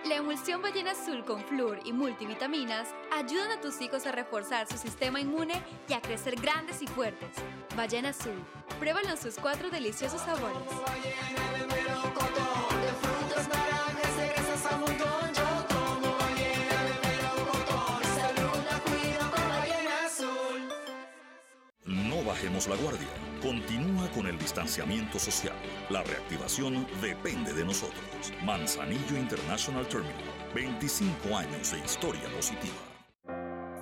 La 0.05 0.17
emulsión 0.17 0.63
Ballena 0.63 0.93
Azul 0.93 1.25
con 1.25 1.45
flúor 1.45 1.81
y 1.85 1.93
multivitaminas 1.93 2.89
ayudan 3.13 3.53
a 3.53 3.61
tus 3.61 3.81
hijos 3.81 4.07
a 4.07 4.13
reforzar 4.13 4.67
su 4.67 4.77
sistema 4.77 5.21
inmune 5.21 5.63
y 5.89 5.93
a 5.93 6.01
crecer 6.01 6.35
grandes 6.41 6.83
y 6.83 6.87
fuertes. 6.87 7.31
Ballena 7.77 8.09
Azul, 8.09 8.43
pruébalo 8.79 9.11
en 9.11 9.19
sus 9.19 9.37
cuatro 9.37 9.71
deliciosos 9.71 10.21
sabores. 10.21 10.59
bajemos 22.25 22.67
la 22.67 22.77
guardia. 22.77 23.22
Continúa 23.43 24.09
con 24.15 24.29
el 24.29 24.39
distanciamiento 24.39 25.19
social. 25.19 25.57
La 25.91 26.05
reactivación 26.05 26.87
depende 27.01 27.53
de 27.53 27.65
nosotros. 27.65 28.33
Manzanillo 28.45 29.17
International 29.17 29.85
Terminal. 29.89 30.15
25 30.55 31.37
años 31.37 31.73
de 31.73 31.79
historia 31.81 32.29
positiva. 32.37 32.79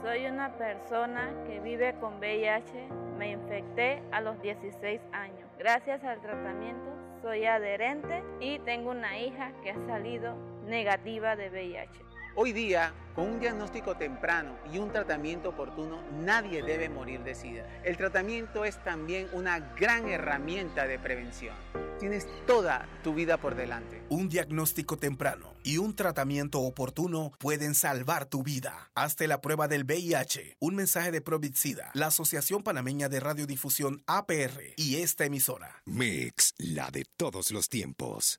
Soy 0.02 0.24
una 0.24 0.56
persona 0.56 1.34
que 1.46 1.60
vive 1.60 1.94
con 2.00 2.18
VIH. 2.18 2.88
Me 3.18 3.32
infecté 3.32 4.02
a 4.12 4.22
los 4.22 4.40
16 4.40 4.98
años. 5.12 5.46
Gracias 5.58 6.02
al 6.04 6.22
tratamiento 6.22 6.90
soy 7.22 7.44
adherente 7.44 8.24
y 8.40 8.58
tengo 8.60 8.90
una 8.90 9.18
hija 9.18 9.52
que 9.62 9.72
ha 9.72 9.86
salido 9.86 10.34
negativa 10.64 11.36
de 11.36 11.50
VIH. 11.50 12.09
Hoy 12.36 12.52
día, 12.52 12.94
con 13.16 13.26
un 13.28 13.40
diagnóstico 13.40 13.96
temprano 13.96 14.56
y 14.72 14.78
un 14.78 14.92
tratamiento 14.92 15.48
oportuno, 15.48 16.00
nadie 16.12 16.62
debe 16.62 16.88
morir 16.88 17.24
de 17.24 17.34
SIDA. 17.34 17.66
El 17.82 17.96
tratamiento 17.96 18.64
es 18.64 18.82
también 18.84 19.26
una 19.32 19.58
gran 19.58 20.08
herramienta 20.08 20.86
de 20.86 21.00
prevención. 21.00 21.54
Tienes 21.98 22.26
toda 22.46 22.88
tu 23.02 23.12
vida 23.12 23.36
por 23.36 23.56
delante. 23.56 24.02
Un 24.10 24.28
diagnóstico 24.28 24.96
temprano 24.96 25.56
y 25.64 25.78
un 25.78 25.96
tratamiento 25.96 26.60
oportuno 26.60 27.32
pueden 27.38 27.74
salvar 27.74 28.26
tu 28.26 28.44
vida. 28.44 28.90
Hazte 28.94 29.26
la 29.26 29.40
prueba 29.40 29.66
del 29.66 29.84
VIH. 29.84 30.56
Un 30.60 30.76
mensaje 30.76 31.10
de 31.10 31.20
Provitsida, 31.20 31.90
la 31.94 32.06
Asociación 32.06 32.62
Panameña 32.62 33.08
de 33.08 33.18
Radiodifusión 33.18 34.04
APR 34.06 34.62
y 34.76 35.02
esta 35.02 35.24
emisora. 35.24 35.82
Mix, 35.84 36.54
la 36.58 36.90
de 36.92 37.04
todos 37.16 37.50
los 37.50 37.68
tiempos. 37.68 38.38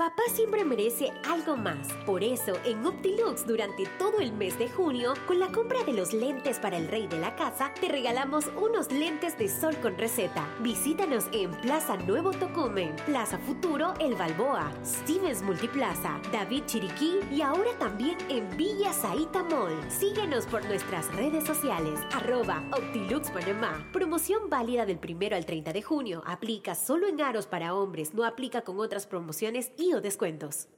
Papá 0.00 0.22
siempre 0.32 0.64
merece 0.64 1.12
algo 1.28 1.58
más. 1.58 1.86
Por 2.06 2.24
eso, 2.24 2.54
en 2.64 2.86
Optilux, 2.86 3.46
durante 3.46 3.84
todo 3.98 4.20
el 4.20 4.32
mes 4.32 4.58
de 4.58 4.66
junio, 4.66 5.12
con 5.26 5.38
la 5.38 5.52
compra 5.52 5.84
de 5.84 5.92
los 5.92 6.14
lentes 6.14 6.58
para 6.58 6.78
el 6.78 6.88
rey 6.88 7.06
de 7.06 7.18
la 7.18 7.36
casa, 7.36 7.70
te 7.78 7.86
regalamos 7.86 8.46
unos 8.56 8.90
lentes 8.90 9.36
de 9.36 9.46
sol 9.46 9.76
con 9.82 9.98
receta. 9.98 10.48
Visítanos 10.60 11.26
en 11.32 11.50
Plaza 11.50 11.98
Nuevo 11.98 12.30
Tocumen, 12.30 12.96
Plaza 13.04 13.36
Futuro 13.40 13.92
El 14.00 14.14
Balboa, 14.14 14.72
Stevens 14.82 15.42
Multiplaza, 15.42 16.18
David 16.32 16.62
Chiriquí 16.64 17.18
y 17.30 17.42
ahora 17.42 17.72
también 17.78 18.16
en 18.30 18.48
Villa 18.56 18.94
Saita 18.94 19.42
Mall. 19.42 19.76
Síguenos 19.90 20.46
por 20.46 20.64
nuestras 20.64 21.14
redes 21.14 21.44
sociales, 21.44 22.00
arroba 22.14 22.64
Optilux 22.72 23.30
Panamá. 23.30 23.86
Promoción 23.92 24.48
válida 24.48 24.86
del 24.86 24.98
primero 24.98 25.36
al 25.36 25.44
30 25.44 25.74
de 25.74 25.82
junio. 25.82 26.22
Aplica 26.24 26.74
solo 26.74 27.06
en 27.06 27.20
aros 27.20 27.46
para 27.46 27.74
hombres, 27.74 28.14
no 28.14 28.24
aplica 28.24 28.62
con 28.62 28.80
otras 28.80 29.06
promociones 29.06 29.72
descuentos. 29.98 30.68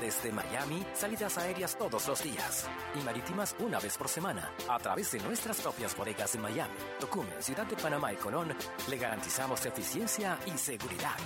Desde 0.00 0.32
Miami, 0.32 0.84
salidas 0.94 1.38
aéreas 1.38 1.76
todos 1.76 2.06
los 2.08 2.22
días 2.22 2.68
y 2.94 3.04
marítimas 3.04 3.54
una 3.58 3.78
vez 3.78 3.96
por 3.96 4.08
semana. 4.08 4.52
A 4.68 4.78
través 4.78 5.12
de 5.12 5.20
nuestras 5.20 5.60
propias 5.60 5.96
bodegas 5.96 6.34
en 6.34 6.42
Miami, 6.42 6.74
Tocumen, 7.00 7.42
Ciudad 7.42 7.66
de 7.66 7.76
Panamá 7.76 8.12
y 8.12 8.16
Colón, 8.16 8.54
le 8.88 8.96
garantizamos 8.96 9.64
eficiencia 9.66 10.38
y 10.46 10.56
seguridad. 10.56 11.16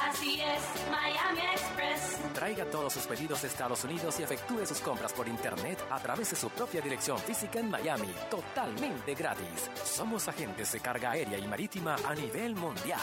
Así 0.00 0.40
es, 0.40 0.62
Miami 0.90 1.40
Express. 1.52 2.18
Traiga 2.34 2.64
todos 2.66 2.92
sus 2.92 3.06
pedidos 3.06 3.42
de 3.42 3.48
Estados 3.48 3.84
Unidos 3.84 4.18
y 4.18 4.22
efectúe 4.22 4.66
sus 4.66 4.80
compras 4.80 5.12
por 5.12 5.28
internet 5.28 5.78
a 5.90 6.00
través 6.00 6.30
de 6.30 6.36
su 6.36 6.48
propia 6.50 6.80
dirección 6.80 7.18
física 7.18 7.60
en 7.60 7.70
Miami, 7.70 8.12
totalmente 8.30 9.14
gratis. 9.14 9.70
Somos 9.84 10.26
agentes 10.28 10.72
de 10.72 10.80
carga 10.80 11.12
aérea 11.12 11.38
y 11.38 11.46
marítima 11.46 11.96
a 12.06 12.14
nivel 12.14 12.54
mundial. 12.54 13.00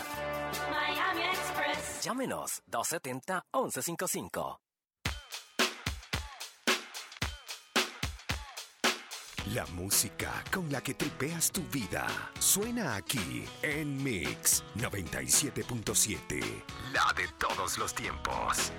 Miami 0.69 1.23
Express. 1.23 2.03
Llámenos 2.03 2.61
270-1155. 2.69 4.59
La 9.47 9.65
música 9.73 10.31
con 10.51 10.71
la 10.71 10.81
que 10.81 10.93
tripeas 10.93 11.51
tu 11.51 11.63
vida 11.73 12.05
suena 12.39 12.95
aquí 12.95 13.43
en 13.63 14.01
Mix 14.01 14.63
97.7, 14.75 16.39
la 16.93 17.11
de 17.17 17.27
todos 17.39 17.79
los 17.79 17.93
tiempos. 17.95 18.71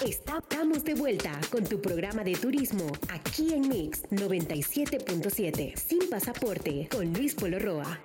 Estamos 0.00 0.82
de 0.82 0.94
vuelta 0.94 1.38
con 1.52 1.64
tu 1.64 1.78
programa 1.80 2.24
de 2.24 2.36
turismo 2.36 2.90
aquí 3.10 3.52
en 3.52 3.68
Mix 3.68 4.02
97.7, 4.04 5.76
sin 5.76 6.08
pasaporte, 6.08 6.88
con 6.90 7.12
Luis 7.12 7.34
Polo 7.34 7.58
Roa. 7.58 8.00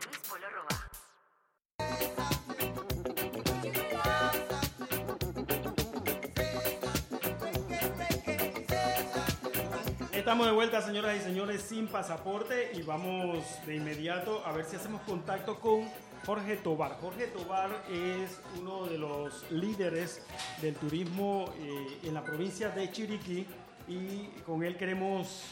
Estamos 10.29 10.45
de 10.45 10.53
vuelta, 10.53 10.79
señoras 10.83 11.17
y 11.17 11.21
señores, 11.21 11.59
sin 11.63 11.87
pasaporte 11.87 12.69
y 12.75 12.83
vamos 12.83 13.43
de 13.65 13.77
inmediato 13.77 14.45
a 14.45 14.51
ver 14.51 14.63
si 14.63 14.75
hacemos 14.75 15.01
contacto 15.01 15.59
con 15.59 15.89
Jorge 16.23 16.55
Tobar. 16.57 16.99
Jorge 17.01 17.25
Tobar 17.25 17.71
es 17.91 18.39
uno 18.59 18.85
de 18.85 18.99
los 18.99 19.49
líderes 19.51 20.23
del 20.61 20.75
turismo 20.75 21.51
eh, 21.57 21.97
en 22.03 22.13
la 22.13 22.23
provincia 22.23 22.69
de 22.69 22.91
Chiriquí 22.91 23.47
y 23.87 24.27
con 24.45 24.63
él 24.63 24.77
queremos 24.77 25.45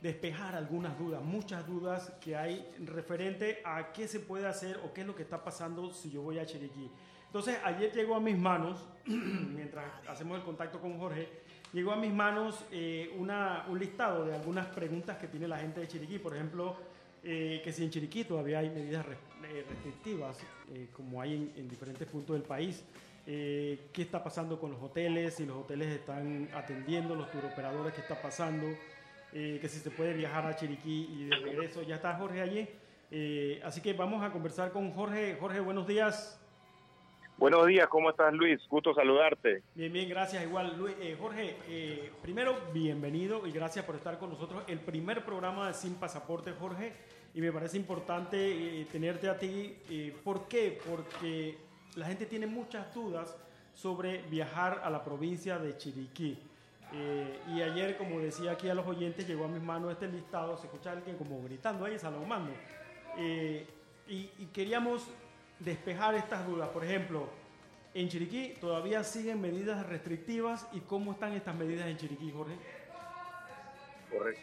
despejar 0.00 0.54
algunas 0.54 0.96
dudas, 0.96 1.20
muchas 1.20 1.66
dudas 1.66 2.12
que 2.20 2.36
hay 2.36 2.64
referente 2.84 3.62
a 3.64 3.92
qué 3.92 4.06
se 4.06 4.20
puede 4.20 4.46
hacer 4.46 4.78
o 4.84 4.92
qué 4.92 5.00
es 5.00 5.08
lo 5.08 5.16
que 5.16 5.24
está 5.24 5.42
pasando 5.42 5.92
si 5.92 6.08
yo 6.08 6.22
voy 6.22 6.38
a 6.38 6.46
Chiriquí. 6.46 6.88
Entonces, 7.26 7.58
ayer 7.64 7.90
llegó 7.92 8.14
a 8.14 8.20
mis 8.20 8.38
manos, 8.38 8.86
mientras 9.06 9.86
hacemos 10.06 10.38
el 10.38 10.44
contacto 10.44 10.80
con 10.80 10.98
Jorge, 11.00 11.41
llegó 11.72 11.92
a 11.92 11.96
mis 11.96 12.12
manos 12.12 12.64
eh, 12.70 13.14
una, 13.18 13.64
un 13.68 13.78
listado 13.78 14.24
de 14.24 14.34
algunas 14.34 14.66
preguntas 14.66 15.16
que 15.18 15.26
tiene 15.26 15.48
la 15.48 15.58
gente 15.58 15.80
de 15.80 15.88
Chiriquí. 15.88 16.18
Por 16.18 16.34
ejemplo, 16.34 16.76
eh, 17.24 17.60
que 17.64 17.72
si 17.72 17.84
en 17.84 17.90
Chiriquí 17.90 18.24
todavía 18.24 18.58
hay 18.58 18.70
medidas 18.70 19.06
eh, 19.06 19.64
restrictivas, 19.68 20.38
eh, 20.72 20.88
como 20.92 21.20
hay 21.20 21.34
en, 21.34 21.52
en 21.56 21.68
diferentes 21.68 22.06
puntos 22.08 22.34
del 22.34 22.42
país. 22.42 22.84
Eh, 23.26 23.88
¿Qué 23.92 24.02
está 24.02 24.22
pasando 24.22 24.58
con 24.58 24.72
los 24.72 24.82
hoteles? 24.82 25.34
Si 25.34 25.46
los 25.46 25.56
hoteles 25.56 25.88
están 25.88 26.48
atendiendo, 26.54 27.14
los 27.14 27.30
turoperadores, 27.30 27.94
¿qué 27.94 28.00
está 28.00 28.20
pasando? 28.20 28.66
Eh, 29.32 29.58
que 29.60 29.68
si 29.68 29.78
se 29.78 29.90
puede 29.90 30.12
viajar 30.12 30.44
a 30.44 30.56
Chiriquí 30.56 31.08
y 31.10 31.24
de 31.26 31.36
regreso. 31.36 31.82
Ya 31.82 31.96
está 31.96 32.14
Jorge 32.14 32.40
allí. 32.40 32.68
Así 33.62 33.80
que 33.80 33.92
vamos 33.92 34.24
a 34.24 34.32
conversar 34.32 34.72
con 34.72 34.90
Jorge. 34.92 35.36
Jorge, 35.38 35.60
buenos 35.60 35.86
días. 35.86 36.41
Buenos 37.38 37.66
días, 37.66 37.88
¿cómo 37.88 38.10
estás 38.10 38.32
Luis? 38.32 38.60
Gusto 38.68 38.94
saludarte. 38.94 39.62
Bien, 39.74 39.92
bien, 39.92 40.08
gracias. 40.08 40.44
Igual, 40.44 40.76
Luis- 40.78 40.94
eh, 41.00 41.16
Jorge, 41.20 41.56
eh, 41.68 42.12
primero, 42.22 42.56
bienvenido 42.72 43.46
y 43.46 43.50
gracias 43.50 43.84
por 43.84 43.96
estar 43.96 44.18
con 44.18 44.30
nosotros. 44.30 44.62
El 44.68 44.78
primer 44.78 45.24
programa 45.24 45.66
de 45.66 45.74
Sin 45.74 45.94
Pasaporte, 45.96 46.52
Jorge, 46.52 46.92
y 47.34 47.40
me 47.40 47.50
parece 47.50 47.76
importante 47.78 48.80
eh, 48.82 48.86
tenerte 48.92 49.28
a 49.28 49.38
ti. 49.38 49.76
¿Por 50.22 50.46
qué? 50.46 50.78
Porque 50.88 51.58
la 51.96 52.06
gente 52.06 52.26
tiene 52.26 52.46
muchas 52.46 52.94
dudas 52.94 53.36
sobre 53.74 54.22
viajar 54.22 54.80
a 54.84 54.90
la 54.90 55.02
provincia 55.02 55.58
de 55.58 55.76
Chiriquí. 55.76 56.38
Y 57.48 57.62
ayer, 57.62 57.96
como 57.96 58.20
decía 58.20 58.52
aquí 58.52 58.68
a 58.68 58.74
los 58.74 58.86
oyentes, 58.86 59.26
llegó 59.26 59.46
a 59.46 59.48
mis 59.48 59.62
manos 59.62 59.90
este 59.90 60.06
listado, 60.06 60.56
se 60.58 60.66
escucha 60.66 60.92
alguien 60.92 61.16
como 61.16 61.42
gritando 61.42 61.86
ahí, 61.86 61.98
salomando. 61.98 62.52
Eh, 63.16 63.66
y 64.06 64.26
queríamos 64.52 65.08
despejar 65.64 66.14
estas 66.14 66.46
dudas. 66.46 66.68
Por 66.70 66.84
ejemplo, 66.84 67.28
en 67.94 68.08
Chiriquí 68.08 68.54
todavía 68.60 69.04
siguen 69.04 69.40
medidas 69.40 69.86
restrictivas 69.86 70.68
y 70.72 70.80
cómo 70.80 71.12
están 71.12 71.32
estas 71.32 71.54
medidas 71.54 71.86
en 71.86 71.96
Chiriquí, 71.96 72.32
Jorge. 72.32 72.54
Correcto. 74.10 74.42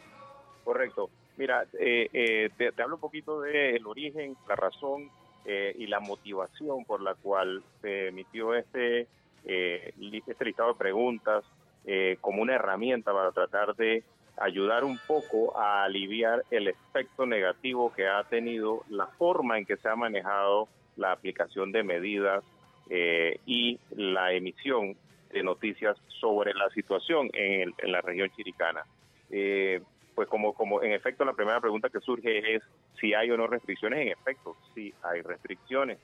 Correcto. 0.64 1.10
Mira, 1.38 1.66
eh, 1.80 2.10
eh, 2.12 2.50
te, 2.58 2.82
hablo 2.82 2.96
un 2.96 3.02
poquito 3.02 3.42
del 3.42 3.86
origen, 3.88 4.36
la 4.48 4.56
razón 4.56 5.10
eh, 5.46 5.74
y 5.78 5.88
la 5.88 6.00
motivación 6.00 6.84
por 6.86 7.02
la 7.02 7.16
cual 7.16 7.64
se 7.82 8.10
emitió 8.10 8.54
este, 8.54 9.08
eh, 9.46 9.94
este 10.28 10.46
listado 10.46 10.74
de 10.74 10.78
preguntas 10.78 11.46
eh, 11.86 12.18
como 12.20 12.42
una 12.42 12.56
herramienta 12.56 13.14
para 13.14 13.32
tratar 13.32 13.76
de 13.76 14.04
ayudar 14.38 14.84
un 14.84 15.00
poco 15.08 15.58
a 15.58 15.84
aliviar 15.86 16.44
el 16.52 16.68
efecto 16.68 17.26
negativo 17.26 17.92
que 17.94 18.08
ha 18.08 18.24
tenido 18.26 18.84
la 18.90 19.08
forma 19.08 19.58
en 19.58 19.66
que 19.66 19.78
se 19.78 19.88
ha 19.88 19.96
manejado 19.96 20.68
la 21.00 21.12
aplicación 21.14 21.72
de 21.72 21.84
medidas 21.84 22.44
eh, 22.90 23.40
y 23.46 23.80
la 23.96 24.34
emisión 24.34 24.96
de 25.32 25.44
noticias 25.44 25.96
sobre 26.20 26.54
la 26.54 26.70
situación 26.72 27.30
en, 27.34 27.62
el- 27.62 27.74
en 27.80 27.92
la 27.92 28.02
región 28.02 28.30
chiricana. 28.36 28.84
Eh, 29.32 29.82
pues 30.16 30.28
como, 30.28 30.54
como 30.54 30.82
en 30.84 30.92
efecto 30.92 31.24
la 31.24 31.34
primera 31.34 31.62
pregunta 31.62 31.90
que 31.90 32.00
surge 32.02 32.56
es 32.56 32.64
si 33.00 33.14
hay 33.14 33.32
o 33.32 33.38
no 33.38 33.48
restricciones. 33.48 34.00
En 34.00 34.10
efecto, 34.10 34.56
sí 34.76 34.94
hay 35.04 35.22
restricciones. 35.22 35.98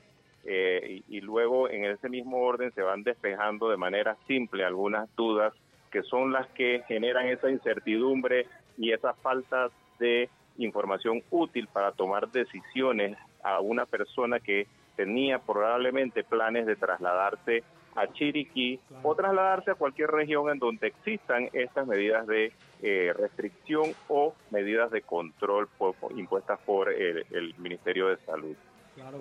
eh, 0.47 1.01
y, 1.09 1.17
y 1.17 1.21
luego 1.21 1.67
en 1.69 1.85
ese 1.85 2.07
mismo 2.07 2.37
orden 2.37 2.71
se 2.73 2.83
van 2.83 3.01
despejando 3.03 3.67
de 3.69 3.77
manera 3.77 4.15
simple 4.27 4.63
algunas 4.63 5.09
dudas 5.15 5.51
que 5.91 6.03
son 6.03 6.31
las 6.31 6.45
que 6.49 6.83
generan 6.87 7.27
esa 7.27 7.49
incertidumbre 7.49 8.45
y 8.77 8.91
esa 8.91 9.13
falta 9.15 9.69
de 9.97 10.29
información 10.59 11.23
útil 11.31 11.67
para 11.67 11.91
tomar 11.93 12.29
decisiones 12.31 13.17
a 13.43 13.59
una 13.59 13.85
persona 13.87 14.39
que 14.39 14.67
tenía 14.95 15.39
probablemente 15.39 16.23
planes 16.23 16.65
de 16.65 16.75
trasladarse 16.75 17.63
a 17.95 18.07
Chiriquí 18.11 18.79
o 19.03 19.15
trasladarse 19.15 19.71
a 19.71 19.75
cualquier 19.75 20.11
región 20.11 20.49
en 20.49 20.59
donde 20.59 20.87
existan 20.87 21.49
estas 21.53 21.87
medidas 21.87 22.27
de 22.27 22.51
eh, 22.81 23.13
restricción 23.17 23.93
o 24.09 24.33
medidas 24.51 24.91
de 24.91 25.01
control 25.01 25.69
por- 25.77 25.95
impuestas 26.17 26.59
por 26.65 26.91
el, 26.91 27.25
el 27.31 27.55
Ministerio 27.57 28.07
de 28.07 28.17
Salud. 28.25 28.55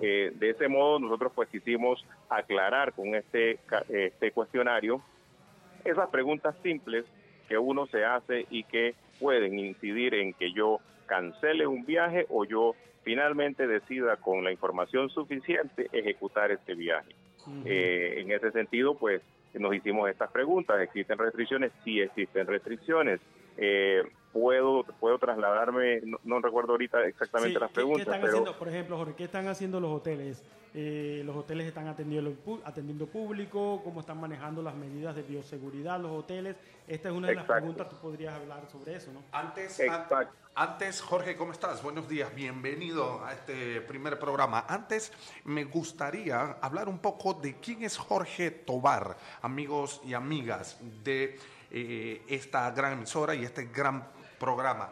Eh, 0.01 0.31
de 0.35 0.49
ese 0.51 0.67
modo 0.67 0.99
nosotros 0.99 1.31
pues 1.35 1.49
quisimos 1.49 2.05
aclarar 2.29 2.93
con 2.93 3.13
este, 3.15 3.59
este 3.89 4.31
cuestionario 4.31 5.01
esas 5.83 6.09
preguntas 6.09 6.55
simples 6.63 7.05
que 7.47 7.57
uno 7.57 7.85
se 7.87 8.03
hace 8.03 8.45
y 8.49 8.63
que 8.63 8.95
pueden 9.19 9.59
incidir 9.59 10.15
en 10.15 10.33
que 10.33 10.51
yo 10.51 10.79
cancele 11.05 11.67
un 11.67 11.85
viaje 11.85 12.25
o 12.29 12.45
yo 12.45 12.75
finalmente 13.03 13.67
decida 13.67 14.17
con 14.17 14.43
la 14.43 14.51
información 14.51 15.09
suficiente 15.09 15.87
ejecutar 15.91 16.51
este 16.51 16.73
viaje. 16.75 17.15
Eh, 17.63 18.15
en 18.17 18.31
ese 18.31 18.51
sentido, 18.51 18.95
pues 18.95 19.21
nos 19.53 19.73
hicimos 19.75 20.09
estas 20.09 20.31
preguntas. 20.31 20.81
¿Existen 20.81 21.17
restricciones? 21.17 21.71
Sí 21.83 22.01
existen 22.01 22.47
restricciones. 22.47 23.19
Eh, 23.57 24.03
¿puedo, 24.39 24.83
¿Puedo 24.99 25.17
trasladarme? 25.17 26.01
No, 26.03 26.17
no 26.25 26.39
recuerdo 26.41 26.73
ahorita 26.73 27.05
exactamente 27.05 27.53
Sí, 27.55 27.59
las 27.61 27.69
¿qué- 27.69 27.75
preguntas, 27.75 28.03
¿Qué 28.05 28.11
están 28.11 28.21
pero... 28.21 28.31
haciendo, 28.33 28.59
por 28.59 28.67
ejemplo, 28.67 28.97
Jorge, 28.97 29.13
qué 29.15 29.23
están 29.23 29.47
haciendo 29.47 29.79
los 29.79 29.91
hoteles? 29.91 30.43
Eh, 30.77 31.21
¿Los 31.25 31.37
hoteles 31.37 31.67
están 31.67 31.87
atendiendo, 31.87 32.35
atendiendo 32.65 33.07
público? 33.07 33.79
¿Cómo 33.81 34.01
están 34.01 34.19
manejando 34.19 34.61
las 34.61 34.75
medidas 34.75 35.15
de 35.15 35.23
bioseguridad 35.23 36.01
los 36.01 36.11
hoteles? 36.11 36.57
Esta 36.85 37.07
es 37.07 37.15
una 37.15 37.29
de 37.29 37.35
las 37.35 37.45
preguntas, 37.45 37.87
tú 37.87 37.95
podrías 38.01 38.33
hablar 38.33 38.67
sobre 38.69 38.95
eso, 38.97 39.09
¿no? 39.13 39.21
Antes, 39.31 39.79
an- 39.79 40.05
antes, 40.53 40.99
Jorge, 41.01 41.37
¿cómo 41.37 41.53
estás? 41.53 41.81
Buenos 41.81 42.09
días, 42.09 42.35
bienvenido 42.35 43.23
a 43.23 43.31
este 43.31 43.79
primer 43.81 44.19
programa. 44.19 44.65
Antes, 44.67 45.13
me 45.45 45.63
gustaría 45.63 46.57
hablar 46.61 46.89
un 46.89 46.99
poco 46.99 47.33
de 47.35 47.55
quién 47.61 47.83
es 47.83 47.97
Jorge 47.97 48.51
Tobar, 48.51 49.15
amigos 49.43 50.01
y 50.03 50.13
amigas 50.13 50.77
de 51.05 51.39
eh, 51.71 52.21
esta 52.27 52.69
gran 52.71 52.91
emisora 52.93 53.33
y 53.33 53.45
este 53.45 53.67
gran 53.67 54.05
programa. 54.37 54.91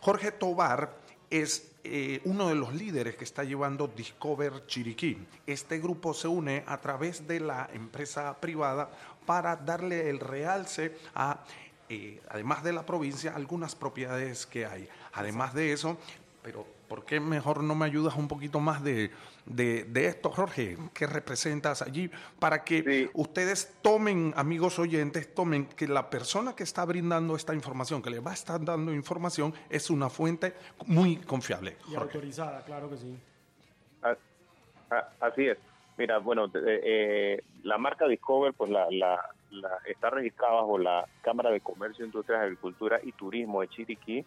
Jorge 0.00 0.32
Tobar 0.32 0.96
es 1.30 1.72
eh, 1.82 2.20
uno 2.24 2.48
de 2.48 2.54
los 2.54 2.74
líderes 2.74 3.16
que 3.16 3.24
está 3.24 3.44
llevando 3.44 3.88
Discover 3.88 4.66
Chiriquí. 4.66 5.26
Este 5.46 5.78
grupo 5.78 6.14
se 6.14 6.28
une 6.28 6.64
a 6.66 6.80
través 6.80 7.26
de 7.26 7.40
la 7.40 7.68
empresa 7.72 8.40
privada 8.40 8.90
para 9.26 9.56
darle 9.56 10.08
el 10.08 10.20
realce 10.20 10.96
a, 11.14 11.44
eh, 11.88 12.22
además 12.28 12.62
de 12.62 12.72
la 12.72 12.86
provincia, 12.86 13.34
algunas 13.34 13.74
propiedades 13.74 14.46
que 14.46 14.64
hay. 14.66 14.88
Además 15.12 15.54
de 15.54 15.72
eso, 15.72 15.98
pero 16.42 16.66
¿por 16.94 17.04
qué 17.04 17.18
mejor 17.18 17.64
no 17.64 17.74
me 17.74 17.86
ayudas 17.86 18.14
un 18.14 18.28
poquito 18.28 18.60
más 18.60 18.84
de, 18.84 19.10
de, 19.46 19.82
de 19.82 20.06
esto, 20.06 20.30
Jorge? 20.30 20.76
¿Qué 20.94 21.08
representas 21.08 21.82
allí? 21.82 22.08
Para 22.38 22.62
que 22.62 23.10
ustedes 23.14 23.74
tomen, 23.82 24.32
amigos 24.36 24.78
oyentes, 24.78 25.34
tomen 25.34 25.66
que 25.66 25.88
la 25.88 26.08
persona 26.08 26.54
que 26.54 26.62
está 26.62 26.84
brindando 26.84 27.34
esta 27.34 27.52
información, 27.52 28.00
que 28.00 28.10
le 28.10 28.20
va 28.20 28.30
a 28.30 28.34
estar 28.34 28.64
dando 28.64 28.94
información, 28.94 29.52
es 29.68 29.90
una 29.90 30.08
fuente 30.08 30.54
muy 30.86 31.16
confiable. 31.16 31.76
Y 31.88 31.94
Jorge. 31.94 31.96
autorizada, 32.16 32.64
claro 32.64 32.88
que 32.88 32.96
sí. 32.98 33.18
Así 35.20 35.46
es. 35.48 35.58
Mira, 35.98 36.18
bueno, 36.18 36.48
eh, 36.54 37.42
la 37.64 37.76
marca 37.76 38.06
Discover 38.06 38.52
pues 38.52 38.70
la, 38.70 38.86
la- 38.90 39.24
la- 39.50 39.78
está 39.86 40.10
registrada 40.10 40.54
bajo 40.54 40.78
la 40.78 41.06
Cámara 41.22 41.50
de 41.50 41.60
Comercio, 41.60 42.04
Industria, 42.04 42.40
Agricultura 42.40 43.00
y 43.02 43.10
Turismo 43.12 43.62
de 43.62 43.68
Chiriquí 43.68 44.24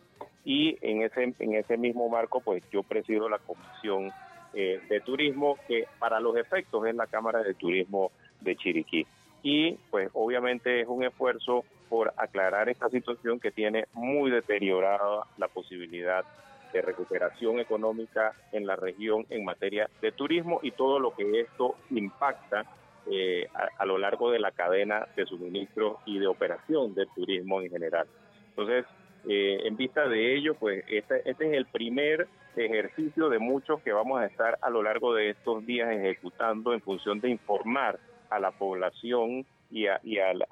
y 0.47 0.77
en 0.79 1.01
ese 1.01 1.33
en 1.39 1.55
ese 1.55 1.75
mismo 1.75 2.07
marco 2.07 2.39
pues 2.39 2.63
yo 2.71 2.81
presido 2.81 3.27
la 3.27 3.37
Comisión 3.37 4.13
eh, 4.53 4.79
de 4.87 5.01
Turismo 5.01 5.57
que 5.67 5.87
para 5.99 6.21
los 6.21 6.37
efectos 6.37 6.87
es 6.87 6.95
la 6.95 7.05
Cámara 7.05 7.43
de 7.43 7.53
Turismo 7.53 8.11
de 8.39 8.55
Chiriquí. 8.55 9.05
Y 9.43 9.73
pues 9.91 10.09
obviamente 10.13 10.79
es 10.79 10.87
un 10.87 11.03
esfuerzo 11.03 11.65
por 11.89 12.13
aclarar 12.15 12.69
esta 12.69 12.87
situación 12.87 13.41
que 13.41 13.51
tiene 13.51 13.87
muy 13.91 14.31
deteriorada 14.31 15.27
la 15.37 15.49
posibilidad 15.49 16.23
de 16.71 16.81
recuperación 16.81 17.59
económica 17.59 18.31
en 18.53 18.65
la 18.65 18.77
región 18.77 19.25
en 19.29 19.43
materia 19.43 19.89
de 20.01 20.13
turismo 20.13 20.61
y 20.63 20.71
todo 20.71 20.97
lo 20.97 21.13
que 21.13 21.41
esto 21.41 21.75
impacta 21.89 22.63
eh, 23.11 23.47
a, 23.53 23.83
a 23.83 23.85
lo 23.85 23.97
largo 23.97 24.31
de 24.31 24.39
la 24.39 24.51
cadena 24.51 25.09
de 25.13 25.25
suministro 25.25 25.99
y 26.05 26.19
de 26.19 26.27
operación 26.27 26.95
del 26.95 27.09
turismo 27.09 27.61
en 27.61 27.69
general. 27.69 28.07
Entonces, 28.49 28.85
eh, 29.27 29.61
en 29.65 29.75
vista 29.77 30.07
de 30.07 30.35
ello, 30.35 30.55
pues 30.55 30.83
este, 30.87 31.29
este 31.29 31.47
es 31.49 31.53
el 31.53 31.65
primer 31.65 32.27
ejercicio 32.55 33.29
de 33.29 33.39
muchos 33.39 33.81
que 33.81 33.91
vamos 33.91 34.19
a 34.19 34.25
estar 34.25 34.57
a 34.61 34.69
lo 34.69 34.81
largo 34.81 35.13
de 35.13 35.29
estos 35.31 35.65
días 35.65 35.89
ejecutando 35.91 36.73
en 36.73 36.81
función 36.81 37.19
de 37.19 37.29
informar 37.29 37.99
a 38.29 38.39
la 38.39 38.51
población 38.51 39.45
y, 39.69 39.87
a- 39.87 39.99
y 40.03 40.17
al, 40.19 40.45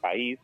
país 0.00 0.38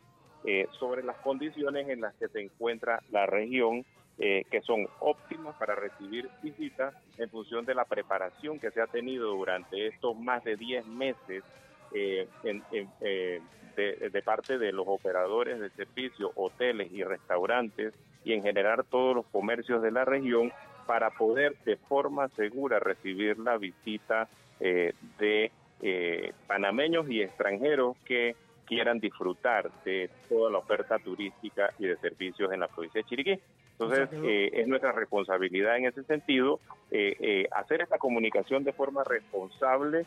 eh, 0.45 0.67
sobre 0.79 1.03
las 1.03 1.17
condiciones 1.17 1.89
en 1.89 2.01
las 2.01 2.13
que 2.15 2.27
se 2.29 2.41
encuentra 2.41 3.01
la 3.11 3.25
región, 3.25 3.85
eh, 4.19 4.43
que 4.51 4.61
son 4.61 4.87
óptimas 4.99 5.55
para 5.57 5.75
recibir 5.75 6.29
visitas 6.41 6.93
en 7.17 7.29
función 7.29 7.65
de 7.65 7.73
la 7.75 7.85
preparación 7.85 8.59
que 8.59 8.71
se 8.71 8.81
ha 8.81 8.87
tenido 8.87 9.31
durante 9.31 9.87
estos 9.87 10.17
más 10.17 10.43
de 10.43 10.55
10 10.55 10.85
meses 10.87 11.43
eh, 11.93 12.27
en- 12.43 12.63
en- 12.71 12.89
eh, 13.01 13.41
de, 13.75 14.09
de 14.11 14.21
parte 14.21 14.57
de 14.59 14.71
los 14.71 14.85
operadores 14.87 15.59
de 15.59 15.69
servicio, 15.71 16.31
hoteles 16.35 16.91
y 16.91 17.03
restaurantes 17.03 17.93
y 18.23 18.33
en 18.33 18.43
general 18.43 18.85
todos 18.89 19.15
los 19.15 19.25
comercios 19.27 19.81
de 19.81 19.89
la 19.91 20.05
región 20.05 20.51
para 20.85 21.09
poder 21.09 21.55
de 21.65 21.77
forma 21.77 22.27
segura 22.29 22.79
recibir 22.79 23.39
la 23.39 23.57
visita 23.57 24.27
eh, 24.59 24.93
de 25.17 25.51
eh, 25.81 26.33
panameños 26.45 27.09
y 27.09 27.21
extranjeros 27.21 27.97
que 28.05 28.35
quieran 28.65 28.99
disfrutar 28.99 29.69
de 29.83 30.09
toda 30.29 30.51
la 30.51 30.59
oferta 30.59 30.99
turística 30.99 31.71
y 31.79 31.87
de 31.87 31.97
servicios 31.97 32.51
en 32.53 32.59
la 32.59 32.67
provincia 32.67 33.01
de 33.01 33.05
Chiriquí. 33.05 33.39
Entonces, 33.71 34.07
eh, 34.23 34.51
es 34.53 34.67
nuestra 34.67 34.91
responsabilidad 34.91 35.77
en 35.77 35.85
ese 35.87 36.03
sentido 36.03 36.59
eh, 36.91 37.15
eh, 37.19 37.47
hacer 37.51 37.81
esta 37.81 37.97
comunicación 37.97 38.63
de 38.63 38.71
forma 38.71 39.03
responsable, 39.03 40.05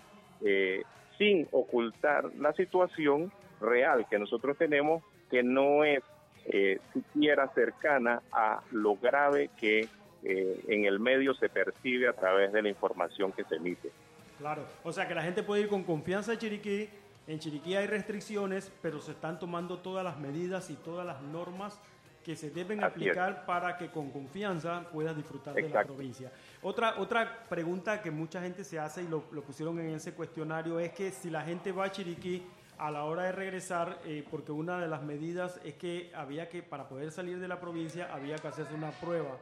sin 1.19 1.49
ocultar 1.53 2.31
la 2.39 2.53
situación 2.53 3.33
real 3.61 4.07
que 4.09 4.19
nosotros 4.19 4.57
tenemos, 4.57 5.03
que 5.31 5.43
no 5.43 5.85
es 5.85 6.03
eh, 6.47 6.79
siquiera 6.93 7.49
cercana 7.55 8.23
a 8.33 8.63
lo 8.71 8.97
grave 8.97 9.51
que 9.59 9.89
eh, 10.23 10.65
en 10.69 10.85
el 10.85 11.01
medio 11.01 11.35
se 11.35 11.49
percibe 11.49 12.09
a 12.09 12.13
través 12.13 12.53
de 12.53 12.63
la 12.63 12.69
información 12.69 13.33
que 13.33 13.45
se 13.45 13.57
emite. 13.57 13.91
Claro, 14.39 14.65
o 14.85 14.93
sea 14.93 15.09
que 15.09 15.15
la 15.15 15.23
gente 15.23 15.43
puede 15.43 15.63
ir 15.63 15.69
con 15.69 15.83
confianza 15.83 16.33
a 16.33 16.39
Chiriquí. 16.39 16.89
En 17.27 17.39
Chiriquí 17.39 17.75
hay 17.75 17.87
restricciones, 17.87 18.73
pero 18.83 19.01
se 19.01 19.13
están 19.13 19.39
tomando 19.39 19.79
todas 19.79 20.05
las 20.05 20.19
medidas 20.19 20.71
y 20.71 20.75
todas 20.75 21.07
las 21.07 21.21
normas 21.23 21.81
que 22.27 22.35
se 22.35 22.51
deben 22.51 22.83
Así 22.83 23.05
es. 23.05 23.11
aplicar 23.13 23.47
para 23.47 23.77
que 23.77 23.89
con 23.89 24.11
confianza 24.11 24.91
puedas 24.91 25.17
disfrutar 25.17 25.55
de 25.55 25.69
la 25.69 25.85
provincia. 25.85 26.33
Otra, 26.61 26.99
otra 26.99 27.45
pregunta 27.49 28.03
que 28.03 28.11
mucha 28.11 28.43
gente 28.43 28.65
se 28.65 28.81
hace 28.81 29.05
y 29.05 29.07
lo, 29.07 29.27
lo 29.31 29.43
pusieron 29.43 29.79
en 29.79 29.91
ese 29.95 30.13
cuestionario 30.13 30.81
es 30.81 30.91
que 30.91 31.13
si 31.13 31.31
la 31.31 31.43
gente 31.43 31.71
va 31.71 31.85
a 31.85 31.93
Chiriquí 31.93 32.43
a 32.79 32.91
la 32.91 33.05
hora 33.05 33.23
de 33.23 33.31
regresar, 33.33 34.01
eh, 34.05 34.25
porque 34.29 34.51
una 34.51 34.81
de 34.81 34.89
las 34.89 35.05
medidas 35.05 35.61
es 35.65 35.75
que 35.75 36.11
había 36.17 36.49
que, 36.49 36.65
para 36.65 36.89
poder 36.89 37.13
salir 37.13 37.39
de 37.39 37.47
la 37.47 37.61
provincia, 37.61 38.13
había 38.13 38.35
que 38.35 38.49
hacerse 38.49 38.75
una 38.75 38.91
prueba 38.91 39.39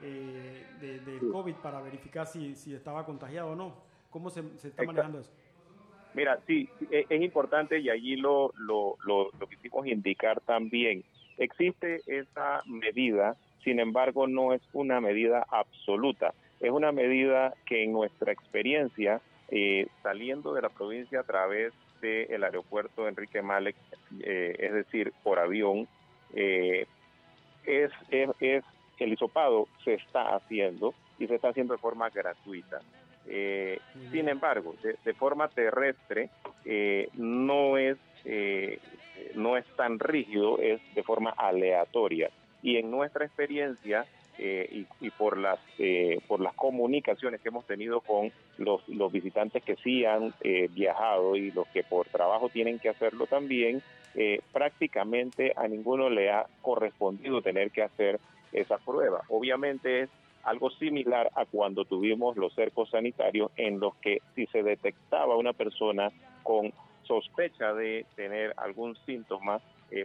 eh, 0.00 0.64
de, 0.80 1.18
COVID 1.32 1.54
para 1.56 1.80
verificar 1.80 2.28
si, 2.28 2.54
si 2.54 2.72
estaba 2.72 3.04
contagiado 3.04 3.50
o 3.50 3.56
no. 3.56 3.74
¿Cómo 4.08 4.30
se, 4.30 4.42
se 4.56 4.68
está 4.68 4.84
Exacto. 4.84 4.86
manejando 4.86 5.18
eso? 5.18 5.32
Mira, 6.14 6.38
sí, 6.46 6.68
e- 6.92 7.06
es 7.08 7.22
importante 7.22 7.80
y 7.80 7.90
allí 7.90 8.14
lo, 8.14 8.52
lo, 8.56 8.96
lo, 9.04 9.30
lo 9.36 9.46
quisimos 9.48 9.88
indicar 9.88 10.40
también. 10.42 11.04
Existe 11.40 12.02
esa 12.06 12.62
medida, 12.66 13.34
sin 13.64 13.80
embargo, 13.80 14.26
no 14.28 14.52
es 14.52 14.62
una 14.72 15.00
medida 15.00 15.44
absoluta. 15.50 16.32
Es 16.60 16.70
una 16.70 16.92
medida 16.92 17.54
que 17.66 17.82
en 17.84 17.92
nuestra 17.92 18.30
experiencia, 18.32 19.20
eh, 19.48 19.86
saliendo 20.02 20.52
de 20.54 20.62
la 20.62 20.68
provincia 20.68 21.20
a 21.20 21.24
través 21.24 21.72
del 22.00 22.44
aeropuerto 22.44 23.08
Enrique 23.08 23.42
Malek, 23.42 23.74
eh, 24.22 24.54
es 24.58 24.72
decir, 24.72 25.12
por 25.22 25.38
avión, 25.38 25.88
eh, 26.34 26.86
es, 27.64 27.90
es, 28.10 28.30
es- 28.40 28.64
el 28.98 29.14
hisopado 29.14 29.66
se 29.82 29.94
está 29.94 30.36
haciendo 30.36 30.92
y 31.18 31.26
se 31.26 31.34
está 31.36 31.48
haciendo 31.48 31.72
de 31.72 31.78
forma 31.78 32.10
gratuita. 32.10 32.80
Eh, 33.26 33.78
sin 34.10 34.28
embargo, 34.28 34.74
de, 34.82 34.96
de 35.04 35.14
forma 35.14 35.48
terrestre 35.48 36.28
eh, 36.66 37.08
no 37.14 37.78
es 37.78 37.96
eh, 38.26 38.78
no 39.34 39.56
es 39.56 39.64
tan 39.76 39.98
rígido, 39.98 40.58
es 40.58 40.80
de 40.94 41.02
forma 41.02 41.30
aleatoria. 41.30 42.30
Y 42.62 42.76
en 42.76 42.90
nuestra 42.90 43.24
experiencia, 43.24 44.06
eh, 44.42 44.86
y, 45.00 45.10
por 45.10 45.36
las 45.36 45.58
eh, 45.78 46.18
por 46.26 46.40
las 46.40 46.54
comunicaciones 46.54 47.42
que 47.42 47.50
hemos 47.50 47.66
tenido 47.66 48.00
con 48.00 48.32
los, 48.56 48.88
los 48.88 49.12
visitantes 49.12 49.62
que 49.62 49.76
sí 49.76 50.06
han 50.06 50.32
eh, 50.40 50.68
viajado 50.72 51.36
y 51.36 51.50
los 51.50 51.68
que 51.68 51.82
por 51.82 52.06
trabajo 52.08 52.48
tienen 52.48 52.78
que 52.78 52.88
hacerlo 52.88 53.26
también, 53.26 53.82
prácticamente 54.52 55.52
a 55.54 55.68
ninguno 55.68 56.08
le 56.08 56.30
ha 56.30 56.46
correspondido 56.62 57.42
tener 57.42 57.70
que 57.70 57.82
hacer 57.82 58.18
esa 58.50 58.78
prueba. 58.78 59.20
Obviamente 59.28 60.00
es 60.00 60.10
algo 60.42 60.70
similar 60.70 61.30
a 61.36 61.44
cuando 61.44 61.84
tuvimos 61.84 62.36
los 62.36 62.54
cercos 62.54 62.90
sanitarios 62.90 63.52
en 63.56 63.78
los 63.78 63.94
que 63.96 64.20
si 64.34 64.46
se 64.46 64.62
detectaba 64.62 65.36
una 65.36 65.52
persona 65.52 66.10
con 66.42 66.72
sospecha 67.10 67.74
de 67.74 68.06
tener 68.14 68.54
algún 68.56 68.94
síntoma, 69.04 69.60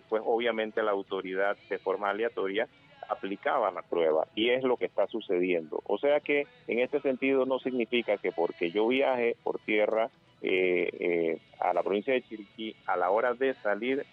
pues 0.10 0.24
obviamente 0.26 0.82
la 0.82 0.90
autoridad 0.90 1.56
de 1.70 1.78
forma 1.78 2.10
aleatoria 2.10 2.68
aplicaba 3.10 3.72
la 3.72 3.82
prueba 3.82 4.28
y 4.36 4.50
es 4.50 4.64
lo 4.64 4.78
que 4.78 4.86
está 4.86 5.08
sucediendo. 5.08 5.82
O 5.86 5.98
sea 5.98 6.20
que 6.20 6.48
en 6.68 6.80
este 6.80 7.00
sentido 7.02 7.46
no 7.46 7.60
significa 7.60 8.18
que 8.18 8.32
porque 8.32 8.72
yo 8.72 8.88
viaje 8.88 9.36
por 9.44 9.60
tierra 9.60 10.10
eh, 10.42 10.90
eh, 11.00 11.38
a 11.60 11.74
la 11.74 11.84
provincia 11.84 12.14
de 12.14 12.22
Chiriquí, 12.24 12.76
a 12.86 12.98
la 12.98 13.10
hora 13.10 13.34
de 13.34 13.54
salir, 13.56 14.06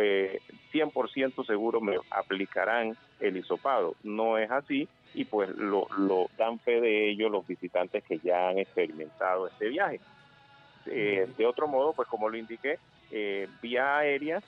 eh, 0.00 0.40
100% 0.72 1.46
seguro 1.46 1.80
me 1.80 1.96
aplicarán 2.10 2.96
el 3.20 3.36
hisopado. 3.36 3.94
No 4.02 4.38
es 4.38 4.50
así 4.50 4.88
y 5.14 5.24
pues 5.24 5.48
lo, 5.50 5.86
lo 5.96 6.28
dan 6.36 6.58
fe 6.58 6.80
de 6.80 7.10
ello 7.10 7.28
los 7.28 7.46
visitantes 7.46 8.04
que 8.04 8.18
ya 8.18 8.48
han 8.48 8.58
experimentado 8.58 9.48
este 9.48 9.68
viaje. 9.68 10.00
Eh, 10.90 11.28
de 11.36 11.46
otro 11.46 11.68
modo, 11.68 11.92
pues 11.92 12.08
como 12.08 12.28
lo 12.28 12.36
indiqué, 12.36 12.78
vía 13.62 13.98
aérea 13.98 14.42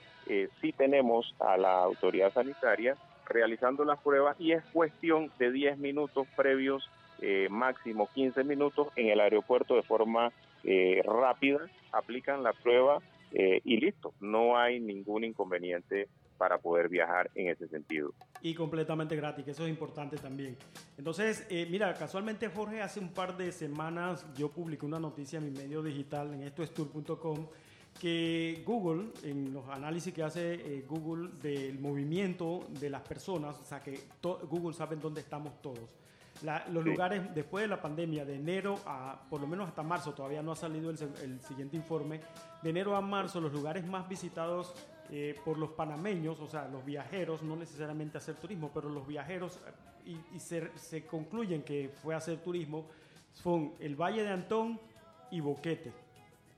sí 0.61 0.73
tenemos 0.73 1.35
a 1.41 1.57
la 1.57 1.83
autoridad 1.83 2.33
sanitaria 2.33 2.95
realizando 3.31 3.85
las 3.85 3.99
pruebas 4.01 4.37
y 4.39 4.53
es 4.53 4.63
cuestión 4.73 5.31
de 5.39 5.53
10 5.53 5.79
minutos 5.79 6.27
previos, 6.37 6.91
eh, 7.21 7.47
máximo 7.49 8.09
15 8.13 8.45
minutos 8.45 8.89
en 8.97 9.09
el 9.09 9.21
aeropuerto 9.21 9.77
de 9.77 9.83
forma 9.83 10.33
eh, 10.65 11.01
rápida, 11.05 11.61
aplican 11.93 12.43
la 12.43 12.53
prueba 12.53 12.99
eh, 13.33 13.61
y 13.65 13.77
listo, 13.79 14.13
no 14.21 14.59
hay 14.59 14.81
ningún 14.81 15.25
inconveniente 15.25 16.09
para 16.41 16.57
poder 16.57 16.89
viajar 16.89 17.31
en 17.35 17.49
ese 17.49 17.69
sentido. 17.69 18.15
Y 18.41 18.55
completamente 18.55 19.15
gratis, 19.15 19.45
que 19.45 19.51
eso 19.51 19.65
es 19.65 19.69
importante 19.69 20.17
también. 20.17 20.57
Entonces, 20.97 21.47
mira, 21.69 21.93
casualmente 21.93 22.49
Jorge, 22.49 22.81
hace 22.81 22.99
un 22.99 23.11
par 23.11 23.37
de 23.37 23.53
semanas 23.53 24.25
yo 24.35 24.51
publiqué 24.51 24.87
una 24.87 24.99
noticia 24.99 25.37
en 25.37 25.45
mi 25.45 25.51
medio 25.51 25.83
digital, 25.83 26.33
en 26.33 26.45
estoestour.com, 26.45 27.47
que 27.99 28.63
Google, 28.65 29.11
en 29.23 29.53
los 29.53 29.69
análisis 29.69 30.15
que 30.15 30.23
hace 30.23 30.55
eh, 30.55 30.87
Google 30.89 31.29
del 31.43 31.79
movimiento 31.79 32.67
de 32.81 32.89
las 32.89 33.03
personas, 33.03 33.61
o 33.61 33.65
sea 33.67 33.83
que 33.83 34.01
Google 34.23 34.73
sabe 34.73 34.97
dónde 34.97 35.21
estamos 35.21 35.61
todos. 35.61 35.91
los 36.71 36.83
lugares 36.83 37.35
después 37.35 37.65
de 37.65 37.69
la 37.69 37.83
pandemia, 37.83 38.25
de 38.25 38.37
enero 38.37 38.79
a, 38.87 39.21
por 39.29 39.43
lo 39.43 39.47
menos 39.47 39.69
hasta 39.69 39.83
marzo, 39.83 40.15
todavía 40.15 40.43
no 40.43 40.53
ha 40.53 40.57
salido 40.57 40.89
el, 40.89 41.41
siguiente 41.43 41.77
informe, 41.77 42.23
de 42.63 42.71
enero 42.71 42.97
a 42.97 43.03
marzo 43.03 43.43
los 43.43 43.53
lugares 43.53 43.87
más 43.87 44.09
visitados 44.09 44.75
eh, 45.11 45.35
por 45.45 45.59
los 45.59 45.71
panameños, 45.71 46.41
o 46.41 46.47
sea, 46.47 46.69
los 46.69 46.85
viajeros, 46.85 47.43
no 47.43 47.57
necesariamente 47.57 48.19
hacer 48.19 48.37
turismo, 48.37 48.71
pero 48.73 48.89
los 48.89 49.07
viajeros, 49.07 49.61
eh, 50.07 50.17
y, 50.35 50.39
se, 50.39 50.77
se 50.79 51.05
concluyen 51.05 51.63
que 51.63 51.91
fue 52.03 52.15
a 52.15 52.19
hacer 52.19 52.39
turismo, 52.39 52.87
son 53.33 53.75
el 53.81 53.97
Valle 53.97 54.23
de 54.23 54.31
Antón 54.31 54.79
y 55.31 55.41
Boquete 55.41 55.93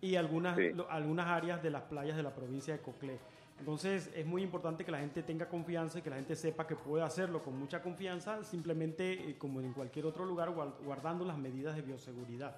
y 0.03 0.17
algunas, 0.17 0.59
algunas 0.91 1.27
áreas 1.29 1.63
de 1.63 1.71
las 1.71 1.83
playas 1.83 2.17
de 2.17 2.23
la 2.23 2.35
provincia 2.35 2.75
de 2.75 2.81
Coclé. 2.81 3.19
Entonces 3.59 4.11
es 4.15 4.27
muy 4.27 4.43
importante 4.43 4.85
que 4.85 4.91
la 4.91 4.99
gente 4.99 5.23
tenga 5.23 5.49
confianza 5.49 6.01
y 6.01 6.03
que 6.03 6.11
la 6.11 6.17
gente 6.17 6.35
sepa 6.35 6.67
que 6.67 6.75
puede 6.75 7.05
hacerlo 7.05 7.43
con 7.43 7.57
mucha 7.57 7.81
confianza, 7.81 8.43
simplemente 8.43 9.13
eh, 9.13 9.39
como 9.39 9.61
en 9.61 9.73
cualquier 9.73 10.07
otro 10.07 10.25
lugar, 10.25 10.51
guardando 10.51 11.25
las 11.25 11.39
medidas 11.39 11.77
de 11.77 11.83
bioseguridad. 11.83 12.57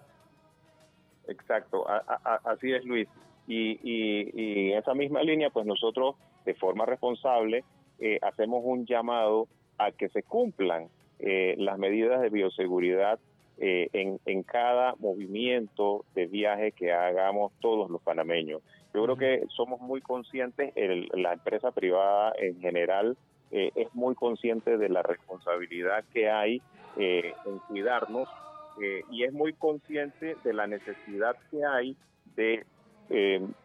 Exacto, 1.28 1.86
así 2.45 2.72
es 2.72 2.84
Luis. 2.84 3.09
Y, 3.47 3.78
y, 3.82 4.72
en 4.72 4.78
esa 4.78 4.95
misma 4.95 5.22
línea, 5.22 5.51
pues 5.51 5.66
nosotros 5.66 6.16
de 6.45 6.55
forma 6.55 6.86
responsable 6.86 7.64
eh, 7.99 8.18
hacemos 8.22 8.62
un 8.64 8.86
llamado 8.86 9.49
a 9.78 9.92
que 9.92 10.09
se 10.09 10.22
cumplan 10.22 10.88
eh, 11.18 11.55
las 11.59 11.78
medidas 11.78 12.20
de 12.20 12.30
bioseguridad 12.30 13.18
eh, 13.59 13.88
en, 13.92 14.18
en, 14.26 14.42
cada 14.42 14.97
movimiento 14.99 16.05
de 16.16 16.26
viaje 16.26 16.72
que 16.72 16.92
hagamos 16.92 17.53
todos 17.61 17.88
los 17.88 18.03
panameños. 18.03 18.62
Yo 18.92 19.05
creo 19.05 19.16
que 19.16 19.47
somos 19.55 19.80
muy 19.80 20.01
conscientes, 20.01 20.72
la 21.12 21.34
empresa 21.34 21.70
privada 21.70 22.32
en 22.36 22.61
general 22.61 23.16
eh, 23.53 23.70
es 23.76 23.95
muy 23.95 24.16
consciente 24.16 24.76
de 24.76 24.88
la 24.88 25.05
responsabilidad 25.05 26.05
que 26.12 26.28
hay 26.28 26.62
eh, 26.97 27.32
en 27.47 27.59
cuidarnos 27.61 28.28
y 29.12 29.22
es 29.22 29.32
muy 29.32 29.53
consciente 29.53 30.36
de 30.42 30.53
la 30.53 30.66
necesidad 30.66 31.36
que 31.53 31.64
hay 31.64 31.97
de 32.34 32.66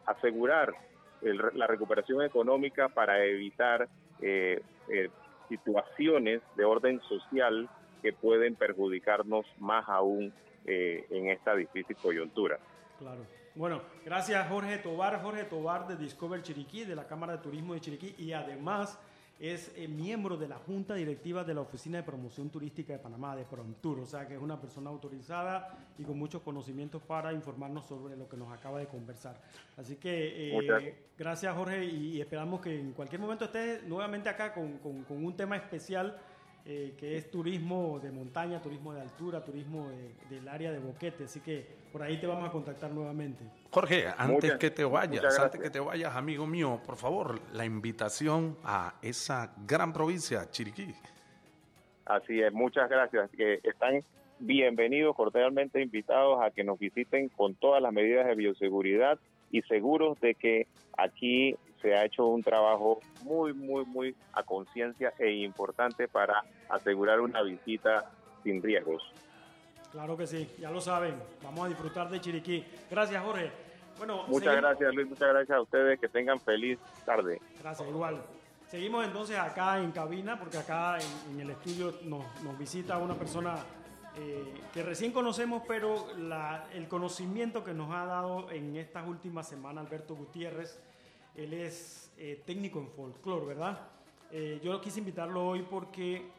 asegurar 0.05 0.73
la 1.21 1.67
recuperación 1.67 2.21
económica 2.21 2.89
para 2.89 3.23
evitar 3.25 3.87
situaciones 5.49 6.41
de 6.55 6.65
orden 6.65 7.01
social 7.01 7.67
que 8.01 8.13
pueden 8.13 8.55
perjudicarnos 8.55 9.45
más 9.57 9.87
aún 9.89 10.31
eh, 10.65 11.05
en 11.09 11.29
esta 11.29 11.55
difícil 11.55 11.97
coyuntura. 11.97 12.59
Claro. 12.97 13.25
Bueno, 13.55 13.81
gracias 14.05 14.47
Jorge 14.47 14.77
Tobar, 14.77 15.21
Jorge 15.21 15.43
Tobar 15.43 15.87
de 15.87 15.97
Discover 15.97 16.41
Chiriquí, 16.41 16.85
de 16.85 16.95
la 16.95 17.07
Cámara 17.07 17.33
de 17.33 17.39
Turismo 17.39 17.73
de 17.73 17.81
Chiriquí 17.81 18.15
y 18.17 18.31
además 18.31 18.99
es 19.39 19.71
eh, 19.77 19.87
miembro 19.87 20.35
de 20.35 20.49
la 20.49 20.57
Junta 20.57 20.95
Directiva 20.95 21.45
de 21.45 21.53
la 21.53 21.61
Oficina 21.61 21.97
de 21.97 22.03
Promoción 22.03 22.49
Turística 22.49 22.91
de 22.91 22.99
Panamá, 22.99 23.35
de 23.37 23.45
Promtur, 23.45 23.99
o 23.99 24.05
sea 24.05 24.27
que 24.27 24.35
es 24.35 24.41
una 24.41 24.59
persona 24.59 24.89
autorizada 24.89 25.77
y 25.97 26.03
con 26.03 26.19
muchos 26.19 26.41
conocimientos 26.41 27.01
para 27.01 27.31
informarnos 27.31 27.85
sobre 27.85 28.17
lo 28.17 28.27
que 28.27 28.35
nos 28.35 28.51
acaba 28.51 28.79
de 28.79 28.87
conversar. 28.87 29.39
Así 29.77 29.95
que 29.95 30.57
eh, 30.57 30.95
gracias 31.17 31.55
Jorge 31.55 31.85
y 31.85 32.19
esperamos 32.19 32.59
que 32.59 32.77
en 32.77 32.91
cualquier 32.91 33.21
momento 33.21 33.45
estés 33.45 33.83
nuevamente 33.83 34.27
acá 34.27 34.53
con, 34.53 34.77
con, 34.79 35.03
con 35.03 35.23
un 35.25 35.35
tema 35.35 35.55
especial 35.55 36.17
eh, 36.65 36.93
que 36.97 37.17
es 37.17 37.31
turismo 37.31 37.99
de 37.99 38.11
montaña, 38.11 38.61
turismo 38.61 38.93
de 38.93 39.01
altura, 39.01 39.43
turismo 39.43 39.89
del 40.29 40.47
área 40.47 40.71
de 40.71 40.79
Boquete. 40.79 41.23
Así 41.23 41.39
que 41.39 41.65
por 41.91 42.03
ahí 42.03 42.17
te 42.17 42.27
vamos 42.27 42.47
a 42.47 42.51
contactar 42.51 42.91
nuevamente. 42.91 43.43
Jorge, 43.71 44.05
antes 44.17 44.55
que 44.57 44.69
te 44.69 44.83
vayas, 44.83 45.39
antes 45.39 45.59
que 45.59 45.69
te 45.69 45.79
vayas, 45.79 46.15
amigo 46.15 46.45
mío, 46.45 46.79
por 46.85 46.95
favor, 46.97 47.39
la 47.53 47.65
invitación 47.65 48.57
a 48.63 48.95
esa 49.01 49.53
gran 49.65 49.93
provincia, 49.93 50.49
Chiriquí. 50.49 50.93
Así 52.05 52.41
es, 52.41 52.51
muchas 52.53 52.89
gracias. 52.89 53.29
Que 53.31 53.59
están 53.63 54.03
bienvenidos, 54.39 55.15
cordialmente 55.15 55.81
invitados 55.81 56.39
a 56.41 56.51
que 56.51 56.63
nos 56.63 56.79
visiten 56.79 57.29
con 57.29 57.55
todas 57.55 57.81
las 57.81 57.93
medidas 57.93 58.25
de 58.25 58.35
bioseguridad 58.35 59.19
y 59.51 59.61
seguros 59.63 60.19
de 60.21 60.35
que 60.35 60.67
aquí 60.97 61.55
se 61.81 61.95
ha 61.95 62.05
hecho 62.05 62.25
un 62.25 62.43
trabajo 62.43 62.99
muy, 63.23 63.53
muy, 63.53 63.85
muy 63.85 64.15
a 64.33 64.43
conciencia 64.43 65.13
e 65.17 65.31
importante 65.31 66.07
para 66.07 66.43
asegurar 66.69 67.19
una 67.21 67.41
visita 67.41 68.11
sin 68.43 68.61
riesgos. 68.61 69.03
Claro 69.91 70.15
que 70.15 70.27
sí, 70.27 70.49
ya 70.59 70.69
lo 70.69 70.81
saben. 70.81 71.15
Vamos 71.43 71.65
a 71.65 71.69
disfrutar 71.69 72.09
de 72.09 72.21
Chiriquí. 72.21 72.63
Gracias, 72.89 73.23
Jorge. 73.23 73.51
Bueno, 73.97 74.23
muchas 74.27 74.55
gracias, 74.55 74.93
Luis. 74.93 75.09
Muchas 75.09 75.29
gracias 75.29 75.57
a 75.57 75.61
ustedes. 75.61 75.99
Que 75.99 76.07
tengan 76.07 76.39
feliz 76.39 76.77
tarde. 77.05 77.41
Gracias, 77.59 77.89
igual. 77.89 78.21
Seguimos 78.67 79.03
entonces 79.03 79.37
acá 79.37 79.79
en 79.79 79.91
cabina, 79.91 80.37
porque 80.37 80.57
acá 80.57 80.99
en, 81.31 81.39
el 81.39 81.49
estudio 81.49 81.95
nos, 82.03 82.23
visita 82.57 82.99
una 82.99 83.15
persona 83.15 83.55
eh, 84.15 84.53
que 84.71 84.83
recién 84.83 85.11
conocemos, 85.11 85.63
pero 85.67 86.05
el 86.75 86.87
conocimiento 86.87 87.63
que 87.63 87.73
nos 87.73 87.91
ha 87.91 88.05
dado 88.05 88.51
en 88.51 88.75
estas 88.75 89.07
últimas 89.07 89.49
semanas, 89.49 89.87
Alberto 89.87 90.15
Gutiérrez, 90.15 90.79
él 91.43 91.53
es 91.53 92.11
eh, 92.17 92.41
técnico 92.45 92.79
en 92.79 92.89
folclore, 92.89 93.45
¿verdad? 93.45 93.79
Eh, 94.31 94.59
yo 94.63 94.79
quise 94.81 94.99
invitarlo 94.99 95.47
hoy 95.47 95.63
porque 95.63 96.29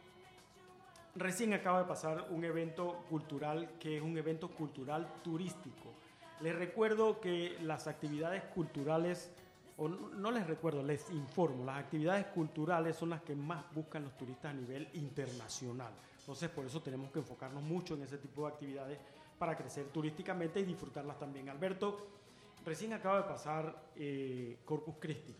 recién 1.15 1.53
acaba 1.53 1.79
de 1.79 1.85
pasar 1.85 2.27
un 2.29 2.45
evento 2.45 3.03
cultural 3.09 3.77
que 3.79 3.97
es 3.97 4.03
un 4.03 4.17
evento 4.17 4.49
cultural 4.49 5.07
turístico. 5.23 5.93
Les 6.39 6.55
recuerdo 6.55 7.19
que 7.19 7.57
las 7.61 7.87
actividades 7.87 8.43
culturales, 8.43 9.31
o 9.77 9.87
no, 9.87 10.31
les 10.31 10.45
recuerdo, 10.47 10.83
les 10.83 11.09
informo, 11.11 11.65
las 11.65 11.79
actividades 11.79 12.27
culturales 12.27 12.95
son 12.95 13.09
las 13.09 13.21
que 13.21 13.35
más 13.35 13.63
buscan 13.73 14.03
los 14.03 14.15
turistas 14.17 14.51
a 14.51 14.53
nivel 14.53 14.87
internacional. 14.93 15.93
Entonces 16.19 16.49
por 16.49 16.65
eso 16.65 16.81
tenemos 16.81 17.11
que 17.11 17.19
enfocarnos 17.19 17.63
mucho 17.63 17.95
en 17.95 18.03
ese 18.03 18.19
tipo 18.19 18.45
de 18.45 18.53
actividades 18.53 18.99
para 19.37 19.57
crecer 19.57 19.87
turísticamente 19.87 20.59
y 20.59 20.63
disfrutarlas 20.63 21.17
también. 21.17 21.49
Alberto, 21.49 22.20
recién 22.65 22.93
acaba 22.93 23.17
de 23.17 23.23
pasar 23.23 23.91
eh, 23.95 24.59
Corpus 24.65 24.95
Christi. 24.99 25.35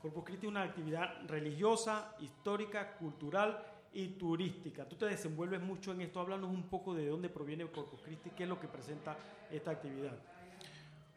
Corpus 0.00 0.24
Christi 0.24 0.46
es 0.46 0.50
una 0.50 0.62
actividad 0.62 1.26
religiosa, 1.28 2.16
histórica, 2.20 2.96
cultural 2.96 3.62
y 3.92 4.08
turística. 4.08 4.88
Tú 4.88 4.96
te 4.96 5.06
desenvuelves 5.06 5.60
mucho 5.60 5.92
en 5.92 6.00
esto. 6.00 6.20
Háblanos 6.20 6.50
un 6.50 6.68
poco 6.68 6.94
de 6.94 7.06
dónde 7.06 7.28
proviene 7.28 7.66
Corpus 7.66 8.00
Christi, 8.02 8.30
qué 8.30 8.44
es 8.44 8.48
lo 8.48 8.58
que 8.58 8.66
presenta 8.66 9.16
esta 9.50 9.70
actividad. 9.70 10.18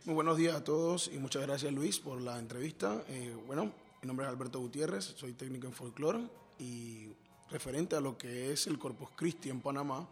Muy 0.06 0.14
buenos 0.14 0.38
días 0.38 0.56
a 0.56 0.64
todos 0.64 1.10
y 1.12 1.18
muchas 1.18 1.41
gracias 1.41 1.74
Luis 1.74 1.99
por 1.99 2.22
la 2.22 2.38
entrevista. 2.38 3.03
Eh, 3.08 3.36
bueno, 3.47 3.72
mi 4.03 4.08
nombre 4.08 4.28
es 4.28 4.32
Alberto 4.32 4.60
Gutiérrez, 4.60 5.03
soy 5.03 5.34
técnico 5.34 5.66
en 5.66 5.74
folclore 5.74 6.20
y 6.60 7.10
referente 7.49 7.95
a 7.95 8.01
lo 8.01 8.16
que 8.18 8.51
es 8.51 8.68
el 8.68 8.78
Corpus 8.78 9.10
Christi 9.16 9.49
en 9.49 9.62
Panamá, 9.62 10.08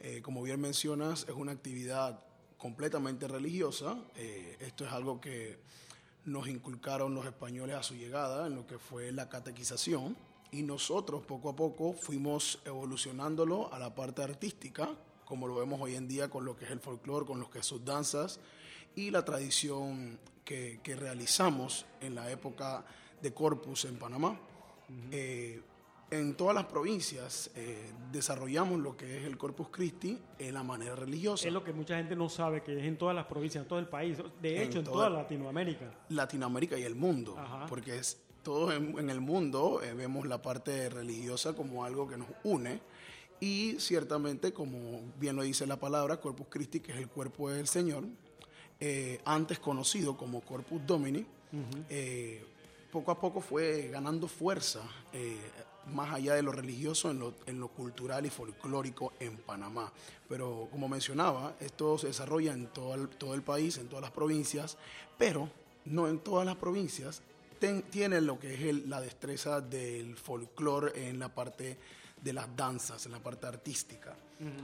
eh, 0.00 0.22
como 0.22 0.42
bien 0.42 0.60
mencionas, 0.60 1.24
es 1.28 1.34
una 1.34 1.52
actividad 1.52 2.20
completamente 2.58 3.28
religiosa. 3.28 3.96
Eh, 4.16 4.56
esto 4.60 4.84
es 4.84 4.92
algo 4.92 5.20
que 5.20 5.58
nos 6.24 6.48
inculcaron 6.48 7.14
los 7.14 7.24
españoles 7.24 7.76
a 7.76 7.82
su 7.82 7.94
llegada 7.94 8.46
en 8.46 8.56
lo 8.56 8.66
que 8.66 8.78
fue 8.78 9.12
la 9.12 9.28
catequización 9.28 10.16
y 10.50 10.62
nosotros 10.62 11.22
poco 11.24 11.50
a 11.50 11.56
poco 11.56 11.92
fuimos 11.92 12.60
evolucionándolo 12.64 13.72
a 13.72 13.78
la 13.78 13.94
parte 13.94 14.22
artística, 14.22 14.90
como 15.24 15.46
lo 15.46 15.54
vemos 15.54 15.80
hoy 15.80 15.94
en 15.94 16.08
día 16.08 16.28
con 16.28 16.44
lo 16.44 16.56
que 16.56 16.64
es 16.64 16.70
el 16.70 16.80
folclore, 16.80 17.26
con 17.26 17.40
lo 17.40 17.50
que 17.50 17.62
son 17.62 17.78
sus 17.78 17.84
danzas 17.84 18.40
y 18.94 19.10
la 19.10 19.24
tradición 19.24 20.18
que, 20.44 20.80
que 20.82 20.96
realizamos 20.96 21.86
en 22.00 22.14
la 22.14 22.30
época 22.30 22.84
de 23.22 23.32
Corpus 23.32 23.84
en 23.84 23.98
Panamá. 23.98 24.38
Eh, 25.10 25.60
en 26.10 26.34
todas 26.34 26.54
las 26.54 26.64
provincias 26.66 27.50
eh, 27.54 27.92
desarrollamos 28.12 28.80
lo 28.80 28.96
que 28.96 29.18
es 29.18 29.24
el 29.24 29.36
Corpus 29.36 29.68
Christi 29.70 30.18
en 30.38 30.54
la 30.54 30.62
manera 30.62 30.96
religiosa. 30.96 31.46
Es 31.46 31.52
lo 31.52 31.62
que 31.62 31.72
mucha 31.72 31.96
gente 31.96 32.16
no 32.16 32.28
sabe, 32.28 32.62
que 32.62 32.78
es 32.78 32.84
en 32.84 32.96
todas 32.96 33.14
las 33.14 33.26
provincias, 33.26 33.62
en 33.62 33.68
todo 33.68 33.78
el 33.78 33.88
país, 33.88 34.16
de 34.40 34.62
hecho 34.62 34.78
en, 34.78 34.84
toda- 34.84 35.08
toda 35.08 35.10
Latinoamérica. 35.10 35.92
Latinoamérica 36.08 36.78
y 36.78 36.82
el 36.84 36.94
mundo, 36.94 37.36
Ajá. 37.38 37.66
porque 37.66 37.96
es 37.98 38.20
todo 38.42 38.72
en, 38.72 38.98
en 38.98 39.10
el 39.10 39.20
mundo 39.20 39.82
eh, 39.82 39.92
vemos 39.92 40.26
la 40.26 40.40
parte 40.40 40.88
religiosa 40.88 41.54
como 41.54 41.84
algo 41.84 42.08
que 42.08 42.16
nos 42.16 42.28
une 42.44 42.80
y 43.40 43.74
ciertamente 43.78 44.52
como 44.52 45.00
bien 45.18 45.36
lo 45.36 45.42
dice 45.42 45.66
la 45.66 45.76
palabra 45.78 46.18
Corpus 46.20 46.46
Christi 46.48 46.80
que 46.80 46.92
es 46.92 46.98
el 46.98 47.08
cuerpo 47.08 47.50
del 47.50 47.66
Señor 47.68 48.04
eh, 48.80 49.20
antes 49.26 49.58
conocido 49.58 50.16
como 50.16 50.40
Corpus 50.40 50.80
Domini 50.86 51.26
poco 52.90 53.10
a 53.10 53.20
poco 53.20 53.40
fue 53.40 53.88
ganando 53.88 54.28
fuerza 54.28 54.80
eh, 55.12 55.36
más 55.90 56.12
allá 56.14 56.34
de 56.34 56.42
lo 56.42 56.52
religioso 56.52 57.10
en 57.10 57.18
lo, 57.18 57.34
en 57.46 57.58
lo 57.60 57.68
cultural 57.68 58.24
y 58.26 58.30
folclórico 58.30 59.12
en 59.20 59.36
Panamá. 59.38 59.92
Pero 60.28 60.68
como 60.70 60.88
mencionaba, 60.88 61.54
esto 61.60 61.98
se 61.98 62.08
desarrolla 62.08 62.52
en 62.52 62.66
todo 62.68 62.94
el, 62.94 63.08
todo 63.08 63.34
el 63.34 63.42
país, 63.42 63.78
en 63.78 63.88
todas 63.88 64.02
las 64.02 64.10
provincias, 64.12 64.76
pero 65.16 65.50
no 65.86 66.08
en 66.08 66.18
todas 66.20 66.44
las 66.46 66.56
provincias 66.56 67.22
ten- 67.58 67.82
tienen 67.82 68.26
lo 68.26 68.38
que 68.38 68.54
es 68.54 68.60
el- 68.62 68.88
la 68.90 69.00
destreza 69.00 69.60
del 69.60 70.16
folclore 70.16 71.08
en 71.08 71.18
la 71.18 71.34
parte 71.34 71.78
de 72.22 72.32
las 72.32 72.54
danzas, 72.56 73.06
en 73.06 73.12
la 73.12 73.20
parte 73.20 73.46
artística. 73.46 74.16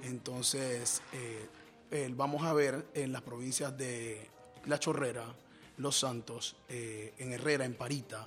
Entonces, 0.02 1.02
eh, 1.12 1.46
eh, 1.90 2.12
vamos 2.14 2.42
a 2.44 2.52
ver 2.52 2.86
en 2.94 3.12
las 3.12 3.22
provincias 3.22 3.76
de 3.76 4.28
La 4.66 4.78
Chorrera, 4.78 5.24
Los 5.78 5.98
Santos, 5.98 6.56
eh, 6.68 7.14
en 7.18 7.32
Herrera, 7.32 7.64
en 7.64 7.74
Parita, 7.74 8.26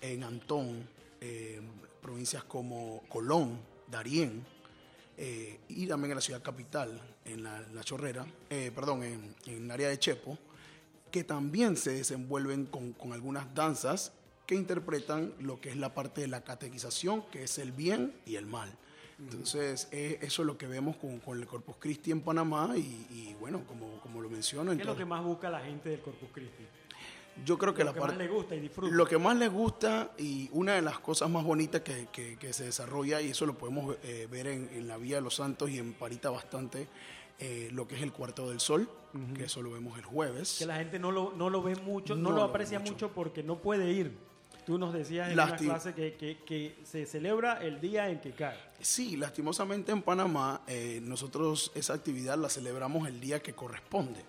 en 0.00 0.22
Antón, 0.24 0.86
eh, 1.20 1.60
provincias 2.04 2.44
como 2.44 3.02
Colón, 3.08 3.58
Darién, 3.90 4.44
eh, 5.16 5.58
y 5.68 5.86
también 5.86 6.10
en 6.10 6.16
la 6.16 6.20
ciudad 6.20 6.42
capital, 6.42 7.00
en 7.24 7.42
la, 7.42 7.60
la 7.72 7.82
Chorrera, 7.82 8.26
eh, 8.50 8.70
perdón, 8.74 9.02
en, 9.02 9.34
en 9.46 9.64
el 9.64 9.70
área 9.70 9.88
de 9.88 9.98
Chepo, 9.98 10.36
que 11.10 11.24
también 11.24 11.78
se 11.78 11.92
desenvuelven 11.92 12.66
con, 12.66 12.92
con 12.92 13.14
algunas 13.14 13.54
danzas 13.54 14.12
que 14.46 14.54
interpretan 14.54 15.32
lo 15.40 15.62
que 15.62 15.70
es 15.70 15.76
la 15.76 15.94
parte 15.94 16.20
de 16.20 16.28
la 16.28 16.44
catequización, 16.44 17.22
que 17.30 17.44
es 17.44 17.58
el 17.58 17.72
bien 17.72 18.12
y 18.26 18.36
el 18.36 18.44
mal. 18.44 18.70
Entonces, 19.18 19.88
eso 19.92 20.42
es 20.42 20.46
lo 20.46 20.58
que 20.58 20.66
vemos 20.66 20.96
con, 20.96 21.20
con 21.20 21.38
el 21.40 21.46
Corpus 21.46 21.76
Christi 21.78 22.10
en 22.10 22.20
Panamá 22.20 22.74
y, 22.76 22.80
y, 22.80 23.36
bueno, 23.40 23.62
como, 23.66 24.00
como 24.00 24.20
lo 24.20 24.28
menciono, 24.28 24.72
¿Qué 24.72 24.82
es 24.82 24.86
lo 24.86 24.96
que 24.96 25.04
más 25.04 25.24
busca 25.24 25.48
la 25.48 25.60
gente 25.60 25.88
del 25.88 26.00
Corpus 26.00 26.28
Christi? 26.34 26.64
Yo 27.44 27.58
creo 27.58 27.74
que 27.74 27.82
lo 27.84 27.90
la 27.90 27.94
que 27.94 28.00
más 28.00 28.16
le 28.16 28.28
gusta 28.28 28.54
y 28.54 28.60
disfruta. 28.60 28.94
Lo 28.94 29.06
que 29.06 29.18
más 29.18 29.36
les 29.36 29.50
gusta 29.50 30.12
y 30.18 30.48
una 30.52 30.74
de 30.74 30.82
las 30.82 30.98
cosas 31.00 31.28
más 31.30 31.42
bonitas 31.44 31.80
que, 31.82 32.08
que- 32.12 32.36
que 32.38 32.52
se 32.52 32.64
desarrolla, 32.64 33.20
y 33.20 33.30
eso 33.30 33.46
lo 33.46 33.56
podemos 33.58 33.96
eh, 34.02 34.28
ver 34.30 34.46
en, 34.46 34.68
en 34.72 34.86
la 34.86 34.96
Vía 34.98 35.16
de 35.16 35.22
los 35.22 35.34
Santos 35.36 35.70
y 35.70 35.78
en 35.78 35.92
Parita 35.94 36.30
bastante, 36.30 36.86
eh, 37.38 37.68
lo 37.72 37.88
que 37.88 37.96
es 37.96 38.02
el 38.02 38.12
Cuarto 38.12 38.48
del 38.50 38.60
Sol, 38.60 38.88
que 39.36 39.44
eso 39.44 39.62
lo 39.62 39.70
vemos 39.72 39.96
el 39.98 40.04
jueves. 40.04 40.56
Que 40.58 40.66
la 40.66 40.76
gente 40.76 40.98
no 40.98 41.10
lo, 41.12 41.32
no 41.36 41.48
lo 41.50 41.62
ve 41.62 41.76
mucho, 41.76 42.14
no, 42.16 42.30
No 42.30 42.36
lo 42.36 42.42
aprecia 42.42 42.78
mucho. 42.80 43.10
porque 43.12 43.42
no 43.42 43.58
puede 43.58 43.90
ir. 43.92 44.16
Tú 44.66 44.78
nos 44.78 44.94
decías 44.94 45.30
en 45.30 45.36
Lasti- 45.36 45.64
una 45.66 45.74
clase 45.74 45.94
que, 45.94 46.14
que- 46.14 46.38
que 46.46 46.78
se 46.84 47.04
celebra 47.06 47.62
el 47.62 47.80
día 47.80 48.08
en 48.08 48.20
que 48.20 48.32
cae. 48.32 48.56
Sí, 48.80 49.16
lastimosamente 49.16 49.92
en 49.92 50.00
Panamá 50.02 50.62
eh, 50.66 51.00
nosotros 51.02 51.70
esa 51.74 51.92
actividad 51.94 52.38
la 52.38 52.48
celebramos 52.48 53.06
el 53.06 53.20
día 53.20 53.40
que 53.42 53.52
corresponde. 53.54 54.24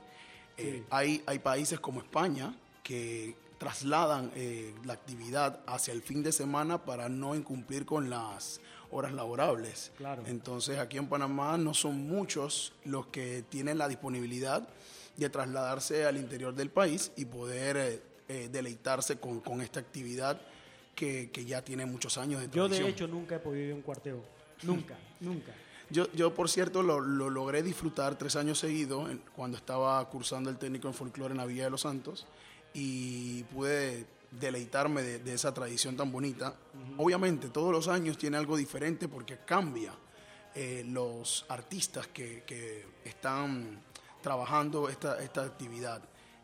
Eh, 0.57 0.83
hay, 0.89 1.23
hay 1.25 1.39
países 1.39 1.79
como 1.79 2.01
España 2.01 2.53
que 2.85 3.35
trasladan 3.57 4.31
eh, 4.35 4.75
la 4.85 4.93
actividad 4.93 5.59
hacia 5.65 5.91
el 5.91 6.03
fin 6.03 6.21
de 6.21 6.31
semana 6.31 6.85
para 6.85 7.09
no 7.09 7.33
incumplir 7.33 7.83
con 7.83 8.11
las 8.11 8.61
horas 8.91 9.11
laborables. 9.11 9.91
Claro. 9.97 10.21
Entonces 10.27 10.77
aquí 10.77 10.97
en 10.97 11.07
Panamá 11.07 11.57
no 11.57 11.73
son 11.73 12.07
muchos 12.07 12.73
los 12.85 13.07
que 13.07 13.43
tienen 13.49 13.79
la 13.79 13.87
disponibilidad 13.87 14.67
de 15.17 15.29
trasladarse 15.31 16.05
al 16.05 16.17
interior 16.17 16.53
del 16.53 16.69
país 16.69 17.11
y 17.17 17.25
poder 17.25 17.77
eh, 17.77 18.03
eh, 18.27 18.49
deleitarse 18.51 19.17
con, 19.19 19.39
con 19.39 19.61
esta 19.61 19.79
actividad 19.79 20.39
que, 20.93 21.31
que 21.31 21.43
ya 21.43 21.63
tiene 21.63 21.87
muchos 21.87 22.19
años 22.19 22.41
de 22.41 22.47
Yo 22.51 22.63
de 22.63 22.69
tradición. 22.77 22.89
hecho 22.89 23.07
nunca 23.07 23.37
he 23.37 23.39
podido 23.39 23.65
ir 23.65 23.71
a 23.71 23.75
un 23.75 23.81
cuarteo. 23.81 24.23
Nunca, 24.61 24.95
nunca. 25.19 25.51
Yo, 25.89 26.11
yo, 26.13 26.35
por 26.35 26.49
cierto, 26.49 26.83
lo, 26.83 26.99
lo 26.99 27.31
logré 27.31 27.63
disfrutar 27.63 28.15
tres 28.15 28.35
años 28.35 28.59
seguidos 28.59 29.09
cuando 29.35 29.57
estaba 29.57 30.07
cursando 30.09 30.51
el 30.51 30.57
técnico 30.57 30.87
en 30.87 30.93
folclore 30.93 31.31
en 31.31 31.37
la 31.37 31.45
Villa 31.47 31.63
de 31.63 31.69
los 31.71 31.81
Santos 31.81 32.27
y 32.75 33.43
pude 33.43 34.05
deleitarme 34.29 35.01
de, 35.01 35.33
esa 35.33 35.53
tradición 35.53 35.95
tan 35.95 36.11
bonita. 36.11 36.53
Obviamente, 36.97 37.47
todos 37.47 37.71
los 37.71 37.87
años 37.87 38.17
tiene 38.17 38.35
algo 38.35 38.57
diferente 38.57 39.07
porque 39.07 39.37
cambia 39.45 39.93
eh, 40.53 40.83
los 40.85 41.45
artistas 41.47 42.07
que, 42.07 42.85
están 43.05 43.81
trabajando 44.21 44.89
esta, 44.89 45.21
esta 45.23 45.43
actividad. 45.43 46.01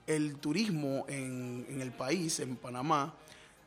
El 0.08 0.38
turismo 0.38 1.06
en, 1.10 1.66
en 1.70 1.82
el 1.82 1.92
país, 1.92 2.40
en 2.40 2.56
Panamá, 2.56 3.14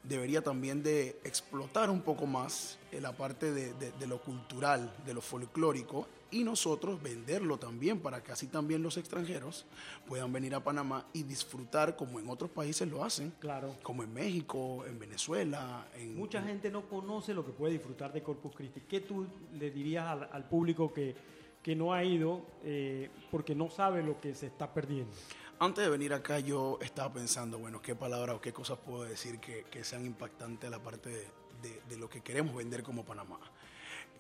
debería 0.03 0.43
también 0.43 0.83
de 0.83 1.21
explotar 1.23 1.91
un 1.91 2.01
poco 2.01 2.27
más 2.27 2.79
la 3.01 3.12
parte 3.12 3.53
de, 3.53 3.72
de- 3.74 3.92
de 3.92 4.07
lo 4.07 4.20
cultural, 4.20 4.92
de 5.05 5.14
lo 5.14 5.20
folclórico, 5.20 6.07
y 6.30 6.42
nosotros 6.42 7.01
venderlo 7.01 7.59
también 7.59 8.01
para 8.01 8.22
que 8.22 8.32
así 8.32 8.49
también 8.49 8.82
los 8.82 8.97
extranjeros 8.97 9.66
puedan 10.07 10.32
venir 10.32 10.55
a 10.55 10.64
Panamá 10.64 11.07
y 11.12 11.22
disfrutar 11.22 11.95
como 11.95 12.18
en 12.18 12.28
otros 12.28 12.51
países 12.51 12.88
lo 12.88 13.05
hacen, 13.05 13.32
Claro. 13.38 13.76
como 13.84 14.03
en 14.03 14.12
México, 14.12 14.84
en 14.86 14.99
Venezuela, 14.99 15.86
en 15.97 16.16
Mucha 16.16 16.42
gente 16.42 16.70
no 16.70 16.88
conoce 16.88 17.34
lo 17.34 17.45
que 17.47 17.53
puede 17.53 17.74
disfrutar 17.74 18.12
de 18.12 18.22
Corpus 18.22 18.53
Christi. 18.57 18.80
¿Qué 18.80 19.01
tú 19.01 19.26
le 19.59 19.70
dirías 19.70 20.07
al, 20.07 20.28
al 20.32 20.49
público 20.49 20.92
que, 20.92 21.14
que 21.62 21.76
no 21.76 21.92
ha 21.92 22.03
ido 22.03 22.45
eh, 22.64 23.11
porque 23.30 23.55
no 23.55 23.70
sabe 23.70 24.03
lo 24.03 24.20
que 24.20 24.34
se 24.34 24.47
está 24.47 24.74
perdiendo? 24.74 25.12
Antes 25.61 25.84
de 25.84 25.90
venir 25.90 26.12
acá 26.12 26.40
yo 26.40 26.78
estaba 26.82 27.12
pensando, 27.14 27.61
bueno, 27.61 27.80
qué 27.80 27.95
palabras 27.95 28.34
o 28.36 28.40
qué 28.40 28.53
cosas 28.53 28.76
puedo 28.84 29.05
decir 29.05 29.38
que, 29.38 29.62
que 29.70 29.84
sean 29.84 30.05
impactantes 30.05 30.66
a 30.66 30.70
la 30.72 30.82
parte 30.82 31.11
de, 31.11 31.28
de- 31.65 31.81
de 31.89 31.97
lo 31.97 32.09
que 32.09 32.21
queremos 32.21 32.55
vender 32.55 32.83
como 32.83 33.05
Panamá. 33.05 33.41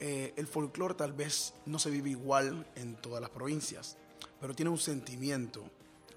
Eh, 0.00 0.32
el 0.36 0.46
folclore 0.48 0.94
tal 0.94 1.12
vez 1.12 1.54
no 1.66 1.78
se 1.78 1.90
vive 1.90 2.10
igual 2.10 2.66
en 2.74 2.96
todas 2.96 3.20
las 3.20 3.30
provincias, 3.30 3.96
pero 4.40 4.54
tiene 4.54 4.70
un 4.70 4.78
sentimiento 4.78 5.62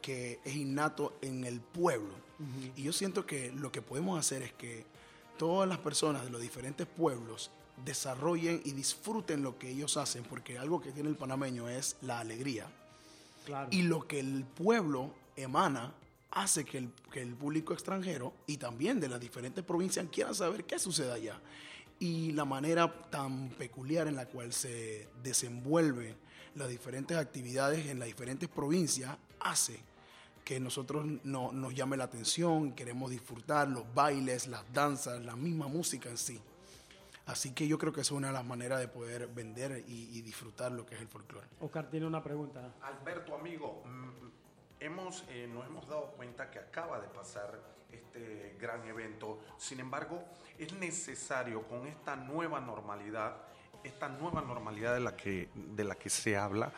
que 0.01 0.39
es 0.43 0.55
innato 0.55 1.17
en 1.21 1.43
el 1.43 1.59
pueblo. 1.61 2.13
Y 2.75 2.83
yo 2.83 2.93
siento 2.93 3.25
que 3.25 3.51
lo 3.51 3.71
que 3.71 3.81
podemos 3.81 4.17
hacer 4.19 4.41
es 4.41 4.53
que 4.53 4.85
todas 5.37 5.67
las 5.67 5.77
personas 5.79 6.23
de 6.23 6.29
los 6.29 6.41
diferentes 6.41 6.87
pueblos 6.87 7.51
desarrollen 7.83 8.61
y 8.65 8.71
disfruten 8.71 9.43
lo 9.43 9.57
que 9.59 9.69
ellos 9.69 9.97
hacen, 9.97 10.23
porque 10.23 10.57
algo 10.57 10.81
que 10.81 10.91
tiene 10.91 11.09
el 11.09 11.15
panameño 11.15 11.67
es 11.69 11.97
la 12.01 12.19
alegría. 12.19 12.67
Claro. 13.45 13.69
Y 13.71 13.83
lo 13.83 14.07
que 14.07 14.19
el 14.19 14.43
pueblo 14.45 15.13
emana 15.35 15.93
hace 16.31 16.65
que 16.65 16.77
el, 16.77 16.91
que 17.11 17.21
el 17.21 17.35
público 17.35 17.73
extranjero 17.73 18.33
y 18.45 18.57
también 18.57 18.99
de 18.99 19.07
las 19.07 19.19
diferentes 19.19 19.63
provincias 19.63 20.07
quieran 20.11 20.35
saber 20.35 20.65
qué 20.65 20.79
sucede 20.79 21.11
allá. 21.11 21.39
Y 21.99 22.31
la 22.33 22.45
manera 22.45 23.09
tan 23.09 23.49
peculiar 23.49 24.07
en 24.07 24.15
la 24.15 24.27
cual 24.27 24.53
se 24.53 25.09
desenvuelve 25.23 26.15
las 26.55 26.69
diferentes 26.69 27.17
actividades 27.17 27.87
en 27.87 27.99
las 27.99 28.07
diferentes 28.07 28.49
provincias 28.49 29.17
hace 29.39 29.79
que 30.43 30.59
nosotros 30.59 31.05
no, 31.23 31.51
nos 31.51 31.75
llame 31.75 31.97
la 31.97 32.05
atención, 32.05 32.71
queremos 32.71 33.11
disfrutar 33.11 33.67
los 33.67 33.83
bailes, 33.93 34.47
las 34.47 34.63
danzas, 34.71 35.23
la 35.25 35.35
misma 35.35 35.67
música 35.67 36.09
en 36.09 36.17
sí. 36.17 36.39
Así 37.25 37.51
que 37.51 37.67
yo 37.67 37.77
creo 37.77 37.91
que 37.91 37.99
es 37.99 38.11
una 38.11 38.27
de 38.27 38.33
las 38.33 38.45
maneras 38.45 38.79
de 38.79 38.87
poder 38.87 39.27
vender 39.27 39.83
y, 39.85 40.17
y 40.17 40.21
disfrutar 40.21 40.71
lo 40.71 40.85
que 40.85 40.95
es 40.95 41.01
el 41.01 41.09
folclore. 41.09 41.47
Oscar 41.59 41.89
tiene 41.89 42.05
una 42.05 42.23
pregunta. 42.23 42.75
Alberto, 42.81 43.35
amigo, 43.35 43.83
mm, 43.85 44.27
hemos, 44.79 45.23
eh, 45.29 45.49
nos 45.51 45.65
hemos 45.65 45.87
dado 45.87 46.11
cuenta 46.11 46.49
que 46.49 46.59
acaba 46.59 46.99
de 46.99 47.07
pasar 47.07 47.59
este 47.91 48.55
gran 48.59 48.85
evento. 48.87 49.39
Sin 49.57 49.79
embargo, 49.79 50.23
es 50.57 50.73
necesario 50.73 51.63
con 51.63 51.87
esta 51.87 52.15
nueva 52.15 52.59
normalidad, 52.59 53.37
esta 53.83 54.09
nueva 54.09 54.41
normalidad 54.41 54.93
de 54.93 54.99
la 54.99 55.15
que, 55.15 55.49
de 55.53 55.83
la 55.83 55.95
que 55.95 56.09
se 56.09 56.37
habla, 56.37 56.71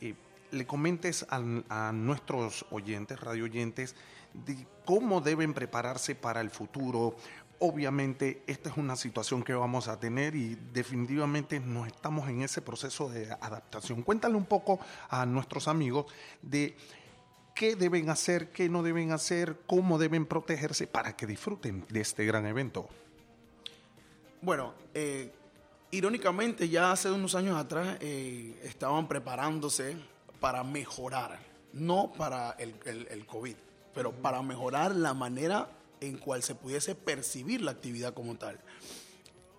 eh, 0.00 0.14
le 0.50 0.66
comentes 0.66 1.26
a, 1.28 1.42
a 1.68 1.92
nuestros 1.92 2.64
oyentes, 2.70 3.20
radio 3.20 3.44
oyentes, 3.44 3.94
de 4.32 4.66
cómo 4.84 5.20
deben 5.20 5.52
prepararse 5.52 6.14
para 6.14 6.40
el 6.40 6.50
futuro, 6.50 7.16
obviamente 7.60 8.42
esta 8.46 8.70
es 8.70 8.76
una 8.76 8.96
situación 8.96 9.42
que 9.42 9.54
vamos 9.54 9.88
a 9.88 9.98
tener 9.98 10.34
y 10.34 10.56
definitivamente 10.72 11.60
no 11.60 11.86
estamos 11.86 12.28
en 12.28 12.42
ese 12.42 12.62
proceso 12.62 13.08
de 13.08 13.30
adaptación. 13.32 14.02
Cuéntale 14.02 14.36
un 14.36 14.44
poco 14.44 14.78
a 15.08 15.26
nuestros 15.26 15.68
amigos 15.68 16.06
de 16.42 16.76
qué 17.58 17.74
deben 17.74 18.08
hacer, 18.08 18.50
qué 18.50 18.68
no 18.68 18.84
deben 18.84 19.10
hacer, 19.10 19.56
cómo 19.66 19.98
deben 19.98 20.26
protegerse 20.26 20.86
para 20.86 21.16
que 21.16 21.26
disfruten 21.26 21.84
de 21.90 22.00
este 22.00 22.24
gran 22.24 22.46
evento. 22.46 22.88
Bueno, 24.40 24.74
eh, 24.94 25.32
irónicamente 25.90 26.68
ya 26.68 26.92
hace 26.92 27.10
unos 27.10 27.34
años 27.34 27.56
atrás 27.56 27.98
eh, 28.00 28.60
estaban 28.62 29.08
preparándose 29.08 29.96
para 30.38 30.62
mejorar, 30.62 31.40
no 31.72 32.12
para 32.16 32.52
el, 32.52 32.76
el, 32.84 33.26
COVID, 33.26 33.56
pero 33.92 34.12
para 34.12 34.40
mejorar 34.40 34.94
la 34.94 35.12
manera 35.12 35.68
en 36.00 36.16
cual 36.16 36.44
se 36.44 36.54
pudiese 36.54 36.94
percibir 36.94 37.60
la 37.62 37.72
actividad 37.72 38.14
como 38.14 38.36
tal. 38.36 38.60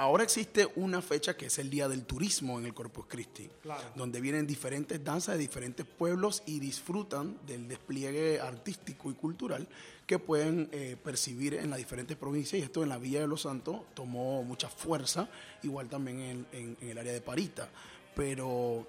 Ahora 0.02 0.24
existe 0.24 0.66
una 0.78 1.02
fecha 1.02 1.36
que 1.36 1.48
es 1.48 1.60
el 1.60 1.70
Día 1.70 1.90
del 1.90 2.06
Turismo 2.06 2.58
en 2.58 2.66
el 2.66 2.74
Corpus 2.74 3.06
Christi, 3.10 3.50
donde 3.98 4.22
vienen 4.22 4.48
diferentes 4.48 5.04
danzas 5.04 5.36
de 5.36 5.42
diferentes 5.42 5.86
pueblos 5.86 6.42
y 6.46 6.60
disfrutan 6.62 7.38
del 7.46 7.68
despliegue 7.68 8.40
artístico 8.40 9.12
y 9.12 9.14
cultural 9.16 9.68
que 10.08 10.18
pueden 10.18 10.70
eh, 10.72 10.96
percibir 11.04 11.56
en 11.56 11.70
las 11.70 11.80
diferentes 11.80 12.16
provincias. 12.16 12.62
Y 12.62 12.64
esto 12.64 12.82
en 12.82 12.88
la 12.88 12.98
Villa 12.98 13.20
de 13.20 13.28
los 13.28 13.42
Santos 13.42 13.82
tomó 13.94 14.42
mucha 14.44 14.70
fuerza, 14.70 15.28
igual 15.64 15.90
también 15.90 16.22
en, 16.22 16.48
en- 16.54 16.78
en 16.80 16.90
el 16.92 16.98
área 16.98 17.12
de 17.12 17.20
Parita. 17.20 17.68
Pero 18.16 18.88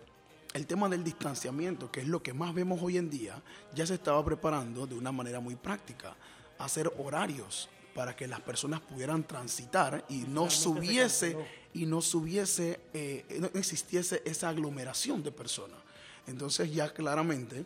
el 0.54 0.64
tema 0.68 0.88
del 0.88 1.02
distanciamiento, 1.02 1.90
que 1.90 2.02
es 2.02 2.06
lo 2.06 2.22
que 2.22 2.32
más 2.34 2.54
vemos 2.54 2.80
hoy 2.80 2.98
en 2.98 3.10
día, 3.10 3.42
ya 3.74 3.84
se 3.84 3.94
estaba 3.94 4.24
preparando 4.24 4.86
de 4.86 4.94
una 4.94 5.10
manera 5.10 5.40
muy 5.40 5.56
práctica, 5.56 6.14
hacer 6.56 6.88
horarios 6.98 7.68
para 7.94 8.14
que 8.14 8.26
las 8.26 8.40
personas 8.40 8.80
pudieran 8.80 9.24
transitar 9.24 10.04
y 10.08 10.18
no 10.22 10.50
subiese 10.50 11.36
y 11.72 11.86
no 11.86 12.00
subiese, 12.00 12.80
eh, 12.92 13.38
no 13.38 13.48
existiese 13.54 14.22
esa 14.24 14.48
aglomeración 14.48 15.22
de 15.22 15.32
personas. 15.32 15.78
Entonces 16.26 16.72
ya 16.72 16.92
claramente 16.92 17.64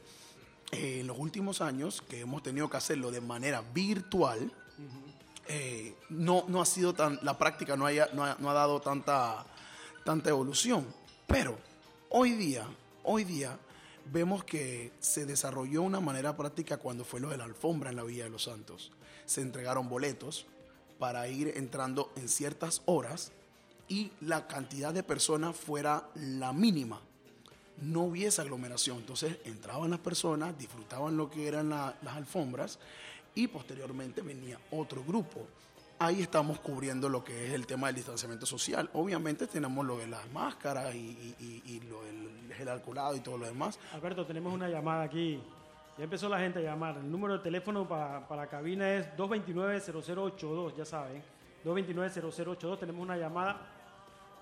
eh, 0.73 1.01
en 1.01 1.07
los 1.07 1.19
últimos 1.19 1.61
años 1.61 2.03
que 2.09 2.21
hemos 2.21 2.43
tenido 2.43 2.69
que 2.69 2.77
hacerlo 2.77 3.11
de 3.11 3.21
manera 3.21 3.63
virtual, 3.63 4.53
eh, 5.47 5.95
no, 6.09 6.45
no 6.49 6.61
ha 6.61 6.67
sido 6.67 6.95
tan, 6.95 7.19
la 7.23 7.37
práctica 7.37 7.77
no, 7.77 7.87
haya, 7.87 8.09
no, 8.13 8.25
ha, 8.25 8.37
no 8.39 8.51
ha 8.51 8.55
dado 8.55 8.81
tanta, 8.81 9.47
tanta 10.05 10.31
evolución. 10.31 10.87
Pero 11.27 11.59
hoy 12.11 12.33
día, 12.33 12.67
hoy 13.03 13.25
día 13.25 13.59
vemos 14.13 14.45
que 14.45 14.93
se 15.01 15.27
desarrolló 15.27 15.83
una 15.83 16.01
manera 16.01 16.37
práctica 16.37 16.77
cuando 16.77 17.05
fue 17.05 17.21
lo 17.21 17.31
de 17.31 17.37
la 17.37 17.45
alfombra 17.45 17.91
en 17.91 17.97
la 17.97 18.05
Villa 18.05 18.25
de 18.25 18.31
los 18.31 18.45
Santos. 18.45 18.91
Se 19.27 19.41
entregaron 19.41 19.89
boletos 19.89 20.47
para 20.99 21.27
ir 21.29 21.53
entrando 21.57 22.13
en 22.17 22.29
ciertas 22.29 22.83
horas 22.87 23.33
y 23.89 24.11
la 24.21 24.47
cantidad 24.47 24.93
de 24.95 25.03
personas 25.03 25.57
fuera 25.57 26.09
la 26.15 26.53
mínima. 26.53 27.01
No 27.83 28.03
hubiese 28.05 28.41
aglomeración. 28.41 28.99
Entonces 28.99 29.37
entraban 29.45 29.91
las 29.91 30.01
personas, 30.01 30.57
disfrutaban 30.57 31.17
lo 31.17 31.31
que 31.31 31.49
eran 31.49 31.71
la- 31.71 31.97
las 32.03 32.17
alfombras 32.17 32.79
y 33.35 33.49
posteriormente 33.49 34.23
venía 34.23 34.59
otro 34.71 35.03
grupo. 35.05 35.47
Ahí 35.99 36.23
estamos 36.23 36.61
cubriendo 36.61 37.09
lo 37.09 37.23
que 37.25 37.47
es 37.49 37.53
el 37.53 37.67
tema 37.67 37.87
del 37.89 37.97
distanciamiento 37.97 38.47
social. 38.47 38.91
Obviamente 38.95 39.47
tenemos 39.47 39.85
lo 39.87 39.97
de 39.99 40.07
las 40.07 40.29
máscaras 40.33 40.95
y 40.95 41.81
lo 41.89 42.03
del 42.05 42.53
gel 42.57 42.69
alcoholado 42.69 43.17
y 43.17 43.21
todo 43.21 43.39
lo 43.39 43.47
demás. 43.47 43.79
Alberto, 43.93 44.25
tenemos 44.27 44.53
una 44.53 44.69
llamada 44.69 45.03
aquí. 45.05 45.41
Ya 45.97 46.05
empezó 46.05 46.29
la 46.29 46.39
gente 46.41 46.59
a 46.59 46.63
llamar. 46.63 46.97
El 46.97 47.11
número 47.11 47.35
de 47.35 47.41
teléfono 47.41 47.87
para, 47.87 48.27
para 48.27 48.43
la 48.43 48.49
cabina 48.49 48.93
es 48.95 49.07
229-0082, 49.17 50.75
ya 50.77 50.85
saben. 50.85 51.23
229-0082, 51.65 52.79
tenemos 52.79 53.01
una 53.03 53.17
llamada. 53.17 53.59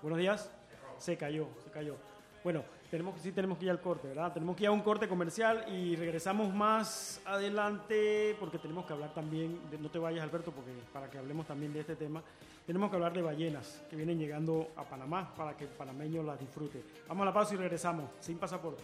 Buenos 0.01 0.17
días. 0.19 0.49
Se 0.97 1.15
cayó, 1.17 1.47
se 1.63 1.69
cayó. 1.69 1.95
Bueno, 2.43 2.63
tenemos, 2.89 3.21
sí 3.21 3.31
tenemos 3.31 3.57
que 3.57 3.65
ir 3.65 3.71
al 3.71 3.79
corte, 3.79 4.07
¿verdad? 4.09 4.33
Tenemos 4.33 4.55
que 4.57 4.63
ir 4.63 4.67
a 4.67 4.71
un 4.71 4.81
corte 4.81 5.07
comercial 5.07 5.63
y 5.71 5.95
regresamos 5.95 6.53
más 6.53 7.21
adelante 7.25 8.35
porque 8.39 8.57
tenemos 8.57 8.85
que 8.85 8.93
hablar 8.93 9.13
también, 9.13 9.59
de- 9.71 9.77
no 9.77 9.89
te 9.89 9.97
vayas 9.99 10.23
Alberto, 10.23 10.51
porque 10.51 10.71
para 10.91 11.09
que 11.09 11.17
hablemos 11.17 11.45
también 11.47 11.71
de 11.71 11.79
este 11.79 11.95
tema, 11.95 12.21
tenemos 12.65 12.89
que 12.89 12.95
hablar 12.97 13.13
de 13.13 13.21
ballenas 13.21 13.81
que 13.89 13.95
vienen 13.95 14.19
llegando 14.19 14.69
a 14.75 14.83
Panamá 14.83 15.33
para 15.37 15.55
que 15.55 15.63
el 15.65 15.69
panameño 15.69 16.21
las 16.23 16.37
disfrute. 16.39 16.83
Vamos 17.07 17.21
a 17.23 17.25
la 17.27 17.33
pausa 17.33 17.53
y 17.53 17.57
regresamos, 17.57 18.09
sin 18.19 18.37
pasaporte. 18.37 18.83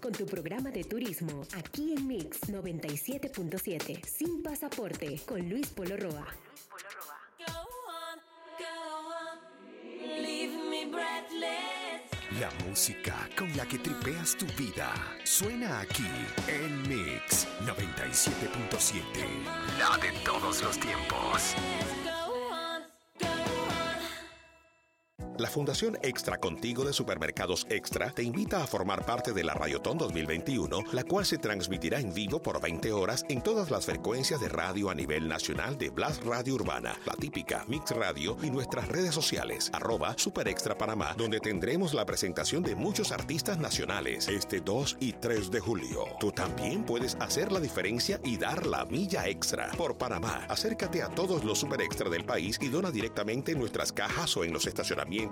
Con 0.00 0.12
tu 0.12 0.24
programa 0.24 0.70
de 0.70 0.82
turismo 0.82 1.42
aquí 1.54 1.92
en 1.92 2.06
Mix 2.06 2.40
97.7 2.48 4.02
sin 4.06 4.42
pasaporte 4.42 5.20
con 5.26 5.46
Luis 5.46 5.68
Polo 5.68 5.96
Roa. 5.98 6.26
Leave 10.00 10.56
me 10.70 10.86
breathless. 10.86 12.40
La 12.40 12.50
música 12.66 13.28
con 13.36 13.54
la 13.54 13.66
que 13.66 13.78
tripeas 13.78 14.36
tu 14.38 14.46
vida 14.56 14.90
suena 15.24 15.80
aquí 15.80 16.08
en 16.48 16.88
Mix 16.88 17.46
97.7. 17.66 19.02
La 19.78 19.98
de 19.98 20.12
todos 20.24 20.62
los 20.62 20.78
tiempos. 20.78 21.54
La 25.42 25.50
Fundación 25.50 25.98
Extra 26.04 26.38
Contigo 26.38 26.84
de 26.84 26.92
Supermercados 26.92 27.66
Extra 27.68 28.12
te 28.12 28.22
invita 28.22 28.62
a 28.62 28.66
formar 28.68 29.04
parte 29.04 29.32
de 29.32 29.42
la 29.42 29.54
Radiotón 29.54 29.98
2021, 29.98 30.84
la 30.92 31.02
cual 31.02 31.26
se 31.26 31.36
transmitirá 31.36 31.98
en 31.98 32.14
vivo 32.14 32.40
por 32.40 32.60
20 32.60 32.92
horas 32.92 33.24
en 33.28 33.42
todas 33.42 33.68
las 33.68 33.86
frecuencias 33.86 34.40
de 34.40 34.48
radio 34.48 34.88
a 34.88 34.94
nivel 34.94 35.26
nacional 35.26 35.76
de 35.76 35.90
Blast 35.90 36.22
Radio 36.22 36.54
Urbana, 36.54 36.96
La 37.06 37.14
Típica, 37.14 37.64
Mix 37.66 37.90
Radio 37.90 38.36
y 38.40 38.50
nuestras 38.52 38.86
redes 38.86 39.16
sociales, 39.16 39.68
arroba 39.72 40.14
Super 40.16 40.46
Extra 40.46 40.78
Panamá, 40.78 41.12
donde 41.18 41.40
tendremos 41.40 41.92
la 41.92 42.06
presentación 42.06 42.62
de 42.62 42.76
muchos 42.76 43.10
artistas 43.10 43.58
nacionales 43.58 44.28
este 44.28 44.60
2 44.60 44.98
y 45.00 45.14
3 45.14 45.50
de 45.50 45.58
julio. 45.58 46.04
Tú 46.20 46.30
también 46.30 46.84
puedes 46.84 47.16
hacer 47.16 47.50
la 47.50 47.58
diferencia 47.58 48.20
y 48.22 48.36
dar 48.36 48.64
la 48.64 48.84
milla 48.84 49.26
extra. 49.26 49.72
Por 49.76 49.98
Panamá, 49.98 50.46
acércate 50.48 51.02
a 51.02 51.08
todos 51.08 51.42
los 51.42 51.58
Super 51.58 51.80
Extra 51.80 52.08
del 52.08 52.24
país 52.24 52.58
y 52.60 52.68
dona 52.68 52.92
directamente 52.92 53.50
en 53.50 53.58
nuestras 53.58 53.92
cajas 53.92 54.36
o 54.36 54.44
en 54.44 54.52
los 54.52 54.66
estacionamientos 54.66 55.31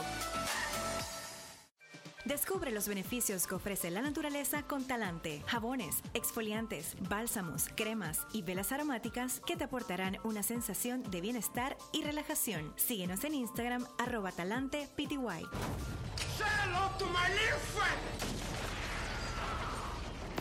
Descubre 2.25 2.71
los 2.71 2.89
beneficios 2.89 3.47
que 3.47 3.55
ofrece 3.55 3.91
la 3.91 4.01
naturaleza 4.01 4.63
con 4.63 4.87
Talante. 4.87 5.43
Jabones, 5.47 5.97
exfoliantes, 6.15 6.97
bálsamos, 7.09 7.67
cremas 7.75 8.27
y 8.33 8.41
velas 8.41 8.73
aromáticas 8.73 9.41
que 9.41 9.57
te 9.57 9.65
aportarán 9.65 10.17
una 10.25 10.43
sensación 10.43 11.03
de 11.11 11.21
bienestar 11.21 11.77
y 11.93 12.03
relajación. 12.03 12.73
Síguenos 12.77 13.25
en 13.25 13.35
Instagram, 13.35 13.87
arroba 13.99 14.33
Talante 14.33 14.89
PTY. 14.97 15.47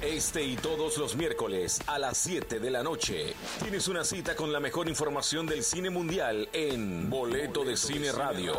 Este 0.01 0.43
y 0.43 0.55
todos 0.55 0.97
los 0.97 1.15
miércoles 1.15 1.81
a 1.87 1.97
las 1.99 2.17
7 2.17 2.59
de 2.59 2.71
la 2.71 2.83
noche 2.83 3.33
tienes 3.61 3.87
una 3.87 4.03
cita 4.03 4.35
con 4.35 4.51
la 4.51 4.59
mejor 4.59 4.89
información 4.89 5.45
del 5.45 5.63
cine 5.63 5.89
mundial 5.89 6.49
en 6.53 7.09
Boleto 7.09 7.63
de 7.63 7.77
Cine 7.77 8.11
Radio. 8.11 8.53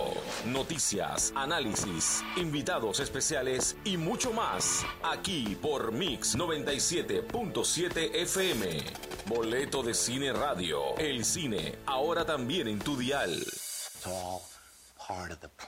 Noticias, 0.47 1.33
análisis, 1.37 2.23
invitados 2.37 3.01
especiales 3.01 3.77
y 3.85 3.97
mucho 3.97 4.33
más 4.33 4.85
aquí 5.03 5.57
por 5.61 5.93
Mix 5.93 6.37
97.7 6.37 8.15
FM. 8.15 8.83
Boleto 9.27 9.83
de 9.83 9.95
Cine 9.95 10.33
Radio. 10.33 10.97
El 10.99 11.25
cine 11.25 11.79
ahora 11.87 12.25
también 12.25 12.69
en 12.69 12.79
tu 12.79 12.97
dial. 12.97 13.45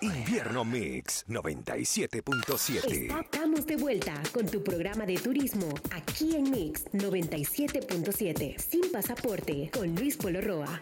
Invierno 0.00 0.64
Mix 0.64 1.26
97.7. 1.28 3.20
Estamos 3.20 3.66
de 3.66 3.76
vuelta 3.76 4.14
con 4.32 4.46
tu 4.46 4.64
programa 4.64 5.04
de 5.04 5.18
turismo 5.18 5.68
aquí 5.92 6.36
en 6.36 6.50
Mix 6.50 6.86
97.7. 6.92 8.58
Sin 8.58 8.90
pasaporte 8.90 9.70
con 9.70 9.94
Luis 9.94 10.16
Polo 10.16 10.40
Roa. 10.40 10.80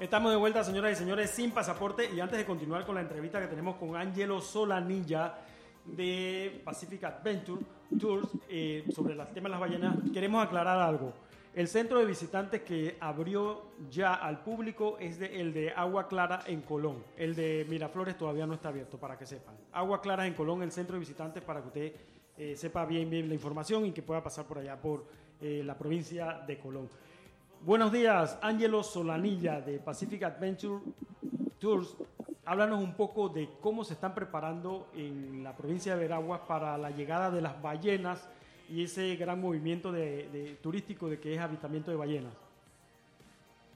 Estamos 0.00 0.32
de 0.32 0.36
vuelta, 0.36 0.64
señoras 0.64 0.92
y 0.92 0.96
señores, 0.96 1.30
sin 1.30 1.52
pasaporte. 1.52 2.10
Y 2.12 2.18
antes 2.18 2.36
de 2.36 2.44
continuar 2.44 2.84
con 2.84 2.96
la 2.96 3.02
entrevista 3.02 3.40
que 3.40 3.46
tenemos 3.46 3.76
con 3.76 3.94
Angelo 3.94 4.40
Solanilla 4.40 5.34
de 5.84 6.60
Pacific 6.64 7.04
Adventure 7.04 7.62
Tours 8.00 8.28
eh, 8.48 8.84
sobre 8.92 9.14
el 9.14 9.24
tema 9.28 9.48
de 9.48 9.50
las 9.50 9.60
ballenas, 9.60 9.96
queremos 10.12 10.44
aclarar 10.44 10.80
algo. 10.80 11.25
El 11.56 11.68
centro 11.68 11.98
de 12.00 12.04
visitantes 12.04 12.60
que 12.60 12.98
abrió 13.00 13.62
ya 13.90 14.12
al 14.12 14.40
público 14.44 14.98
es 15.00 15.18
el 15.22 15.54
de 15.54 15.70
Agua 15.70 16.06
Clara 16.06 16.42
en 16.46 16.60
Colón. 16.60 17.02
El 17.16 17.34
de 17.34 17.64
Miraflores 17.66 18.18
todavía 18.18 18.46
no 18.46 18.52
está 18.52 18.68
abierto, 18.68 18.98
para 18.98 19.16
que 19.16 19.24
sepan. 19.24 19.54
Agua 19.72 20.02
Clara 20.02 20.26
en 20.26 20.34
Colón, 20.34 20.62
el 20.62 20.70
centro 20.70 20.96
de 20.96 21.00
visitantes, 21.00 21.42
para 21.42 21.62
que 21.62 21.68
usted 21.68 21.92
eh, 22.36 22.56
sepa 22.56 22.84
bien, 22.84 23.08
bien 23.08 23.26
la 23.26 23.32
información 23.32 23.86
y 23.86 23.92
que 23.92 24.02
pueda 24.02 24.22
pasar 24.22 24.44
por 24.44 24.58
allá, 24.58 24.78
por 24.78 25.06
eh, 25.40 25.62
la 25.64 25.78
provincia 25.78 26.42
de 26.46 26.58
Colón. 26.58 26.90
Buenos 27.62 27.90
días, 27.90 28.38
Ángelo 28.42 28.82
Solanilla 28.82 29.62
de 29.62 29.78
Pacific 29.78 30.24
Adventure 30.24 30.84
Tours. 31.58 31.96
Háblanos 32.44 32.84
un 32.84 32.92
poco 32.92 33.30
de 33.30 33.48
cómo 33.62 33.82
se 33.82 33.94
están 33.94 34.14
preparando 34.14 34.90
en 34.94 35.42
la 35.42 35.56
provincia 35.56 35.94
de 35.94 36.02
Veraguas 36.02 36.42
para 36.46 36.76
la 36.76 36.90
llegada 36.90 37.30
de 37.30 37.40
las 37.40 37.62
ballenas 37.62 38.28
y 38.68 38.84
ese 38.84 39.16
gran 39.16 39.40
movimiento 39.40 39.92
de, 39.92 40.28
de- 40.28 40.54
turístico 40.62 41.08
de 41.08 41.20
que 41.20 41.34
es 41.34 41.40
avistamiento 41.40 41.90
de 41.90 41.96
ballenas. 41.96 42.32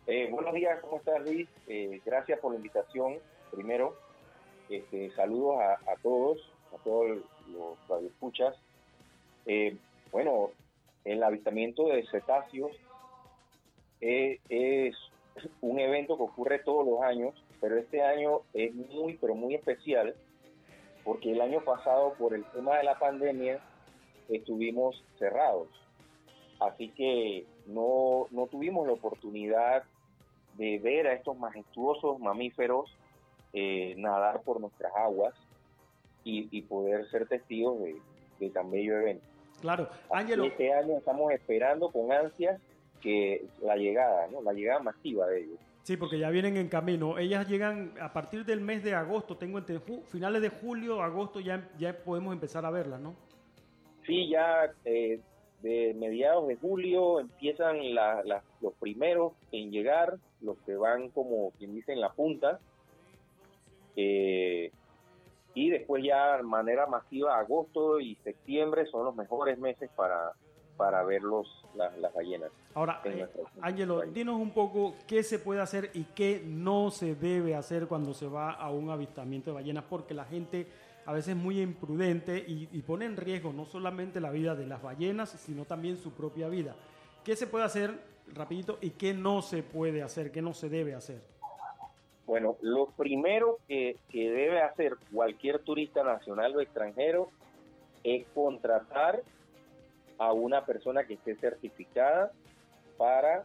Eh, 0.07 0.28
buenos 0.30 0.53
días, 0.55 0.80
¿cómo 0.80 0.97
estás 0.97 1.22
Luis? 1.22 1.49
Eh, 1.68 2.01
gracias 2.05 2.38
por 2.41 2.53
la 2.53 2.57
invitación. 2.57 3.18
Primero, 3.53 3.97
este, 4.68 5.11
saludos 5.12 5.61
a, 5.61 5.72
a 5.91 5.97
todos, 6.03 6.38
a 6.74 6.82
todos 6.82 7.18
los 7.53 7.88
radioescuchas. 7.88 8.57
Eh, 9.47 9.76
bueno, 10.11 10.51
el 11.05 11.22
avistamiento 11.22 11.86
de 11.88 12.05
cetáceos 12.09 12.72
eh, 14.01 14.41
es 14.49 14.97
un 15.61 15.78
evento 15.78 16.16
que 16.16 16.22
ocurre 16.24 16.59
todos 16.59 16.84
los 16.86 17.03
años, 17.03 17.34
pero 17.61 17.76
este 17.78 18.03
año 18.03 18.41
es 18.53 18.74
muy, 18.74 19.16
pero 19.18 19.34
muy 19.34 19.55
especial, 19.55 20.14
porque 21.05 21.32
el 21.32 21.41
año 21.41 21.62
pasado, 21.62 22.14
por 22.14 22.34
el 22.34 22.45
tema 22.47 22.78
de 22.78 22.84
la 22.84 22.99
pandemia, 22.99 23.61
estuvimos 24.31 25.03
cerrados. 25.18 25.68
Así 26.59 26.89
que 26.91 27.47
no, 27.66 28.26
no 28.31 28.47
tuvimos 28.47 28.87
la 28.87 28.93
oportunidad 28.93 29.85
de 30.57 30.78
ver 30.78 31.07
a 31.07 31.14
estos 31.14 31.39
majestuosos 31.39 32.18
mamíferos 32.20 32.91
eh, 33.53 33.95
nadar 33.97 34.43
por 34.43 34.61
nuestras 34.61 34.93
aguas 34.95 35.35
y, 36.24 36.49
y 36.51 36.62
poder 36.62 37.09
ser 37.11 37.26
testigos 37.26 37.81
de, 37.81 37.97
de 38.39 38.51
tan 38.51 38.70
bello 38.70 38.99
evento. 38.99 39.24
Claro, 39.61 39.89
Ángelo, 40.11 40.45
Este 40.45 40.72
año 40.72 40.97
estamos 40.99 41.33
esperando 41.33 41.91
con 41.91 42.12
ansias 42.12 42.61
que 43.01 43.47
la 43.62 43.76
llegada, 43.76 44.26
¿no? 44.28 44.43
la 44.43 44.53
llegada 44.53 44.81
masiva 44.81 45.26
de 45.26 45.41
ellos. 45.41 45.59
sí, 45.83 45.97
porque 45.97 46.18
ya 46.18 46.31
vienen 46.31 46.57
en 46.57 46.68
camino. 46.68 47.18
Ellas 47.18 47.49
llegan 47.49 47.95
a 48.01 48.12
partir 48.12 48.45
del 48.45 48.61
mes 48.61 48.83
de 48.85 48.95
agosto, 48.95 49.37
tengo 49.37 49.59
entre 49.59 49.81
finales 50.09 50.43
de 50.43 50.51
julio, 50.51 51.03
agosto, 51.03 51.41
ya, 51.41 51.68
ya 51.78 51.97
podemos 51.97 52.33
empezar 52.33 52.64
a 52.66 52.70
verlas, 52.70 53.01
¿no? 53.01 53.14
Sí, 54.11 54.28
ya 54.28 54.72
eh, 54.84 55.20
de 55.62 55.94
mediados 55.94 56.48
de 56.48 56.56
julio 56.56 57.20
empiezan 57.20 57.94
la- 57.94 58.22
la- 58.24 58.42
los 58.61 58.72
primeros 58.74 59.34
en 59.52 59.70
llegar, 59.70 60.16
los 60.40 60.58
que 60.66 60.74
van 60.74 61.11
como 61.11 61.52
quien 61.58 61.74
dice 61.74 61.92
en 61.92 62.00
la 62.00 62.11
punta, 62.12 62.58
eh, 63.96 64.72
y 65.54 65.70
después 65.70 66.02
ya 66.04 66.38
de 66.38 66.42
manera 66.42 66.86
masiva 66.86 67.38
agosto 67.38 68.00
y 68.00 68.16
septiembre 68.24 68.86
son 68.86 69.04
los 69.04 69.14
mejores 69.14 69.58
meses 69.58 69.90
para, 69.96 70.32
para 70.76 71.02
ver 71.04 71.22
los, 71.22 71.46
las, 71.74 71.96
las 71.98 72.12
ballenas. 72.14 72.50
Ahora, 72.74 73.00
eh, 73.04 73.26
Ángelo, 73.61 74.00
dinos 74.02 74.36
un 74.40 74.50
poco 74.52 74.94
qué 75.06 75.22
se 75.22 75.38
puede 75.38 75.61
hacer 75.61 75.90
y 75.94 76.04
qué 76.14 76.42
no 76.44 76.90
se 76.90 77.14
debe 77.16 77.54
hacer 77.54 77.86
cuando 77.88 78.14
se 78.14 78.26
va 78.26 78.52
a 78.52 78.70
un 78.70 78.90
avistamiento 78.90 79.50
de 79.50 79.54
ballenas, 79.54 79.84
porque 79.90 80.14
la 80.14 80.24
gente 80.24 80.66
a 81.07 81.12
veces 81.12 81.36
es 81.36 81.42
muy 81.42 81.61
imprudente 81.61 82.38
y, 82.38 82.68
y 82.72 82.82
pone 82.82 83.05
en 83.05 83.16
riesgo 83.16 83.53
no 83.53 83.64
solamente 83.64 84.20
la 84.20 84.30
vida 84.30 84.55
de 84.55 84.66
las 84.66 84.82
ballenas, 84.82 85.30
sino 85.30 85.64
también 85.64 85.96
su 85.96 86.12
propia 86.12 86.48
vida. 86.48 86.76
¿Qué 87.24 87.36
se 87.36 87.46
puede 87.46 87.64
hacer, 87.64 87.98
rapidito, 88.34 88.78
y 88.80 88.90
qué 88.90 89.14
no 89.14 89.42
se 89.42 89.62
puede 89.62 90.03
hacer, 90.03 90.30
qué 90.30 90.42
no 90.42 90.55
se 90.55 90.68
debe 90.68 90.94
hacer? 90.94 91.20
Bueno, 92.26 92.57
lo 92.61 92.86
primero 92.86 93.59
que, 93.66 93.96
que 94.09 94.30
debe 94.30 94.61
hacer 94.62 94.96
cualquier 95.12 95.59
turista 95.61 96.05
nacional 96.05 96.55
o 96.57 96.61
extranjero 96.61 97.30
es 98.05 98.26
contratar 98.34 99.22
a 100.18 100.32
una 100.32 100.64
persona 100.64 101.05
que 101.05 101.14
esté 101.14 101.34
certificada 101.36 102.30
para 102.96 103.42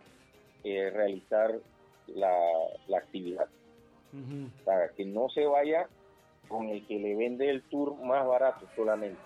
eh, 0.63 0.89
realizar 0.89 1.55
la, 2.07 2.37
la 2.87 2.97
actividad. 2.97 3.47
Sea, 4.63 4.89
que 4.95 5.03
no 5.03 5.29
se 5.29 5.45
vaya 5.45 5.89
con 6.47 6.69
el 6.69 6.85
que 6.87 6.99
le 6.99 7.15
vende 7.15 7.49
el 7.49 7.61
tour 7.63 7.95
más 8.03 8.25
barato 8.25 8.67
solamente. 8.75 9.21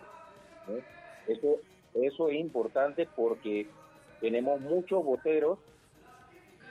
Eso, 1.27 1.57
eso 1.93 2.29
es 2.29 2.39
importante 2.39 3.07
porque 3.15 3.67
tenemos 4.19 4.59
muchos 4.61 5.03
boteros 5.03 5.59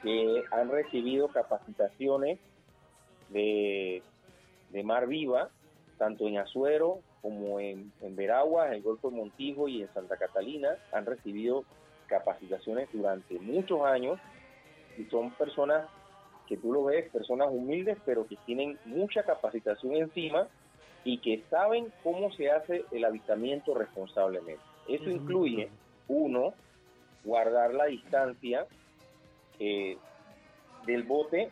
que 0.03 0.43
han 0.53 0.71
recibido 0.71 1.29
capacitaciones 1.29 2.39
de, 3.31 4.03
de 4.71 4.83
mar 4.85 5.07
viva, 5.07 5.51
tanto 5.99 6.29
en 6.29 6.39
Azuero 6.39 7.01
como 7.21 7.59
en, 7.59 7.93
en 8.01 8.17
Veraguas, 8.17 8.69
en 8.69 8.75
el 8.75 8.83
Golfo 8.83 9.11
de 9.11 9.17
Montijo 9.17 9.69
y 9.69 9.83
en 9.83 9.93
Santa 9.93 10.17
Catalina, 10.17 10.77
han 10.93 11.05
recibido 11.05 11.65
capacitaciones 12.07 12.89
durante 12.93 13.39
muchos 13.41 13.85
años 13.85 14.19
y 14.97 15.05
son 15.07 15.31
personas 15.33 15.89
que 16.49 16.57
tú 16.57 16.73
lo 16.73 16.85
ves, 16.85 17.11
personas 17.11 17.49
humildes, 17.51 17.99
pero 18.05 18.27
que 18.27 18.37
tienen 18.47 18.79
mucha 18.87 19.23
capacitación 19.23 19.95
encima 19.97 20.49
y 21.05 21.19
que 21.19 21.45
saben 21.51 21.93
cómo 22.03 22.33
se 22.33 22.51
hace 22.51 22.85
el 22.91 23.05
avistamiento 23.05 23.75
responsablemente. 23.75 24.63
Eso 24.89 25.11
incluye, 25.11 25.69
uno, 26.09 26.55
guardar 27.25 27.75
la 27.75 27.85
distancia 27.85 28.67
eh, 29.59 29.99
del 30.87 31.03
bote 31.03 31.51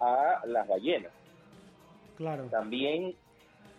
a 0.00 0.42
las 0.46 0.68
ballenas. 0.68 1.12
Claro. 2.16 2.44
También 2.44 3.14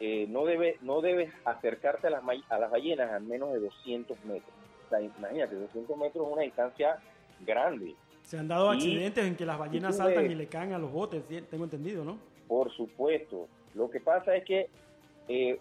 eh, 0.02 0.26
no 0.30 0.46
debe 0.46 0.78
no 0.82 1.02
debes 1.02 1.32
acercarte 1.46 2.08
a 2.08 2.10
las, 2.10 2.24
a 2.50 2.60
las 2.60 2.72
ballenas 2.72 3.12
a 3.12 3.20
menos 3.20 3.54
de 3.54 3.60
200 3.60 4.26
metros. 4.26 4.54
O 4.86 4.90
sea, 4.90 5.02
imagínate, 5.02 5.56
200 5.56 5.98
metros 5.98 6.28
es 6.28 6.34
una 6.34 6.42
distancia 6.42 7.00
grande. 7.42 7.96
Se 8.24 8.38
han 8.38 8.48
dado 8.48 8.70
accidentes 8.70 9.26
en 9.26 9.36
que 9.36 9.46
las 9.46 9.58
ballenas 9.58 9.98
saltan 9.98 10.30
y 10.30 10.36
le 10.36 10.48
caen 10.48 10.74
a 10.74 10.78
los 10.78 10.92
botes, 10.92 11.24
tengo 11.50 11.64
entendido, 11.64 12.04
¿no? 12.04 12.18
Por 12.48 12.72
supuesto. 12.72 13.48
Lo 13.74 13.90
que 13.90 14.00
pasa 14.00 14.36
es 14.36 14.44
que 14.44 14.70
eh, 15.28 15.60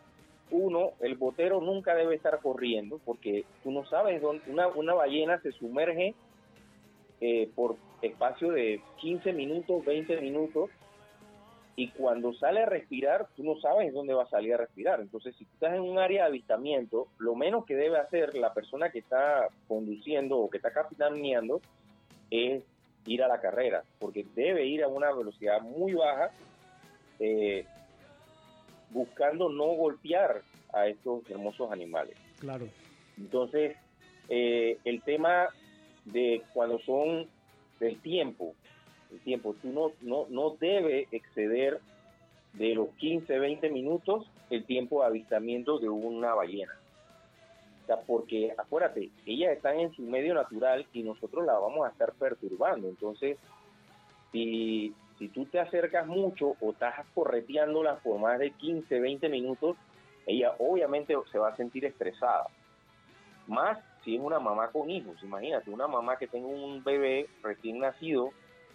uno, 0.51 0.93
el 1.01 1.17
botero 1.17 1.61
nunca 1.61 1.95
debe 1.95 2.15
estar 2.15 2.39
corriendo 2.41 3.01
porque 3.05 3.45
tú 3.63 3.71
no 3.71 3.85
sabes 3.87 4.21
dónde 4.21 4.43
una, 4.49 4.69
una 4.69 4.95
ballena 4.95 5.41
se 5.41 5.53
sumerge 5.53 6.15
eh, 7.21 7.51
por 7.55 7.77
espacio 8.01 8.53
de 8.53 8.81
15 9.01 9.33
minutos, 9.33 9.85
20 9.85 10.21
minutos 10.21 10.71
y 11.79 11.91
cuando 11.91 12.33
sale 12.35 12.63
a 12.63 12.67
respirar, 12.67 13.29
tú 13.37 13.45
no 13.45 13.57
sabes 13.61 13.93
dónde 13.95 14.13
va 14.13 14.25
a 14.25 14.29
salir 14.29 14.53
a 14.53 14.57
respirar. 14.57 15.01
Entonces, 15.01 15.37
si 15.37 15.45
tú 15.45 15.51
estás 15.55 15.75
en 15.75 15.83
un 15.83 15.97
área 15.97 16.23
de 16.23 16.31
avistamiento, 16.31 17.07
lo 17.19 17.37
menos 17.37 17.65
que 17.67 17.77
debe 17.77 17.99
hacer 17.99 18.35
la 18.35 18.53
persona 18.53 18.91
que 18.91 18.99
está 18.99 19.47
conduciendo 19.69 20.39
o 20.39 20.51
que 20.51 20.57
está 20.57 20.73
capitaneando 20.73 21.61
es 22.31 22.63
ir 23.07 23.23
a 23.23 23.29
la 23.29 23.41
carrera, 23.41 23.85
porque 23.99 24.27
debe 24.35 24.67
ir 24.67 24.83
a 24.83 24.89
una 24.89 25.13
velocidad 25.13 25.61
muy 25.63 25.95
baja, 25.95 26.31
eh, 27.19 27.65
buscando 28.91 29.49
no 29.49 29.67
golpear 29.67 30.43
a 30.73 30.87
estos 30.87 31.29
hermosos 31.31 31.73
animales. 31.73 32.17
Claro. 32.39 32.69
Entonces, 33.17 33.77
eh, 34.29 34.79
el 34.85 35.03
tema 35.03 35.49
de 36.05 36.43
cuando 36.53 36.79
son 36.81 37.27
del 37.81 37.99
tiempo, 38.01 38.55
el 39.11 39.21
tiempo, 39.21 39.55
tú 39.61 39.69
no, 39.69 39.93
no, 40.03 40.27
no 40.29 40.57
debe 40.61 41.09
exceder 41.11 41.81
de 42.55 42.75
los 42.75 42.89
15, 42.97 43.39
20 43.39 43.71
minutos 43.71 44.27
el 44.51 44.65
tiempo 44.65 45.01
de 45.01 45.07
avistamiento 45.07 45.79
de 45.79 45.89
una 45.89 46.35
ballena. 46.35 46.73
Sea, 47.89 47.97
porque 48.07 48.53
acuérdate, 48.57 49.11
ellas 49.25 49.57
están 49.57 49.81
en 49.81 49.91
su 49.95 50.03
medio 50.03 50.35
natural 50.35 50.87
y 50.93 51.03
nosotros 51.03 51.47
la 51.47 51.55
vamos 51.59 51.87
a 51.87 51.91
estar 51.91 52.13
perturbando. 52.13 52.87
Entonces, 52.87 53.39
si, 54.31 54.95
si 55.19 55.29
tú 55.29 55.47
te 55.47 55.59
acercas 55.59 56.07
mucho 56.07 56.55
o 56.61 56.73
estás 56.73 57.07
correteándola 57.15 57.97
por 57.97 58.21
más 58.21 58.39
de 58.39 58.51
15, 58.51 59.01
20 59.01 59.31
minutos, 59.31 59.79
ella 60.27 60.53
obviamente 60.59 61.15
se 61.33 61.39
va 61.39 61.49
a 61.49 61.57
sentir 61.57 61.87
estresada. 61.87 62.49
Más 63.47 63.79
si 64.05 64.17
es 64.17 64.21
una 64.21 64.39
mamá 64.39 64.69
con 64.71 64.91
hijos. 64.91 65.17
Imagínate, 65.23 65.71
una 65.71 65.87
mamá 65.87 66.19
que 66.19 66.27
tenga 66.27 66.47
un 66.47 66.85
bebé 66.85 67.27
recién 67.43 67.79
nacido, 67.79 68.33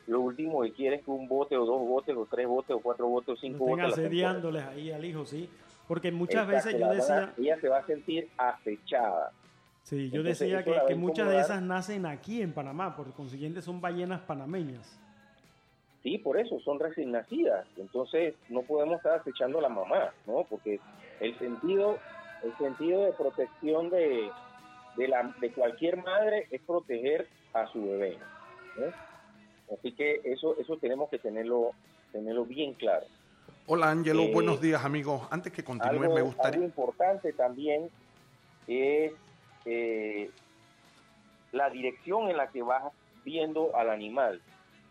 lo 0.07 0.21
último 0.21 0.63
que 0.63 0.71
quiere 0.71 0.95
es 0.95 1.03
que 1.03 1.11
un 1.11 1.27
bote 1.27 1.55
o 1.55 1.67
dos 1.67 1.87
botes 1.87 2.15
o 2.17 2.25
tres 2.25 2.47
botes 2.47 2.75
o 2.75 2.79
cuatro 2.79 3.07
botes 3.07 3.29
o 3.29 3.35
cinco 3.37 3.65
Estén 3.69 3.85
botes 3.85 3.93
asediándoles 3.93 4.63
ahí 4.63 4.91
al 4.91 5.05
hijo, 5.05 5.23
sí. 5.23 5.47
Porque 5.87 6.11
muchas 6.11 6.47
Exacto, 6.47 6.67
veces 6.67 6.81
yo 6.81 6.93
decía, 6.93 7.33
ella 7.37 7.61
se 7.61 7.69
va 7.69 7.77
a 7.79 7.85
sentir 7.85 8.29
acechada. 8.37 9.31
sí, 9.83 10.09
yo 10.09 10.21
Entonces, 10.21 10.39
decía 10.39 10.63
que, 10.87 10.95
muchas 10.95 11.29
de 11.29 11.39
esas 11.39 11.61
nacen 11.61 12.05
aquí 12.05 12.41
en 12.41 12.53
Panamá, 12.53 12.95
por 12.95 13.11
consiguiente 13.13 13.61
son 13.61 13.81
ballenas 13.81 14.21
panameñas. 14.21 14.99
Sí, 16.01 16.17
por 16.17 16.37
eso, 16.37 16.59
son 16.61 16.79
recién 16.79 17.11
nacidas. 17.11 17.65
Entonces, 17.77 18.35
no 18.49 18.61
podemos 18.63 18.97
estar 18.97 19.19
acechando 19.19 19.59
a 19.59 19.61
la 19.61 19.69
mamá, 19.69 20.13
¿no? 20.25 20.45
Porque 20.49 20.79
el 21.19 21.37
sentido, 21.39 21.97
el 22.43 22.55
sentido 22.57 23.05
de 23.05 23.13
protección 23.13 23.89
de, 23.89 24.29
de, 24.97 25.07
la, 25.07 25.33
de 25.39 25.51
cualquier 25.51 25.97
madre 26.03 26.47
es 26.51 26.61
proteger 26.61 27.27
a 27.53 27.67
su 27.67 27.81
bebé. 27.83 28.17
¿no? 28.77 28.85
Así 29.73 29.93
que 29.93 30.21
eso, 30.25 30.57
eso 30.59 30.77
tenemos 30.77 31.09
que 31.09 31.19
tenerlo, 31.19 31.71
tenerlo 32.11 32.45
bien 32.45 32.73
claro. 32.73 33.05
Hola 33.65 33.91
Ángelo, 33.91 34.23
Eh, 34.23 34.31
buenos 34.33 34.59
días 34.59 34.83
amigos. 34.83 35.25
Antes 35.31 35.53
que 35.53 35.63
continúes, 35.63 36.01
algo, 36.01 36.13
me 36.13 36.19
algo 36.19 36.33
gustaría... 36.33 36.65
importante 36.65 37.31
también 37.31 37.89
es 38.67 39.13
eh, 39.63 40.29
la 41.53 41.69
dirección 41.69 42.29
en 42.29 42.35
la 42.35 42.47
que 42.47 42.61
vas 42.61 42.83
viendo 43.23 43.73
al 43.73 43.89
animal. 43.89 44.41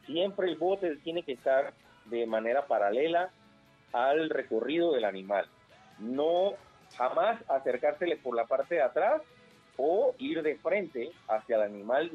Siempre 0.06 0.48
el 0.48 0.56
bote 0.56 0.96
tiene 0.96 1.22
que 1.22 1.32
estar 1.32 1.74
de 2.06 2.26
manera 2.26 2.66
paralela 2.66 3.30
al 3.92 4.30
recorrido 4.30 4.92
del 4.92 5.04
animal. 5.04 5.46
No 5.98 6.54
jamás 6.96 7.38
acercársele 7.50 8.16
por 8.16 8.34
la 8.34 8.46
parte 8.46 8.76
de 8.76 8.82
atrás 8.82 9.20
o 9.76 10.14
ir 10.16 10.42
de 10.42 10.56
frente 10.56 11.12
hacia 11.28 11.56
el 11.56 11.62
animal 11.62 12.10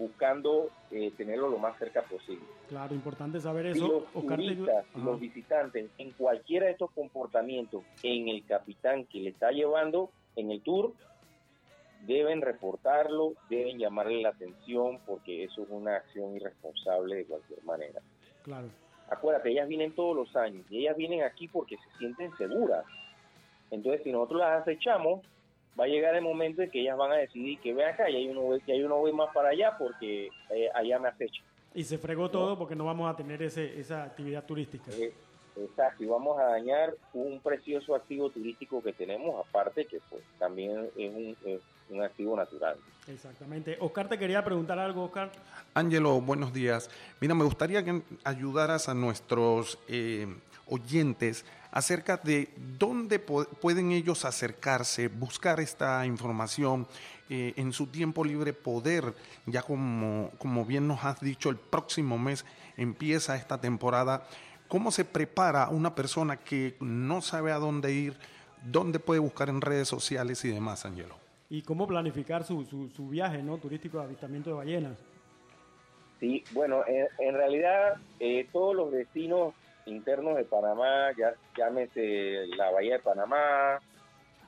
buscando 0.00 0.70
eh, 0.90 1.12
tenerlo 1.14 1.50
lo 1.50 1.58
más 1.58 1.78
cerca 1.78 2.00
posible. 2.02 2.42
Claro, 2.68 2.94
importante 2.94 3.38
saber 3.38 3.70
Si 3.74 3.78
eso. 3.78 3.86
los 3.88 4.02
Oscar, 4.14 4.38
te- 4.38 4.44
turistas, 4.44 4.86
Ajá. 4.94 5.04
los 5.04 5.20
visitantes, 5.20 5.90
en 5.98 6.12
cualquiera 6.12 6.66
de 6.66 6.72
estos 6.72 6.90
comportamientos, 6.92 7.82
en 8.02 8.28
el 8.28 8.42
capitán 8.46 9.04
que 9.04 9.18
le 9.20 9.28
está 9.30 9.50
llevando 9.50 10.10
en 10.36 10.50
el 10.50 10.62
tour, 10.62 10.94
deben 12.06 12.40
reportarlo, 12.40 13.34
deben 13.50 13.78
llamarle 13.78 14.22
la 14.22 14.30
atención, 14.30 15.00
porque 15.04 15.44
eso 15.44 15.64
es 15.64 15.68
una 15.70 15.96
acción 15.96 16.34
irresponsable 16.34 17.16
de 17.16 17.24
cualquier 17.26 17.62
manera. 17.64 18.00
Claro. 18.42 18.68
Acuérdate, 19.10 19.50
ellas 19.50 19.68
vienen 19.68 19.92
todos 19.94 20.16
los 20.16 20.34
años 20.34 20.64
y 20.70 20.78
ellas 20.78 20.96
vienen 20.96 21.22
aquí 21.24 21.46
porque 21.46 21.76
se 21.76 21.98
sienten 21.98 22.34
seguras. 22.38 22.86
Entonces, 23.70 24.02
si 24.02 24.12
nosotros 24.12 24.40
las 24.40 24.62
acechamos, 24.62 25.20
va 25.78 25.84
a 25.84 25.88
llegar 25.88 26.14
el 26.14 26.22
momento 26.22 26.62
en 26.62 26.70
que 26.70 26.80
ellas 26.80 26.96
van 26.96 27.12
a 27.12 27.16
decidir 27.16 27.58
que 27.60 27.74
ve 27.74 27.84
acá 27.84 28.08
y 28.10 28.16
hay 28.16 28.28
uno, 28.28 28.58
que 28.64 28.72
hay 28.72 28.82
uno 28.82 28.96
voy 28.96 29.12
más 29.12 29.32
para 29.32 29.50
allá 29.50 29.76
porque 29.78 30.28
eh, 30.50 30.68
allá 30.74 30.98
me 30.98 31.08
acecha. 31.08 31.42
Y 31.74 31.84
se 31.84 31.98
fregó 31.98 32.30
todo 32.30 32.58
porque 32.58 32.74
no 32.74 32.84
vamos 32.84 33.12
a 33.12 33.16
tener 33.16 33.42
ese, 33.42 33.78
esa 33.78 34.02
actividad 34.02 34.44
turística. 34.44 34.90
Eh, 34.92 35.12
Exacto, 35.56 36.04
y 36.04 36.06
vamos 36.06 36.38
a 36.38 36.44
dañar 36.44 36.94
un 37.12 37.40
precioso 37.40 37.94
activo 37.94 38.30
turístico 38.30 38.82
que 38.82 38.92
tenemos, 38.92 39.44
aparte 39.46 39.84
que 39.84 40.00
pues 40.08 40.22
también 40.38 40.88
es 40.96 41.14
un, 41.14 41.36
es 41.44 41.60
un 41.90 42.02
activo 42.02 42.36
natural. 42.36 42.76
Exactamente. 43.06 43.76
Oscar, 43.80 44.08
te 44.08 44.18
quería 44.18 44.44
preguntar 44.44 44.78
algo, 44.78 45.04
Oscar. 45.04 45.30
Ángelo, 45.74 46.20
buenos 46.20 46.52
días. 46.52 46.90
Mira, 47.20 47.34
me 47.34 47.44
gustaría 47.44 47.84
que 47.84 48.02
ayudaras 48.24 48.88
a 48.88 48.94
nuestros 48.94 49.78
eh, 49.88 50.26
oyentes 50.66 51.44
acerca 51.72 52.16
de 52.16 52.50
dónde 52.78 53.18
po- 53.18 53.44
pueden 53.44 53.92
ellos 53.92 54.24
acercarse, 54.24 55.08
buscar 55.08 55.60
esta 55.60 56.04
información 56.06 56.86
eh, 57.28 57.54
en 57.56 57.72
su 57.72 57.86
tiempo 57.86 58.24
libre, 58.24 58.52
poder, 58.52 59.14
ya 59.46 59.62
como, 59.62 60.30
como 60.38 60.64
bien 60.64 60.88
nos 60.88 61.04
has 61.04 61.20
dicho, 61.20 61.48
el 61.50 61.56
próximo 61.56 62.18
mes 62.18 62.44
empieza 62.76 63.36
esta 63.36 63.60
temporada. 63.60 64.26
¿Cómo 64.68 64.90
se 64.90 65.04
prepara 65.04 65.68
una 65.68 65.94
persona 65.94 66.36
que 66.36 66.76
no 66.80 67.22
sabe 67.22 67.52
a 67.52 67.58
dónde 67.58 67.92
ir, 67.92 68.16
dónde 68.64 68.98
puede 68.98 69.20
buscar 69.20 69.48
en 69.48 69.60
redes 69.60 69.88
sociales 69.88 70.44
y 70.44 70.48
demás, 70.48 70.84
Ángelo? 70.84 71.16
Y 71.48 71.62
cómo 71.62 71.86
planificar 71.86 72.44
su, 72.44 72.64
su, 72.64 72.88
su 72.90 73.08
viaje 73.08 73.42
¿no? 73.42 73.58
turístico 73.58 73.98
de 73.98 74.04
avistamiento 74.04 74.50
de 74.50 74.56
ballenas. 74.56 74.96
Sí, 76.20 76.44
bueno, 76.52 76.82
en, 76.86 77.08
en 77.18 77.34
realidad 77.34 77.96
eh, 78.20 78.46
todos 78.52 78.76
los 78.76 78.92
destinos 78.92 79.54
internos 79.86 80.36
de 80.36 80.44
Panamá, 80.44 81.10
ya 81.16 81.34
llámese 81.56 82.46
la 82.56 82.70
Bahía 82.70 82.94
de 82.94 83.02
Panamá, 83.02 83.80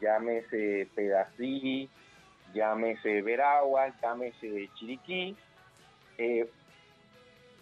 llámese 0.01 0.89
Pedací, 0.95 1.89
llámese 2.55 3.23
Veragua, 3.23 3.95
llámese 4.01 4.69
Chiriquí, 4.75 5.37
eh, 6.19 6.49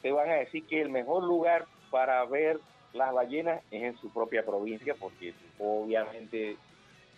te 0.03 0.13
van 0.13 0.31
a 0.31 0.35
decir 0.35 0.67
que 0.67 0.81
el 0.81 0.91
mejor 0.91 1.25
lugar 1.25 1.67
para 1.91 2.25
ver 2.25 2.59
las 2.93 3.13
ballenas 3.13 3.63
es 3.71 3.83
en 3.83 3.99
su 3.99 4.13
propia 4.13 4.45
provincia, 4.45 4.95
porque 4.99 5.35
obviamente 5.59 6.57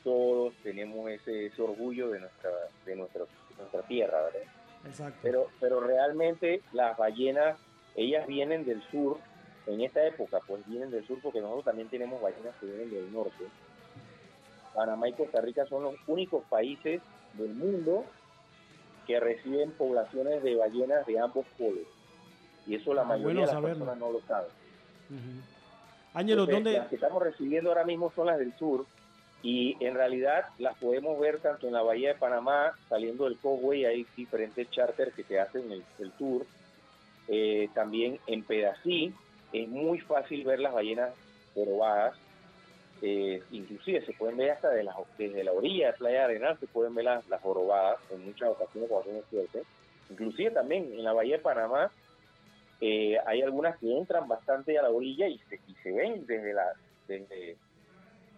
todos 0.04 0.52
tenemos 0.62 1.10
ese, 1.10 1.46
ese 1.46 1.62
orgullo 1.62 2.10
de 2.10 2.20
nuestra, 2.20 2.50
de 2.84 2.96
nuestra, 2.96 3.22
de 3.22 3.56
nuestra 3.56 3.82
tierra, 3.82 4.22
¿verdad? 4.22 4.42
Exacto. 4.84 5.18
Pero, 5.22 5.46
pero 5.60 5.80
realmente 5.80 6.60
las 6.72 6.96
ballenas, 6.96 7.56
ellas 7.94 8.26
vienen 8.26 8.64
del 8.64 8.82
sur, 8.90 9.18
en 9.66 9.80
esta 9.80 10.04
época, 10.06 10.40
pues 10.46 10.66
vienen 10.66 10.90
del 10.90 11.06
sur 11.06 11.18
porque 11.22 11.40
nosotros 11.40 11.64
también 11.64 11.88
tenemos 11.88 12.20
ballenas 12.20 12.54
que 12.58 12.66
vienen 12.66 12.90
del 12.90 13.12
norte. 13.12 13.44
Panamá 14.74 15.08
y 15.08 15.12
Costa 15.12 15.40
Rica 15.40 15.66
son 15.66 15.84
los 15.84 15.94
únicos 16.06 16.44
países 16.48 17.02
del 17.34 17.50
mundo 17.50 18.06
que 19.06 19.20
reciben 19.20 19.72
poblaciones 19.72 20.42
de 20.42 20.56
ballenas 20.56 21.04
de 21.06 21.18
ambos 21.18 21.46
polos. 21.58 21.84
Y 22.66 22.76
eso 22.76 22.94
la 22.94 23.02
Ah, 23.02 23.06
mayoría 23.06 23.24
bueno 23.24 23.40
de 23.40 23.46
las 23.46 23.54
saberlo. 23.54 23.84
personas 23.86 23.98
no 23.98 24.12
lo 24.12 24.20
saben. 24.22 24.50
Ujú. 25.10 25.42
Ángelo, 26.14 26.42
Entonces, 26.44 26.54
¿dónde? 26.64 26.78
Las 26.78 26.88
que 26.88 26.94
estamos 26.96 27.22
recibiendo 27.22 27.70
ahora 27.70 27.84
mismo 27.84 28.12
son 28.14 28.26
las 28.26 28.38
del 28.38 28.52
sur 28.54 28.86
y 29.42 29.76
en 29.84 29.94
realidad 29.94 30.44
las 30.58 30.76
podemos 30.78 31.18
ver 31.18 31.40
tanto 31.40 31.66
en 31.66 31.72
la 31.72 31.82
Bahía 31.82 32.10
de 32.10 32.18
Panamá, 32.18 32.72
saliendo 32.88 33.24
del 33.24 33.38
Cowway, 33.38 33.84
hay 33.84 34.06
diferentes 34.16 34.70
charters 34.70 35.14
que 35.14 35.24
te 35.24 35.40
hacen 35.40 35.70
el, 35.72 35.82
el 35.98 36.12
tour. 36.12 36.46
Eh, 37.28 37.68
también 37.74 38.18
en 38.26 38.44
Pedací 38.44 39.12
es 39.52 39.68
muy 39.68 40.00
fácil 40.00 40.44
ver 40.44 40.60
las 40.60 40.72
ballenas 40.72 41.10
jorobadas. 41.54 42.16
Eh, 43.04 43.42
inclusive 43.50 44.04
se 44.06 44.12
pueden 44.12 44.36
ver 44.36 44.52
hasta 44.52 44.70
de 44.70 44.84
la- 44.84 44.94
desde 45.18 45.42
la 45.42 45.52
orilla 45.52 45.88
de 45.88 45.92
Playa 45.94 46.24
Arenal, 46.24 46.58
se 46.58 46.68
pueden 46.68 46.94
ver 46.94 47.04
las, 47.06 47.28
las 47.28 47.40
jorobadas 47.42 47.98
en 48.10 48.24
muchas 48.24 48.50
ocasiones 48.50 48.88
cuando 48.88 49.04
tienen 49.04 49.24
suerte. 49.28 49.62
Inclusive 50.10 50.50
también 50.52 50.84
en 50.92 51.02
la 51.02 51.12
Bahía 51.12 51.36
de 51.36 51.42
Panamá 51.42 51.90
eh, 52.80 53.16
hay 53.26 53.42
algunas 53.42 53.76
que 53.78 53.96
entran 53.96 54.28
bastante 54.28 54.78
a 54.78 54.82
la 54.82 54.90
orilla 54.90 55.26
y 55.28 55.38
se, 55.48 55.56
y 55.66 55.74
se 55.82 55.92
ven 55.92 56.26
desde 56.26 56.52
la 56.52 56.72
desde, 57.08 57.56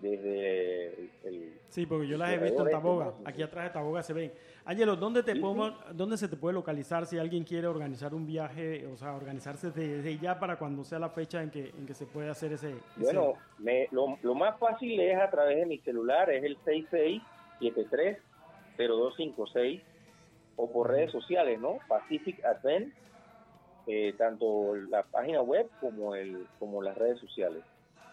desde 0.05 1.11
el, 1.25 1.55
Sí, 1.71 1.87
porque 1.87 2.07
yo 2.07 2.19
las 2.19 2.31
he 2.31 2.39
visto 2.39 2.65
en 2.65 2.71
Taboga. 2.71 3.15
Aquí 3.25 3.43
atrás 3.43 3.65
de 3.65 3.71
Taboga 3.71 4.03
se 4.03 4.13
ven. 4.13 4.33
Ángelo, 4.65 4.95
¿dónde, 4.97 5.23
te 5.23 5.35
podemos, 5.35 5.73
¿dónde 5.93 6.17
se 6.17 6.29
te 6.29 6.37
puede 6.37 6.55
localizar 6.55 7.07
si 7.07 7.19
alguien 7.19 7.43
quiere 7.43 7.67
organizar 7.67 8.15
un 8.15 8.27
viaje, 8.27 8.87
o 8.87 8.97
sea, 8.97 9.15
organizarse 9.15 9.71
desde, 9.71 10.19
ya 10.19 10.39
para 10.39 10.57
cuando 10.57 10.85
sea 10.85 10.99
la 10.99 11.09
fecha 11.11 11.43
en 11.43 11.51
que, 11.51 11.71
en 11.71 11.87
que 11.87 11.95
se 11.95 12.07
puede 12.07 12.31
hacer 12.31 12.53
ese... 12.53 12.77
Bueno, 12.97 13.35
me, 13.59 13.89
lo, 13.91 14.17
lo, 14.23 14.35
más 14.35 14.59
fácil 14.59 15.01
es 15.01 15.19
a 15.19 15.31
través 15.31 15.57
de 15.57 15.67
mi 15.67 15.79
celular, 15.79 16.31
es 16.31 16.45
el 16.45 16.59
6673-0256 18.79 19.83
o 20.57 20.71
por 20.71 20.91
redes 20.91 21.11
sociales, 21.11 21.59
¿no? 21.59 21.79
Pacific 21.89 22.45
Advent, 22.45 22.95
eh, 23.87 24.15
tanto 24.17 24.77
la 24.77 25.03
página 25.03 25.43
web 25.43 25.69
como, 25.81 26.15
el, 26.15 26.47
como 26.59 26.83
las 26.83 26.97
redes 26.97 27.19
sociales. 27.19 27.65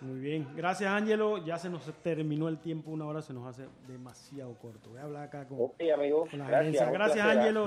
Muy 0.01 0.19
bien, 0.19 0.47
gracias 0.55 0.91
Ángelo. 0.91 1.45
Ya 1.45 1.59
se 1.59 1.69
nos 1.69 1.83
terminó 2.01 2.47
el 2.47 2.57
tiempo, 2.57 2.89
una 2.89 3.05
hora 3.05 3.21
se 3.21 3.33
nos 3.33 3.45
hace 3.47 3.67
demasiado 3.87 4.55
corto. 4.55 4.89
Voy 4.89 4.99
a 4.99 5.03
hablar 5.03 5.23
acá 5.23 5.47
con, 5.47 5.57
amigo. 5.93 6.27
la 6.33 6.47
gracias, 6.47 6.91
Gracias 6.91 7.23
Ángelo. 7.25 7.59